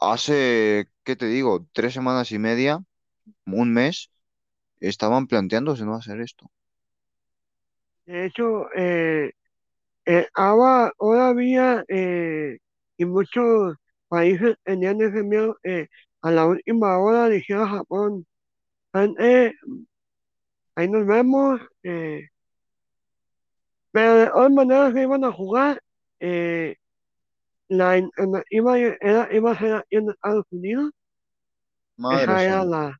hace, 0.00 0.88
¿qué 1.04 1.16
te 1.16 1.26
digo?, 1.26 1.66
tres 1.72 1.94
semanas 1.94 2.32
y 2.32 2.38
media, 2.38 2.80
un 3.46 3.72
mes 3.74 4.10
estaban 4.80 5.26
planteándose 5.28 5.84
no 5.86 5.94
hacer 5.96 6.20
esto. 6.22 6.50
De 8.06 8.26
hecho, 8.26 8.68
eh, 8.74 9.32
eh, 10.06 10.28
ahora, 10.34 10.92
todavía 10.98 11.84
eh, 11.88 12.58
y 12.98 13.06
muchos 13.06 13.76
países 14.08 14.56
tenían 14.64 15.00
ese 15.02 15.22
miedo 15.24 15.58
eh, 15.64 15.88
a 16.22 16.30
la 16.32 16.46
última 16.46 16.98
hora 16.98 17.28
dijeron 17.30 17.64
a 17.68 17.70
Japón, 17.78 18.26
"Ah, 18.94 19.08
eh, 19.20 19.52
ahí 20.76 20.88
nos 20.88 21.06
vemos, 21.06 21.60
pero 23.92 24.14
de 24.16 24.26
todas 24.28 24.50
maneras 24.52 24.94
se 24.94 25.02
iban 25.02 25.24
a 25.24 25.32
jugar, 25.32 25.82
eh, 26.20 26.76
la, 27.68 27.96
la- 28.00 28.44
iba, 28.50 28.78
era, 28.78 29.28
iba 29.34 29.52
a 29.52 29.58
ser 29.58 29.74
aquí 29.74 29.96
en 29.96 30.10
Estados 30.10 30.44
Unidos, 30.50 30.90
Madre 31.98 32.38
esa 32.38 32.42
era 32.44 32.64
la, 32.64 32.96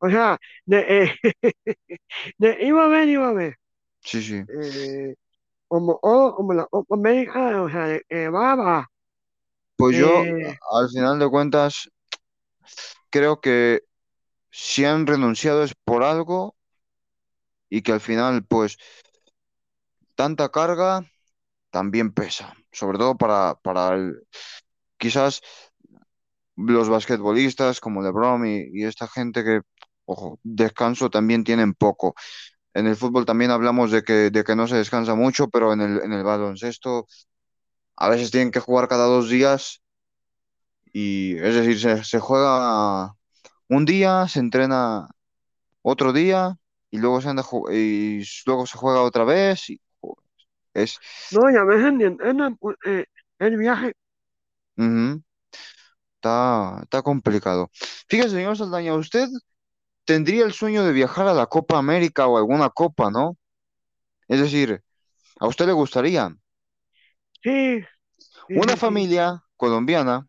o 0.00 0.10
sea, 0.10 0.38
de, 0.66 1.04
eh, 1.04 1.12
de 2.38 2.58
iba 2.66 2.84
a 2.84 2.88
ver, 2.88 3.08
iba 3.08 3.28
a 3.28 3.32
ver, 3.32 3.56
Sí, 4.00 4.22
sí. 4.22 4.44
eh, 4.48 5.14
como, 5.68 5.98
oh, 6.02 6.34
como 6.36 6.54
la 6.54 6.66
Copa 6.66 6.94
América, 6.96 7.62
o 7.62 7.70
sea, 7.70 7.86
de 7.88 8.30
va, 8.30 8.54
va, 8.56 8.88
Pues 9.76 9.96
yo, 9.96 10.28
eh, 10.40 10.58
al 10.72 10.88
final 10.90 11.18
de 11.18 11.28
cuentas, 11.30 11.88
creo 13.10 13.40
que 13.40 13.82
si 14.50 14.84
han 14.84 15.06
renunciado 15.08 15.64
es 15.64 15.74
por 15.84 16.02
algo 16.04 16.56
y 17.70 17.82
que 17.82 17.92
al 17.92 18.00
final, 18.00 18.44
pues, 18.44 18.78
tanta 20.14 20.50
carga 20.50 21.04
también 21.70 22.12
pesa, 22.12 22.54
sobre 22.78 22.98
todo 22.98 23.16
para, 23.16 23.54
para 23.56 23.98
quizás 24.98 25.40
los 26.56 26.88
basquetbolistas 26.88 27.80
como 27.80 28.02
LeBron 28.02 28.46
y, 28.46 28.84
esta 28.84 29.08
gente 29.08 29.44
que, 29.44 29.60
ojo, 30.06 30.40
descanso 30.42 31.10
también 31.10 31.44
tienen 31.44 31.74
poco. 31.74 32.14
En 32.74 32.86
el 32.86 32.96
fútbol 32.96 33.26
también 33.26 33.50
hablamos 33.50 33.90
de 33.90 34.02
que, 34.02 34.30
de 34.30 34.44
que 34.44 34.56
no 34.56 34.66
se 34.68 34.76
descansa 34.76 35.14
mucho, 35.14 35.48
pero 35.48 35.72
en 35.72 35.80
el, 35.80 36.02
en 36.02 36.12
el 36.12 36.24
baloncesto 36.24 37.06
a 37.96 38.08
veces 38.08 38.30
tienen 38.30 38.50
que 38.52 38.60
jugar 38.60 38.88
cada 38.88 39.06
dos 39.06 39.28
días 39.30 39.82
y, 40.92 41.36
es 41.36 41.54
decir, 41.54 41.80
se, 41.80 42.04
se 42.04 42.18
juega 42.20 43.14
un 43.68 43.84
día, 43.84 44.26
se 44.28 44.40
entrena 44.40 45.08
otro 45.82 46.12
día 46.12 46.56
y 46.90 46.98
luego 46.98 47.20
se 47.20 47.32
luego 48.46 48.66
se 48.66 48.78
juega 48.78 49.02
otra 49.02 49.24
vez 49.24 49.70
no, 51.30 51.50
ya 51.50 51.64
me 51.64 51.74
entienden, 51.76 52.56
pues, 52.56 52.76
eh, 52.86 53.04
el 53.38 53.56
viaje, 53.56 53.92
ujú, 54.76 55.22
está, 56.16 56.80
está 56.82 57.02
complicado. 57.02 57.70
Fíjese, 58.08 58.30
señor 58.36 58.56
Saldaña, 58.56 58.94
usted 58.94 59.28
tendría 60.06 60.44
el 60.46 60.54
sueño 60.54 60.84
de 60.84 60.92
viajar 60.92 61.28
a 61.28 61.34
la 61.34 61.46
Copa 61.48 61.78
América 61.78 62.28
o 62.28 62.38
alguna 62.38 62.70
copa, 62.70 63.10
¿no? 63.12 63.38
Es 64.28 64.40
decir, 64.40 64.82
¿a 65.40 65.48
usted 65.48 65.66
le 65.66 65.72
gustaría? 65.74 66.36
sí, 67.42 67.82
sí, 68.48 68.62
Una 68.62 68.76
sí, 68.76 68.78
sí. 68.78 68.94
familia 68.96 69.42
colombiana 69.56 70.28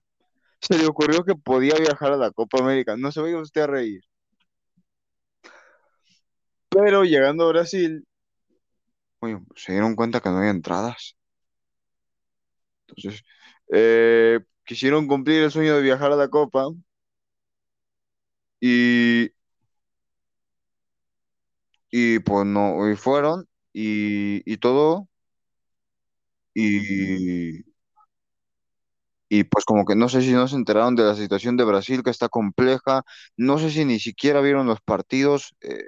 se 0.61 0.77
le 0.77 0.87
ocurrió 0.87 1.23
que 1.25 1.35
podía 1.35 1.75
viajar 1.75 2.13
a 2.13 2.17
la 2.17 2.31
Copa 2.31 2.59
América. 2.59 2.97
No 2.97 3.11
se 3.11 3.21
vaya 3.21 3.39
usted 3.39 3.61
a 3.61 3.67
reír. 3.67 4.01
Pero 6.69 7.03
llegando 7.03 7.45
a 7.45 7.49
Brasil, 7.49 8.05
oye, 9.21 9.39
se 9.55 9.71
dieron 9.73 9.95
cuenta 9.95 10.19
que 10.21 10.29
no 10.29 10.37
había 10.39 10.51
entradas. 10.51 11.15
Entonces, 12.87 13.23
eh, 13.71 14.39
quisieron 14.65 15.07
cumplir 15.07 15.43
el 15.43 15.51
sueño 15.51 15.75
de 15.75 15.81
viajar 15.83 16.11
a 16.11 16.15
la 16.15 16.29
Copa 16.29 16.65
y, 18.61 19.31
y 21.91 22.19
pues 22.19 22.45
no, 22.45 22.89
y 22.89 22.95
fueron 22.95 23.47
y, 23.73 24.41
y 24.51 24.57
todo. 24.57 25.07
Y, 26.53 27.63
y 29.29 29.43
pues 29.45 29.65
como 29.65 29.85
que 29.85 29.95
no 29.95 30.09
sé 30.09 30.21
si 30.21 30.31
no 30.33 30.47
se 30.47 30.55
enteraron 30.55 30.95
de 30.95 31.03
la 31.03 31.15
situación 31.15 31.55
de 31.57 31.63
Brasil, 31.65 32.03
que 32.03 32.09
está 32.11 32.29
compleja. 32.29 33.03
No 33.37 33.59
sé 33.59 33.69
si 33.71 33.85
ni 33.85 33.99
siquiera 33.99 34.41
vieron 34.41 34.67
los 34.67 34.81
partidos. 34.81 35.55
eh, 35.61 35.83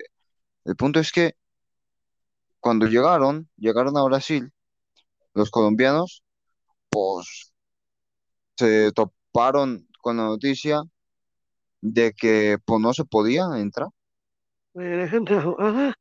el 0.65 0.75
punto 0.77 0.99
es 1.01 1.11
que 1.13 1.35
cuando 2.61 2.85
llegaron, 2.85 3.49
llegaron 3.57 3.97
a 3.97 4.03
Brasil, 4.03 4.51
los 5.33 5.49
colombianos, 5.49 6.23
pues 6.89 7.53
se 8.55 8.91
toparon 8.91 9.87
con 9.99 10.17
la 10.17 10.23
noticia 10.23 10.83
de 11.81 12.13
que 12.13 12.57
pues 12.63 12.79
no 12.79 12.93
se 12.93 13.03
podía 13.03 13.45
entrar. 13.57 13.87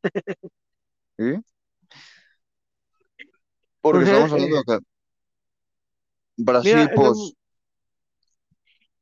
¿sí? 1.19 1.43
Porque 3.81 4.05
estamos 4.05 4.33
hablando 4.33 4.57
eh, 4.57 4.59
de 4.59 4.65
que 4.65 4.79
mira, 6.37 6.53
Brasil, 6.53 6.79
el, 6.79 6.91
pues, 6.95 7.35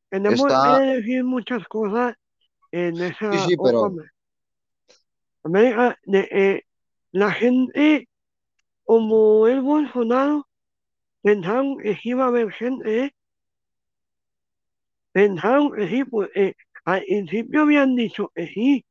tenemos 0.09 0.41
que 0.41 0.47
está, 0.47 0.79
decir 0.79 1.25
muchas 1.25 1.67
cosas 1.69 2.15
en 2.71 2.97
sí, 2.97 3.03
esa 3.03 3.47
sí, 3.47 3.57
Copa 3.57 3.69
pero 3.69 3.85
América. 3.85 4.15
América, 5.43 5.99
de, 6.05 6.29
eh, 6.31 6.68
la 7.13 7.33
gente, 7.33 8.09
como 8.85 9.47
el 9.49 9.61
Bolsonaro, 9.61 10.47
pensaron 11.23 11.79
que 11.79 11.99
iba 12.05 12.25
a 12.25 12.29
haber 12.29 12.53
gente, 12.53 13.05
¿eh? 13.05 13.15
pensaron 15.13 15.73
que 15.73 15.89
sí, 15.89 16.05
pues 16.05 16.31
eh, 16.35 16.55
al 16.85 17.03
principio 17.03 17.63
habían 17.63 17.97
dicho 17.97 18.31
que 18.35 18.47
sí, 18.49 18.85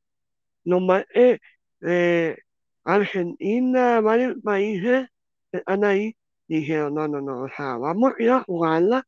nomás 0.63 1.05
eh, 1.13 1.39
eh, 1.81 2.37
Argentina, 2.83 4.01
varios 4.01 4.35
países 4.43 5.07
están 5.51 5.83
ahí, 5.83 6.15
dijeron, 6.47 6.95
no, 6.95 7.07
no, 7.07 7.21
no, 7.21 7.43
o 7.43 7.49
sea, 7.49 7.77
vamos 7.77 8.13
a 8.17 8.23
ir 8.23 8.31
a 8.31 8.43
jugarla, 8.43 9.05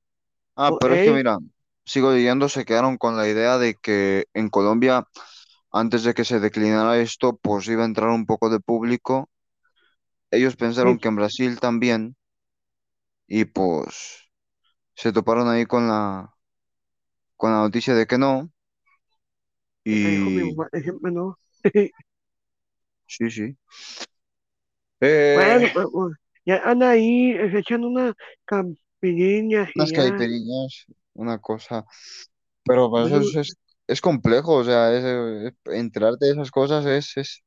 Ah, 0.62 0.72
pero 0.78 0.94
es 0.94 1.06
que 1.06 1.14
mira, 1.14 1.38
sigo 1.86 2.12
leyendo, 2.12 2.50
se 2.50 2.66
quedaron 2.66 2.98
con 2.98 3.16
la 3.16 3.30
idea 3.30 3.58
de 3.58 3.76
que 3.76 4.26
en 4.34 4.50
Colombia, 4.50 5.08
antes 5.72 6.04
de 6.04 6.14
que 6.14 6.26
se 6.26 6.40
declinara 6.40 7.00
esto, 7.00 7.38
pues 7.38 7.68
iba 7.68 7.84
a 7.84 7.86
entrar 7.88 8.10
un 8.10 8.26
poco 8.26 8.50
de 8.50 8.60
público. 8.60 9.30
Ellos 10.32 10.56
pensaron 10.56 10.96
sí, 10.96 11.00
que 11.02 11.08
en 11.10 11.18
Brasil 11.18 11.60
también, 11.60 12.16
y 13.28 13.46
pues 13.46 14.30
se 14.96 15.14
toparon 15.14 15.50
ahí 15.50 15.66
con 15.66 15.88
la, 15.88 16.34
con 17.38 17.52
la 17.52 17.60
noticia 17.62 17.96
de 17.96 18.06
que 18.06 18.18
no. 18.20 18.52
Y 19.86 20.54
no. 21.02 21.38
sí, 23.08 23.30
sí. 23.30 23.58
Eh, 25.02 25.36
Bueno, 25.36 25.68
pues, 25.74 25.88
pues, 25.92 26.16
ya 26.46 26.58
andan 26.66 26.90
ahí 26.90 27.32
echando 27.32 27.88
unas 27.88 28.14
campiriñas 28.46 29.70
unas 29.76 29.92
ya, 29.92 30.12
una 31.14 31.40
cosa. 31.40 31.86
Pero 32.64 32.90
pues, 32.90 33.12
eso 33.12 33.40
es, 33.40 33.56
es, 33.90 34.02
complejo, 34.02 34.56
o 34.56 34.64
sea, 34.64 34.94
es, 34.94 35.04
es- 35.06 35.54
enterarte 35.76 36.26
de 36.28 36.32
esas 36.34 36.52
cosas 36.52 36.86
es, 36.86 37.18
es 37.18 37.44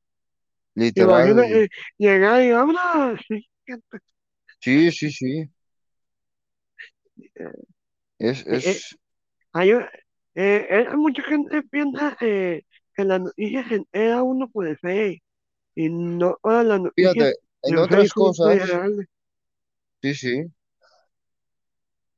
literal. 0.75 1.35
imagínate 1.35 1.65
eh, 1.65 1.69
llegar 1.99 2.43
y 2.43 2.51
hablar, 2.51 3.21
sí, 3.29 3.47
Sí, 4.61 4.91
sí, 4.93 5.11
sí. 5.13 5.51
Es, 8.19 8.47
eh, 8.47 8.61
eh, 8.65 8.81
es, 8.81 8.97
hay, 9.55 9.73
eh, 9.73 9.83
eh, 10.37 10.89
mucha 10.97 11.23
gente 11.25 11.63
piensa 11.65 12.17
eh, 12.21 12.63
que 12.97 13.05
las 13.05 13.21
noticias 13.21 13.69
se 13.69 13.77
entera 13.77 14.23
uno 14.23 14.49
por 14.51 14.67
el 14.69 14.79
Facebook 14.79 15.23
y 15.77 15.91
no 15.91 16.39
todas 16.43 16.67
las 16.67 16.81
noticias 16.83 16.95
fíjate, 16.97 17.37
en 17.65 17.79
otras 17.79 18.13
Facebook 18.13 18.37
son 18.43 18.61
cosas, 18.61 18.61
reales. 18.61 19.07
sí, 20.03 20.15
sí, 20.15 20.53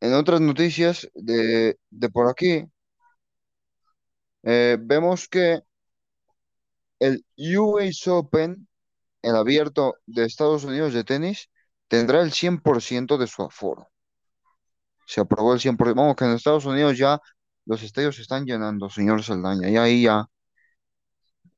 en 0.00 0.14
otras 0.14 0.40
noticias 0.40 1.08
de, 1.14 1.78
de 1.90 2.08
por 2.10 2.28
aquí, 2.28 2.64
eh, 4.44 4.76
vemos 4.80 5.28
que 5.28 5.60
el 6.98 7.24
US 7.36 8.08
Open, 8.08 8.68
el 9.22 9.36
abierto 9.36 9.96
de 10.06 10.24
Estados 10.24 10.64
Unidos 10.64 10.92
de 10.92 11.04
tenis, 11.04 11.50
tendrá 11.88 12.20
el 12.20 12.32
100% 12.32 13.16
de 13.16 13.26
su 13.26 13.42
aforo. 13.42 13.88
Se 15.06 15.20
aprobó 15.20 15.54
el 15.54 15.60
100%. 15.60 15.94
Vamos, 15.94 16.16
que 16.16 16.24
en 16.24 16.32
Estados 16.32 16.64
Unidos 16.64 16.96
ya 16.98 17.20
los 17.66 17.82
estadios 17.82 18.16
se 18.16 18.22
están 18.22 18.44
llenando, 18.44 18.90
señor 18.90 19.22
Saldaña, 19.22 19.70
y 19.70 19.76
ahí 19.76 20.02
ya, 20.02 20.26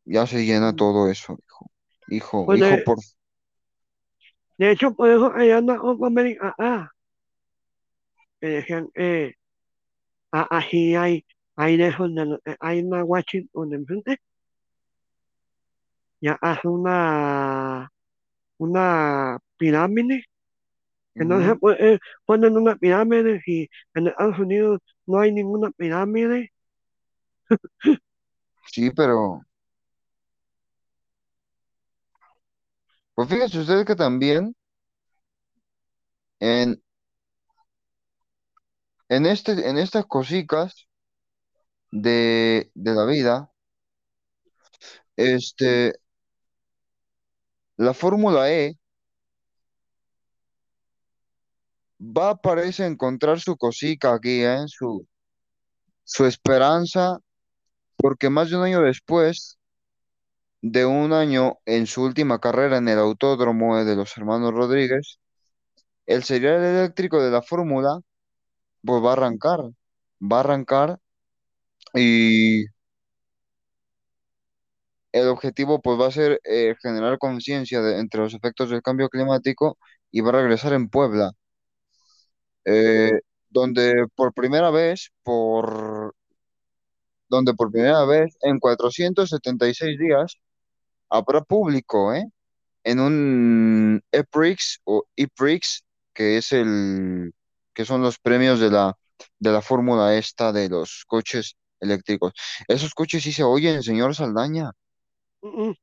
ya 0.05 0.27
se 0.27 0.45
llena 0.45 0.75
todo 0.75 1.11
eso, 1.11 1.37
hijo. 1.47 1.71
Hijo, 2.09 2.47
Pues 2.47 2.61
hijo, 2.61 2.69
de, 2.69 2.79
por... 2.79 2.99
de 4.59 4.71
hecho, 4.71 4.95
por 4.95 5.11
eso 5.11 5.33
allá 5.35 5.59
en 5.59 5.67
la 5.67 5.79
Copa 5.79 6.07
América, 6.07 6.55
ah, 6.59 6.91
que 8.41 8.47
decían, 8.47 8.89
eh, 8.95 9.35
ah, 10.31 10.47
así 10.51 10.95
hay, 10.95 11.27
eh, 12.45 12.57
hay 12.61 12.81
una 12.83 13.05
Washington 13.05 13.73
enfrente, 13.75 14.19
ya 16.21 16.39
hace 16.41 16.69
una, 16.69 17.91
una 18.59 19.39
pirámide 19.59 20.25
que 21.15 21.25
no 21.25 21.41
se 21.41 21.53
Ujú. 21.53 21.61
puede 21.61 22.01
poner 22.27 22.53
una 22.53 22.77
pirámide 22.77 23.43
y 23.47 23.69
en 23.95 24.09
Estados 24.09 24.39
Unidos 24.39 24.81
no 25.07 25.21
hay 25.21 25.33
ninguna 25.33 25.71
pirámide. 25.73 26.53
Sí, 28.73 28.91
pero, 28.91 29.41
pues 33.15 33.29
fíjese 33.29 33.61
usted 33.61 33.85
que 33.87 33.97
también 33.97 34.55
en, 36.41 36.83
en 39.09 39.27
este, 39.27 39.69
en 39.69 39.79
estas 39.79 40.07
cositas 40.07 40.86
de, 41.91 42.71
de 42.75 42.95
la 42.95 43.05
vida, 43.07 43.51
este, 45.17 45.93
la 47.79 47.95
Fórmula 47.95 48.51
E 48.51 48.77
va, 52.01 52.37
parece 52.37 52.87
encontrar 52.87 53.41
su 53.41 53.57
cosica 53.57 54.15
aquí, 54.15 54.43
¿eh? 54.43 54.65
Su, 54.67 55.07
su 56.05 56.25
esperanza, 56.27 57.19
porque 57.97 58.31
más 58.31 58.51
de 58.51 58.57
un 58.59 58.65
año 58.65 58.83
después 58.83 59.59
de 60.63 60.85
un 60.87 61.13
año 61.13 61.59
en 61.67 61.87
su 61.87 62.03
última 62.03 62.41
carrera 62.41 62.79
en 62.79 62.89
el 62.89 62.99
autódromo 62.99 63.83
de 63.85 63.97
los 63.97 64.17
hermanos 64.17 64.53
Rodríguez, 64.53 65.19
el 66.07 66.25
serial 66.25 66.63
eléctrico 66.65 67.23
de 67.23 67.31
la 67.31 67.43
Fórmula, 67.43 68.01
pues 68.85 69.05
va 69.05 69.11
a 69.11 69.13
arrancar, 69.15 69.61
va 70.23 70.39
a 70.39 70.41
arrancar 70.41 70.99
y 71.97 72.67
el 75.13 75.29
objetivo 75.29 75.81
pues 75.81 75.99
va 76.01 76.07
a 76.09 76.11
ser 76.13 76.41
eh, 76.45 76.75
generar 76.83 77.19
conciencia 77.19 77.81
entre 77.99 78.21
los 78.21 78.35
efectos 78.35 78.71
del 78.71 78.83
cambio 78.83 79.09
climático 79.09 79.79
y 80.11 80.21
va 80.21 80.31
a 80.31 80.33
regresar 80.33 80.73
en 80.75 80.89
Puebla, 80.89 81.33
eh, 82.65 83.21
donde 83.49 84.07
por 84.15 84.33
primera 84.35 84.71
vez, 84.71 85.11
por, 85.23 86.15
donde 87.29 87.55
por 87.55 87.71
primera 87.73 88.05
vez 88.05 88.37
en 88.43 88.59
476 88.61 89.99
días 89.99 90.37
habrá 91.11 91.43
público, 91.43 92.15
¿eh? 92.15 92.27
En 92.85 93.01
un 93.01 94.03
EPRIX 94.13 94.81
o 94.85 95.05
EPRIX, 95.17 95.85
que 96.15 96.39
es 96.39 96.53
el, 96.53 97.35
que 97.75 97.85
son 97.85 98.03
los 98.03 98.19
premios 98.19 98.61
de 98.61 98.71
la, 98.71 98.97
de 99.39 99.53
la 99.53 99.63
fórmula 99.63 100.17
esta 100.17 100.53
de 100.53 100.69
los 100.69 101.05
coches 101.07 101.57
eléctricos. 101.81 102.33
Esos 102.69 102.95
coches 102.95 103.23
sí 103.23 103.33
se 103.33 103.45
oyen, 103.45 103.83
señor 103.83 104.15
Saldaña. 104.15 104.73
Mm, 105.43 105.49
mm. 105.71 105.77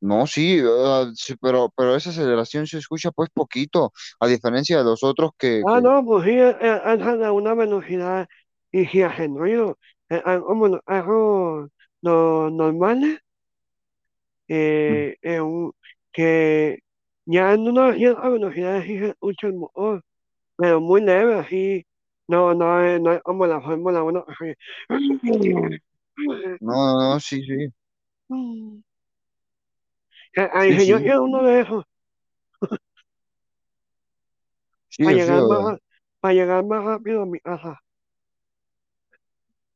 No, 0.00 0.26
sí, 0.28 0.60
ah, 0.64 1.10
sí, 1.14 1.34
pero, 1.40 1.72
pero 1.76 1.96
esa 1.96 2.10
aceleración 2.10 2.66
se 2.68 2.78
escucha 2.78 3.10
pues 3.10 3.30
poquito, 3.34 3.92
a 4.20 4.28
diferencia 4.28 4.78
de 4.78 4.84
los 4.84 5.02
otros 5.02 5.32
que, 5.38 5.66
Ah, 5.66 5.80
que 5.80 5.80
no, 5.80 6.04
pues 6.04 6.24
sí, 6.24 6.30
eh, 6.32 6.56
eh, 6.60 6.80
alzan 6.84 7.22
a 7.24 7.32
una 7.32 7.54
velocidad 7.54 8.28
y 8.72 8.86
si 8.86 9.02
hacen 9.02 9.36
ruido, 9.36 9.78
eh, 10.08 10.22
ah, 10.24 10.40
como 10.40 10.68
los 10.68 10.80
carros 10.84 11.70
no- 12.02 12.50
normales, 12.50 13.20
mm, 14.88 15.02
eh, 15.22 15.40
que 16.12 16.78
ya 17.26 17.52
en 17.54 17.60
una 17.68 17.94
cierta 17.94 18.28
velocidad 18.28 18.82
sí 18.82 18.98
se 18.98 19.08
escucha 19.10 19.46
el 19.48 19.54
motor, 19.54 20.02
pero 20.56 20.80
muy 20.82 21.02
leve, 21.02 21.36
así, 21.40 21.86
no, 22.28 22.54
no 22.54 22.80
es, 22.84 23.00
no 23.00 23.20
Fórmula 23.24 24.02
1. 24.02 24.24
así. 24.28 24.54
no, 26.60 26.74
no, 26.74 27.14
no, 27.14 27.20
sí, 27.20 27.42
sí, 27.42 27.72
Eh, 30.36 30.48
Ay, 30.52 30.72
sí, 30.72 30.80
si 30.80 30.86
yo 30.88 30.98
sí, 30.98 31.02
quiero 31.02 31.24
uno 31.24 31.42
de 31.42 31.60
esos 31.60 31.84
sí, 34.88 35.04
para 35.04 35.16
sí, 35.16 35.16
llegar 35.16 35.42
más, 35.48 35.78
para 36.20 36.34
llegar 36.34 36.64
más 36.64 36.84
rápido 36.84 37.22
a 37.22 37.26
mi 37.26 37.40
casa. 37.40 37.80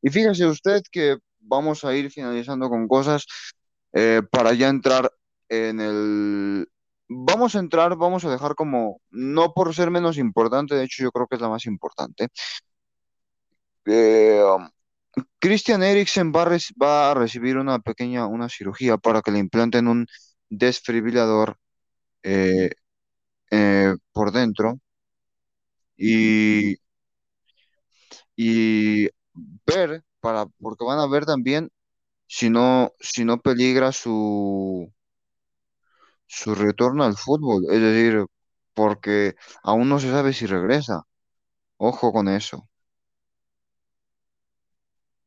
Y 0.03 0.11
fíjese 0.11 0.47
usted 0.47 0.83
que 0.91 1.17
vamos 1.41 1.85
a 1.85 1.95
ir 1.95 2.11
finalizando 2.11 2.69
con 2.69 2.89
cosas 2.89 3.25
eh, 3.93 4.23
para 4.31 4.53
ya 4.55 4.69
entrar 4.69 5.11
en 5.49 5.81
el... 5.81 6.67
Vamos 7.15 7.55
a 7.55 7.59
entrar, 7.61 7.97
vamos 7.97 8.25
a 8.25 8.31
dejar 8.31 8.55
como, 8.55 9.01
no 9.11 9.53
por 9.55 9.75
ser 9.75 9.91
menos 9.91 10.19
importante, 10.19 10.75
de 10.75 10.85
hecho 10.85 11.03
yo 11.03 11.13
creo 11.13 11.27
que 11.27 11.37
es 11.37 11.43
la 11.43 11.49
más 11.49 11.67
importante. 11.67 12.29
Eh, 13.85 14.43
um, 14.45 14.69
Christian 15.39 15.83
Eriksen 15.83 16.33
va 16.33 17.11
a, 17.11 17.15
recibir 17.15 17.57
una 17.59 17.79
pequeña, 17.81 18.27
una 18.27 18.49
cirugía 18.49 18.97
para 18.99 19.23
que 19.23 19.31
le 19.33 19.39
implanten 19.41 19.89
un 19.89 20.07
desfibrilador 20.49 21.59
eh, 22.23 22.71
eh, 23.51 23.97
por 24.13 24.33
dentro 24.33 24.81
y, 25.97 26.77
y 28.37 29.09
ver, 29.67 30.05
para, 30.21 30.47
porque 30.61 30.85
van 30.85 30.99
a 30.99 31.07
ver 31.07 31.27
también 31.27 31.71
si 32.27 32.51
no, 32.51 32.93
si 33.01 33.25
no 33.25 33.41
peligra 33.41 33.93
su, 33.93 34.93
su 36.33 36.55
retorno 36.55 37.05
al 37.05 37.17
fútbol, 37.17 37.65
es 37.71 37.81
decir, 37.81 38.27
porque 38.75 39.35
aún 39.63 39.89
no 39.89 39.99
se 40.01 40.11
sabe 40.11 40.33
si 40.33 40.47
regresa. 40.47 41.03
Ojo 41.79 42.13
con 42.13 42.29
eso. 42.29 42.69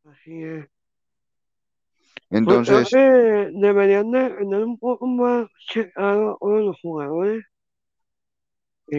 Así 0.03 0.41
es. 0.43 0.69
Pues 2.43 2.61
creo 2.65 2.81
Entonces, 2.81 2.89
que 2.89 2.97
deberían 3.53 4.09
de 4.11 4.29
tener 4.29 4.63
un 4.63 4.77
poco 4.79 5.05
más 5.05 5.49
checado 5.67 6.37
a 6.41 6.47
los 6.61 6.79
jugadores. 6.81 7.43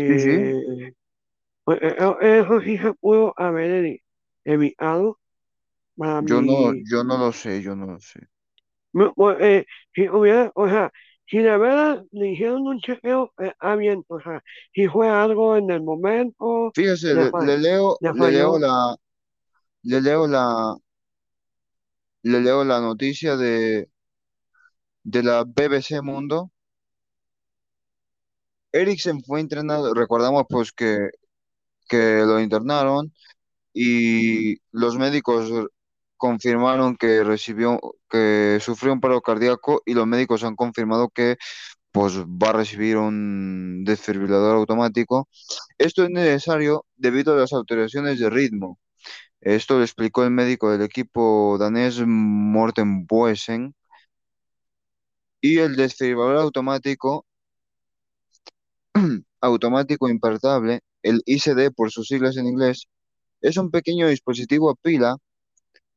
sí, 0.07 0.18
sí, 0.18 0.32
Eh, 0.36 0.92
pues 1.64 1.80
eso, 1.82 2.20
eso 2.20 2.61
sí 2.62 2.78
se 2.78 2.94
pudo 2.94 3.34
haber 3.36 3.84
evi- 3.84 4.02
evitado 4.44 5.18
para 5.96 6.22
yo 6.30 6.42
no, 6.42 6.74
yo 6.74 7.04
no 7.04 7.16
lo 7.18 7.32
sé, 7.32 7.62
yo 7.62 7.74
no 7.76 7.86
lo 7.86 7.98
sé. 8.00 8.20
Pues, 9.14 9.36
eh, 9.40 9.66
si 9.94 10.09
hubiera, 10.09 10.50
o 10.54 10.66
sea, 10.68 10.90
si 11.29 11.39
de 11.39 11.57
verdad 11.57 12.05
le 12.12 12.31
hicieron 12.31 12.66
un 12.66 12.81
chequeo, 12.81 13.33
eh, 13.39 13.53
ah, 13.59 13.77
bien, 13.77 14.05
o 14.09 14.20
sea, 14.20 14.43
si 14.74 14.87
fue 14.87 15.09
algo 15.09 15.57
en 15.57 15.70
el 15.70 15.83
momento, 15.83 16.70
Fíjese, 16.74 17.14
le, 17.14 17.59
leo, 17.59 17.97
le 18.01 18.12
le 18.12 18.31
leo 18.31 18.59
la, 18.59 18.97
le 19.83 20.01
leo 20.01 20.27
la, 20.27 20.77
le 22.22 22.41
leo 22.41 22.64
la 22.64 22.81
noticia 22.81 23.37
de, 23.37 23.89
de 25.03 25.22
la 25.22 25.45
BBC 25.45 26.01
Mundo. 26.03 26.51
Eriksen 28.72 29.22
fue 29.22 29.41
entrenado, 29.41 29.95
recordamos 29.95 30.45
pues 30.49 30.70
que, 30.72 31.11
que 31.89 32.22
lo 32.27 32.41
internaron 32.41 33.12
y 33.72 34.57
los 34.72 34.97
médicos 34.97 35.51
confirmaron 36.16 36.96
que 36.96 37.24
recibió, 37.24 37.80
que 38.10 38.58
sufrió 38.60 38.92
un 38.92 39.00
paro 39.00 39.20
cardíaco 39.22 39.82
y 39.86 39.94
los 39.94 40.06
médicos 40.06 40.44
han 40.44 40.56
confirmado 40.56 41.08
que 41.10 41.36
pues 41.92 42.18
va 42.18 42.50
a 42.50 42.52
recibir 42.54 42.98
un 42.98 43.84
desfibrilador 43.84 44.56
automático. 44.56 45.28
Esto 45.78 46.04
es 46.04 46.10
necesario 46.10 46.84
debido 46.96 47.34
a 47.34 47.38
las 47.38 47.52
alteraciones 47.52 48.18
de 48.20 48.30
ritmo. 48.30 48.78
Esto 49.40 49.78
lo 49.78 49.82
explicó 49.84 50.24
el 50.24 50.30
médico 50.30 50.70
del 50.70 50.82
equipo 50.82 51.56
danés 51.58 52.02
Morten 52.06 53.06
Boesen 53.06 53.74
y 55.40 55.58
el 55.58 55.76
desfibrilador 55.76 56.36
automático 56.36 57.24
automático 59.40 60.08
impertable, 60.08 60.80
el 61.02 61.22
ICD 61.26 61.70
por 61.74 61.90
sus 61.90 62.08
siglas 62.08 62.36
en 62.36 62.46
inglés, 62.46 62.88
es 63.40 63.56
un 63.56 63.70
pequeño 63.70 64.08
dispositivo 64.08 64.70
a 64.70 64.74
pila 64.74 65.16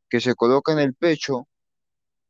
que 0.10 0.22
se 0.22 0.36
coloca 0.36 0.74
en 0.74 0.80
el 0.80 0.95
pecho 0.95 1.47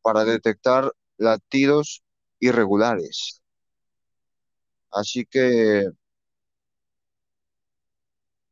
para 0.02 0.26
detectar 0.26 0.92
latidos 1.18 2.04
irregulares. 2.40 3.42
Así 4.92 5.26
que 5.26 5.90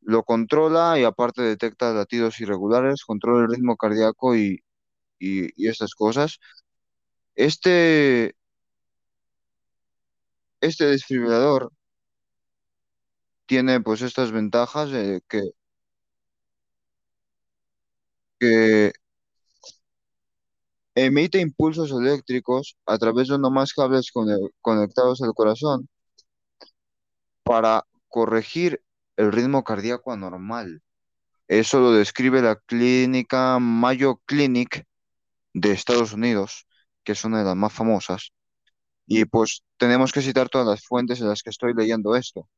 lo 0.01 0.23
controla 0.23 0.99
y 0.99 1.03
aparte 1.03 1.41
detecta 1.41 1.93
latidos 1.93 2.39
irregulares, 2.39 3.03
controla 3.05 3.45
el 3.45 3.51
ritmo 3.51 3.75
cardíaco 3.77 4.35
y, 4.35 4.63
y, 5.19 5.67
estas 5.67 5.95
cosas. 5.95 6.39
Este, 7.35 8.35
este 10.61 10.85
desfibrilador 10.85 11.71
tiene 13.45 13.81
pues 13.81 14.01
estas 14.01 14.31
ventajas 14.31 14.91
eh, 14.93 15.21
que, 15.27 15.41
que 18.39 18.91
emite 20.97 21.39
impulsos 21.39 21.91
eléctricos 21.91 22.75
a 22.87 22.97
través 22.97 23.27
de 23.27 23.37
más 23.37 23.71
cables 23.73 24.11
cone- 24.11 24.49
conectados 24.61 25.21
al 25.21 25.33
corazón 25.35 25.87
para 27.43 27.85
corregir 28.07 28.81
el 29.15 29.31
ritmo 29.31 29.63
cardíaco 29.63 30.11
anormal. 30.11 30.81
Eso 31.47 31.79
lo 31.79 31.91
describe 31.91 32.41
la 32.41 32.55
clínica 32.55 33.59
Mayo 33.59 34.21
Clinic 34.25 34.85
de 35.53 35.71
Estados 35.71 36.13
Unidos, 36.13 36.65
que 37.03 37.11
es 37.11 37.23
una 37.23 37.39
de 37.39 37.45
las 37.45 37.55
más 37.55 37.73
famosas. 37.73 38.31
Y 39.05 39.25
pues 39.25 39.63
tenemos 39.77 40.11
que 40.11 40.23
citar 40.23 40.49
todas 40.49 40.67
las 40.67 40.83
fuentes 40.83 41.21
en 41.21 41.29
las 41.29 41.43
que 41.43 41.51
estoy 41.51 41.73
leyendo 41.75 42.15
esto. 42.15 42.49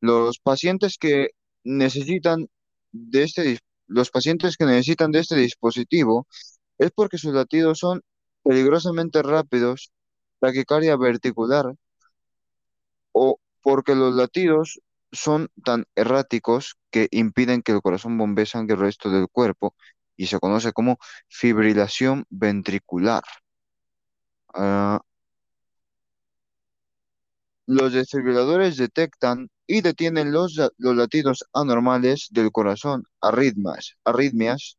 Los 0.00 0.38
pacientes 0.38 0.98
que 0.98 1.30
necesitan 1.64 2.46
de 2.92 3.24
este, 3.24 3.58
los 3.88 4.10
pacientes 4.10 4.56
que 4.56 4.66
necesitan 4.66 5.10
de 5.10 5.18
este 5.18 5.34
dispositivo 5.34 6.28
es 6.78 6.90
porque 6.92 7.18
sus 7.18 7.34
latidos 7.34 7.78
son 7.78 8.02
peligrosamente 8.42 9.22
rápidos, 9.22 9.92
taquicardia 10.40 10.96
verticular 10.96 11.74
o 13.12 13.38
porque 13.62 13.94
los 13.94 14.14
latidos 14.14 14.80
son 15.12 15.48
tan 15.64 15.86
erráticos 15.94 16.76
que 16.90 17.08
impiden 17.10 17.62
que 17.62 17.72
el 17.72 17.82
corazón 17.82 18.18
bombee 18.18 18.46
sangre 18.46 18.74
al 18.74 18.80
resto 18.80 19.10
del 19.10 19.28
cuerpo 19.28 19.74
y 20.16 20.26
se 20.26 20.40
conoce 20.40 20.72
como 20.72 20.98
fibrilación 21.28 22.24
ventricular. 22.30 23.22
Ah, 24.54 25.00
los 27.66 27.92
desfibriladores 27.92 28.76
detectan 28.76 29.48
y 29.66 29.80
detienen 29.82 30.32
los, 30.32 30.56
los 30.78 30.96
latidos 30.96 31.44
anormales 31.52 32.28
del 32.30 32.50
corazón, 32.52 33.04
arritmias, 33.20 33.96
arritmias 34.04 34.78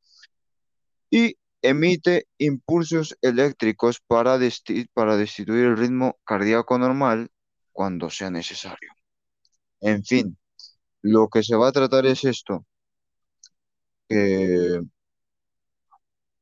y 1.09 1.35
emite 1.63 2.27
impulsos 2.39 3.17
eléctricos 3.23 4.01
para, 4.07 4.37
desti- 4.39 4.87
para 4.93 5.17
destituir 5.17 5.65
el 5.67 5.77
ritmo 5.77 6.17
cardíaco 6.25 6.77
normal 6.79 7.31
cuando 7.73 8.09
sea 8.11 8.31
necesario. 8.31 8.91
En 9.81 10.03
fin, 10.05 10.37
lo 11.03 11.29
que 11.29 11.43
se 11.43 11.55
va 11.57 11.69
a 11.69 11.73
tratar 11.73 12.05
es 12.07 12.23
esto, 12.25 12.65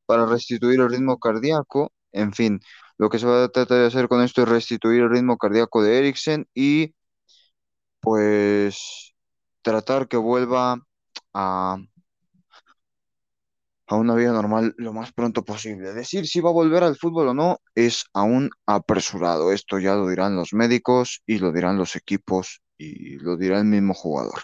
para 0.06 0.26
restituir 0.26 0.80
el 0.80 0.90
ritmo 0.90 1.18
cardíaco, 1.18 1.92
en 2.12 2.32
fin, 2.32 2.60
lo 2.98 3.08
que 3.10 3.18
se 3.18 3.26
va 3.26 3.44
a 3.44 3.48
tratar 3.48 3.78
de 3.78 3.86
hacer 3.86 4.08
con 4.08 4.22
esto 4.22 4.42
es 4.42 4.48
restituir 4.48 5.02
el 5.02 5.10
ritmo 5.10 5.36
cardíaco 5.38 5.82
de 5.82 5.98
Eriksen 5.98 6.48
y 6.54 6.94
pues 8.00 9.14
tratar 9.62 10.08
que 10.08 10.16
vuelva 10.16 10.76
a, 11.34 11.76
a 13.92 13.96
una 13.96 14.14
vida 14.14 14.32
normal 14.32 14.74
lo 14.78 14.92
más 14.92 15.12
pronto 15.12 15.44
posible. 15.44 15.92
Decir 15.92 16.26
si 16.26 16.40
va 16.40 16.50
a 16.50 16.54
volver 16.54 16.82
al 16.82 16.96
fútbol 16.96 17.28
o 17.28 17.34
no 17.34 17.58
es 17.74 18.04
aún 18.12 18.50
apresurado. 18.66 19.52
Esto 19.52 19.78
ya 19.78 19.94
lo 19.94 20.08
dirán 20.08 20.36
los 20.36 20.52
médicos 20.52 21.22
y 21.26 21.38
lo 21.38 21.52
dirán 21.52 21.76
los 21.76 21.94
equipos 21.96 22.62
y 22.78 23.18
lo 23.18 23.36
dirá 23.36 23.58
el 23.58 23.66
mismo 23.66 23.94
jugador. 23.94 24.42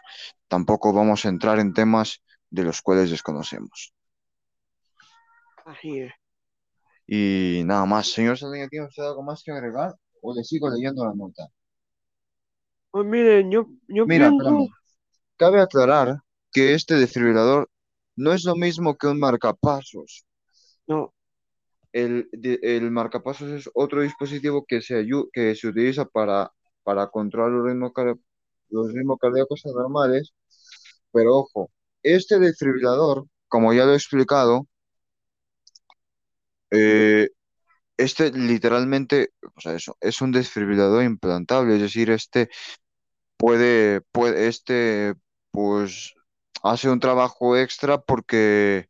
Tampoco 0.49 0.93
vamos 0.93 1.25
a 1.25 1.29
entrar 1.31 1.59
en 1.59 1.73
temas 1.73 2.23
de 2.51 2.65
los 2.65 2.83
cuales 2.83 3.11
desconocemos. 3.11 3.93
Así 5.65 6.01
es. 6.01 6.13
Y 7.07 7.63
nada 7.65 7.87
más, 7.87 8.09
señor 8.09 8.39
Saldaña, 8.39 8.69
¿tiene 8.69 8.87
usted 8.87 9.03
algo 9.03 9.23
más 9.23 9.43
que 9.43 9.51
agregar 9.51 9.95
o 10.21 10.35
le 10.35 10.45
sigo 10.45 10.69
leyendo 10.69 11.05
la 11.05 11.15
nota? 11.15 11.49
Pues 12.91 13.07
miren, 13.07 13.51
yo, 13.51 13.67
yo 13.89 14.07
Mira, 14.07 14.29
pienso. 14.29 14.69
Cabe 15.37 15.61
aclarar 15.61 16.21
que 16.53 16.75
este 16.75 16.95
desfibrilador 16.97 17.71
no 18.19 18.33
es 18.33 18.45
lo 18.45 18.57
mismo 18.57 18.97
que 18.99 19.09
un 19.09 19.19
marcapasos. 19.21 20.27
no, 20.87 21.15
El, 21.93 22.29
el 22.63 22.91
marcapasos 22.91 23.51
es 23.51 23.71
otro 23.75 24.03
dispositivo 24.03 24.65
que 24.67 24.81
se, 24.83 25.07
que 25.33 25.55
se 25.55 25.69
utiliza 25.69 26.05
para, 26.07 26.53
para 26.83 27.09
controlar 27.09 27.51
los 27.53 27.67
ritmos, 27.67 27.93
los 28.71 28.93
ritmos 28.93 29.19
cardíacos 29.21 29.65
anormales, 29.67 30.35
pero 31.13 31.37
ojo, 31.39 31.71
este 32.03 32.39
desfibrilador, 32.41 33.27
como 33.49 33.73
ya 33.75 33.87
lo 33.87 33.93
he 33.93 33.97
explicado, 33.97 34.67
eh, 36.71 37.29
este 37.99 38.33
literalmente, 38.33 39.33
o 39.57 39.61
sea, 39.61 39.75
eso, 39.75 39.97
es 40.01 40.21
un 40.23 40.33
desfibrilador 40.33 41.05
implantable, 41.05 41.77
es 41.77 41.83
decir, 41.83 42.11
este 42.11 42.51
puede, 43.39 44.03
puede, 44.13 44.49
este, 44.49 45.15
pues, 45.53 46.15
hace 46.63 46.91
un 46.91 47.01
trabajo 47.01 47.57
extra 47.57 48.01
porque 48.01 48.89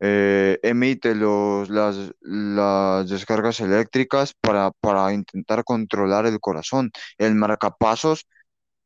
eh, 0.00 0.58
emite 0.62 1.14
los, 1.14 1.70
las, 1.70 2.12
las 2.20 3.08
descargas 3.08 3.60
eléctricas 3.60 4.34
para, 4.34 4.70
para 4.80 5.12
intentar 5.12 5.64
controlar 5.64 6.26
el 6.26 6.40
corazón. 6.40 6.90
El 7.18 7.34
marcapasos 7.36 8.26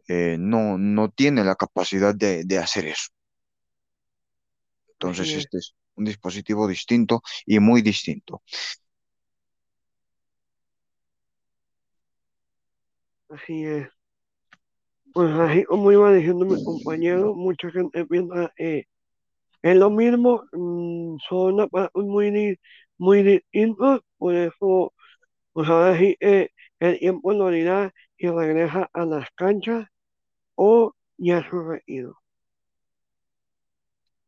eh, 0.09 0.37
no, 0.41 0.79
no 0.79 1.11
tiene 1.11 1.45
la 1.45 1.57
capacidad 1.57 2.15
de, 2.15 2.45
de 2.45 2.59
hacer 2.59 2.87
eso. 2.89 3.09
Entonces, 4.95 5.35
este 5.35 5.59
es 5.59 5.75
un 5.97 6.05
dispositivo 6.05 6.67
distinto 6.69 7.23
y 7.47 7.59
muy 7.61 7.83
distinto. 7.83 8.43
así 13.29 13.65
es. 13.65 13.89
Pues 15.17 15.33
así 15.39 15.65
como 15.65 15.91
iba 15.93 16.13
diciendo 16.13 16.45
mi 16.45 16.63
compañero, 16.63 17.35
mucha 17.35 17.71
gente 17.71 18.05
piensa, 18.05 18.53
eh, 18.59 18.85
es 19.63 19.77
lo 19.77 19.89
mismo, 19.89 20.45
mm, 20.53 21.17
son 21.27 21.59
aparatos 21.59 22.05
muy, 22.05 22.59
muy 22.99 23.23
distintos, 23.23 24.01
por 24.19 24.35
eso, 24.35 24.93
pues 25.55 25.71
ahora 25.71 25.97
sí, 25.99 26.19
eh, 26.21 26.51
el 26.81 26.99
tiempo 26.99 27.33
lo 27.33 27.49
dirá 27.49 27.95
si 28.19 28.29
regresa 28.29 28.91
a 28.93 29.07
las 29.07 29.27
canchas 29.35 29.87
o 30.55 30.93
ya 31.17 31.41
se 31.41 31.57
ha 31.57 31.81
ido. 31.87 32.19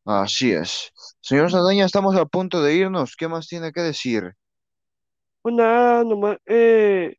Así 0.07 0.53
es. 0.53 0.91
Señor 1.21 1.51
Saldaña, 1.51 1.85
estamos 1.85 2.17
a 2.17 2.25
punto 2.25 2.63
de 2.63 2.77
irnos. 2.77 3.15
¿Qué 3.15 3.29
más 3.29 3.47
tiene 3.47 3.73
que 3.73 3.83
decir? 3.83 4.33
Pues 5.43 5.55
nada, 5.55 6.03
nomás 6.03 6.39
eh, 6.47 7.15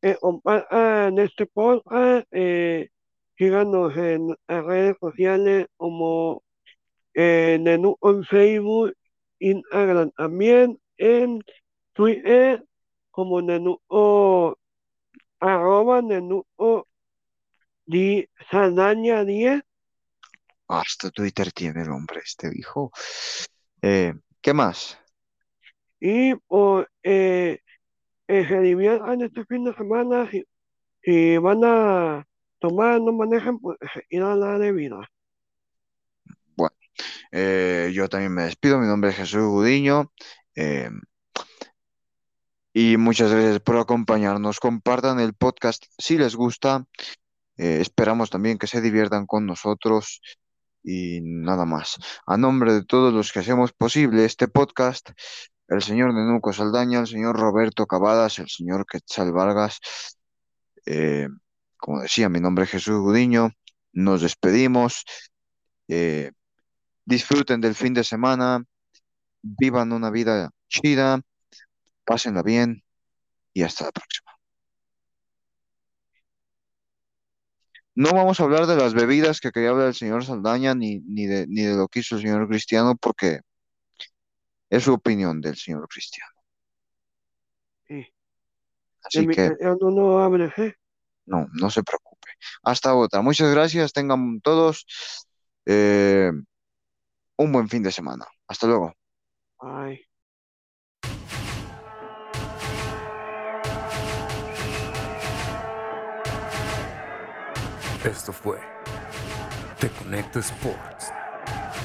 eh, 0.00 0.16
compartan 0.20 1.18
este 1.18 1.46
podcast, 1.46 2.24
eh, 2.30 2.88
síganos 3.40 3.96
en 3.96 4.36
las 4.46 4.64
redes 4.66 4.96
sociales 5.00 5.66
como 5.78 6.42
eh, 7.14 7.56
Nenu 7.58 7.96
en 8.02 8.22
Facebook, 8.24 8.92
Instagram 9.38 10.10
también, 10.10 10.78
en 10.98 11.42
Twitter 11.94 12.62
como 13.10 13.40
Nenu 13.40 13.80
o 13.86 14.54
arroba 15.40 16.02
Nenu 16.02 16.44
o 16.56 16.84
di 17.86 18.28
Saldaña 18.50 19.24
10 19.24 19.62
Hasta 20.68 21.10
Twitter 21.10 21.50
tiene 21.52 21.80
el 21.80 21.90
hombre, 21.90 22.20
este 22.22 22.50
hijo. 22.54 22.92
Eh, 23.80 24.12
¿qué 24.42 24.52
más? 24.52 24.98
y 25.98 26.34
por 26.34 26.90
eh, 27.02 27.60
eh, 28.28 28.46
se 28.46 28.60
diviertan 28.60 29.22
este 29.22 29.46
fin 29.46 29.64
de 29.64 29.74
semana 29.74 30.30
si, 30.30 30.44
si 31.02 31.38
van 31.38 31.62
a 31.64 32.26
tomar, 32.60 33.00
no 33.00 33.12
manejen, 33.12 33.58
pues 33.58 33.78
ir 34.10 34.22
a 34.22 34.36
la 34.36 34.58
de 34.58 34.72
vida. 34.72 35.08
Bueno, 36.56 36.76
eh, 37.32 37.90
yo 37.94 38.08
también 38.08 38.32
me 38.34 38.44
despido. 38.44 38.78
Mi 38.78 38.86
nombre 38.86 39.10
es 39.10 39.16
Jesús 39.16 39.42
Gudiño. 39.42 40.12
eh, 40.54 40.90
y 42.72 42.96
muchas 42.96 43.32
gracias 43.32 43.60
por 43.60 43.76
acompañarnos. 43.78 44.60
Compartan 44.60 45.18
el 45.18 45.34
podcast 45.34 45.84
si 45.98 46.18
les 46.18 46.36
gusta. 46.36 46.86
Eh, 47.56 47.78
esperamos 47.80 48.30
también 48.30 48.58
que 48.58 48.68
se 48.68 48.80
diviertan 48.80 49.26
con 49.26 49.44
nosotros. 49.46 50.20
Y 50.82 51.20
nada 51.22 51.64
más. 51.66 51.98
A 52.26 52.36
nombre 52.36 52.72
de 52.72 52.84
todos 52.84 53.12
los 53.12 53.32
que 53.32 53.40
hacemos 53.40 53.72
posible 53.72 54.24
este 54.24 54.48
podcast, 54.48 55.10
el 55.68 55.82
señor 55.82 56.14
Nenuco 56.14 56.52
Saldaña, 56.52 57.00
el 57.00 57.06
señor 57.06 57.38
Roberto 57.38 57.86
Cavadas, 57.86 58.38
el 58.38 58.48
señor 58.48 58.86
Quetzal 58.86 59.32
Vargas, 59.32 59.80
eh, 60.86 61.28
como 61.80 62.00
decía, 62.02 62.28
mi 62.28 62.40
nombre 62.40 62.64
es 62.64 62.70
Jesús 62.70 63.00
Gudiño. 63.00 63.50
Nos 63.92 64.22
despedimos. 64.22 65.04
Eh, 65.88 66.30
disfruten 67.04 67.60
del 67.60 67.74
fin 67.74 67.94
de 67.94 68.04
semana. 68.04 68.64
Vivan 69.42 69.92
una 69.92 70.10
vida 70.10 70.50
chida. 70.68 71.20
Pásenla 72.04 72.42
bien. 72.42 72.84
Y 73.52 73.62
hasta 73.62 73.86
la 73.86 73.92
próxima. 73.92 74.30
No 77.94 78.12
vamos 78.12 78.40
a 78.40 78.44
hablar 78.44 78.66
de 78.66 78.76
las 78.76 78.94
bebidas 78.94 79.40
que 79.40 79.50
quería 79.50 79.70
hablar 79.70 79.88
el 79.88 79.94
señor 79.94 80.24
Saldaña, 80.24 80.74
ni, 80.74 81.00
ni 81.00 81.26
de, 81.26 81.46
ni 81.48 81.62
de 81.62 81.74
lo 81.74 81.88
que 81.88 82.00
hizo 82.00 82.16
el 82.16 82.22
señor 82.22 82.48
Cristiano, 82.48 82.96
porque 82.96 83.40
es 84.70 84.84
su 84.84 84.94
opinión 84.94 85.40
del 85.40 85.56
señor 85.56 85.88
Cristiano. 85.88 86.32
Sí. 87.88 88.06
Así 89.02 89.26
que 89.26 89.56
no, 89.60 89.90
no 89.90 90.22
hables, 90.22 90.56
¿eh? 90.58 90.76
No, 91.30 91.48
no 91.52 91.70
se 91.70 91.82
preocupe. 91.82 92.28
Hasta 92.62 92.94
otra. 92.94 93.22
Muchas 93.22 93.52
gracias. 93.52 93.92
Tengan 93.92 94.40
todos 94.40 94.84
eh, 95.64 96.32
un 97.36 97.52
buen 97.52 97.68
fin 97.68 97.82
de 97.82 97.92
semana. 97.92 98.26
Hasta 98.48 98.66
luego. 98.66 98.92
Ay. 99.60 100.00
Esto 108.04 108.32
fue 108.32 108.58
Te 109.78 109.90
Conecto 109.90 110.38
Sports 110.40 111.12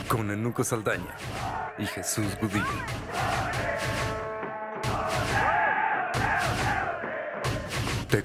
con 0.07 0.31
Enuco 0.31 0.63
Saldaña 0.63 1.15
y 1.77 1.85
Jesús 1.85 2.37
Gudillo. 2.41 2.65
Te 8.09 8.23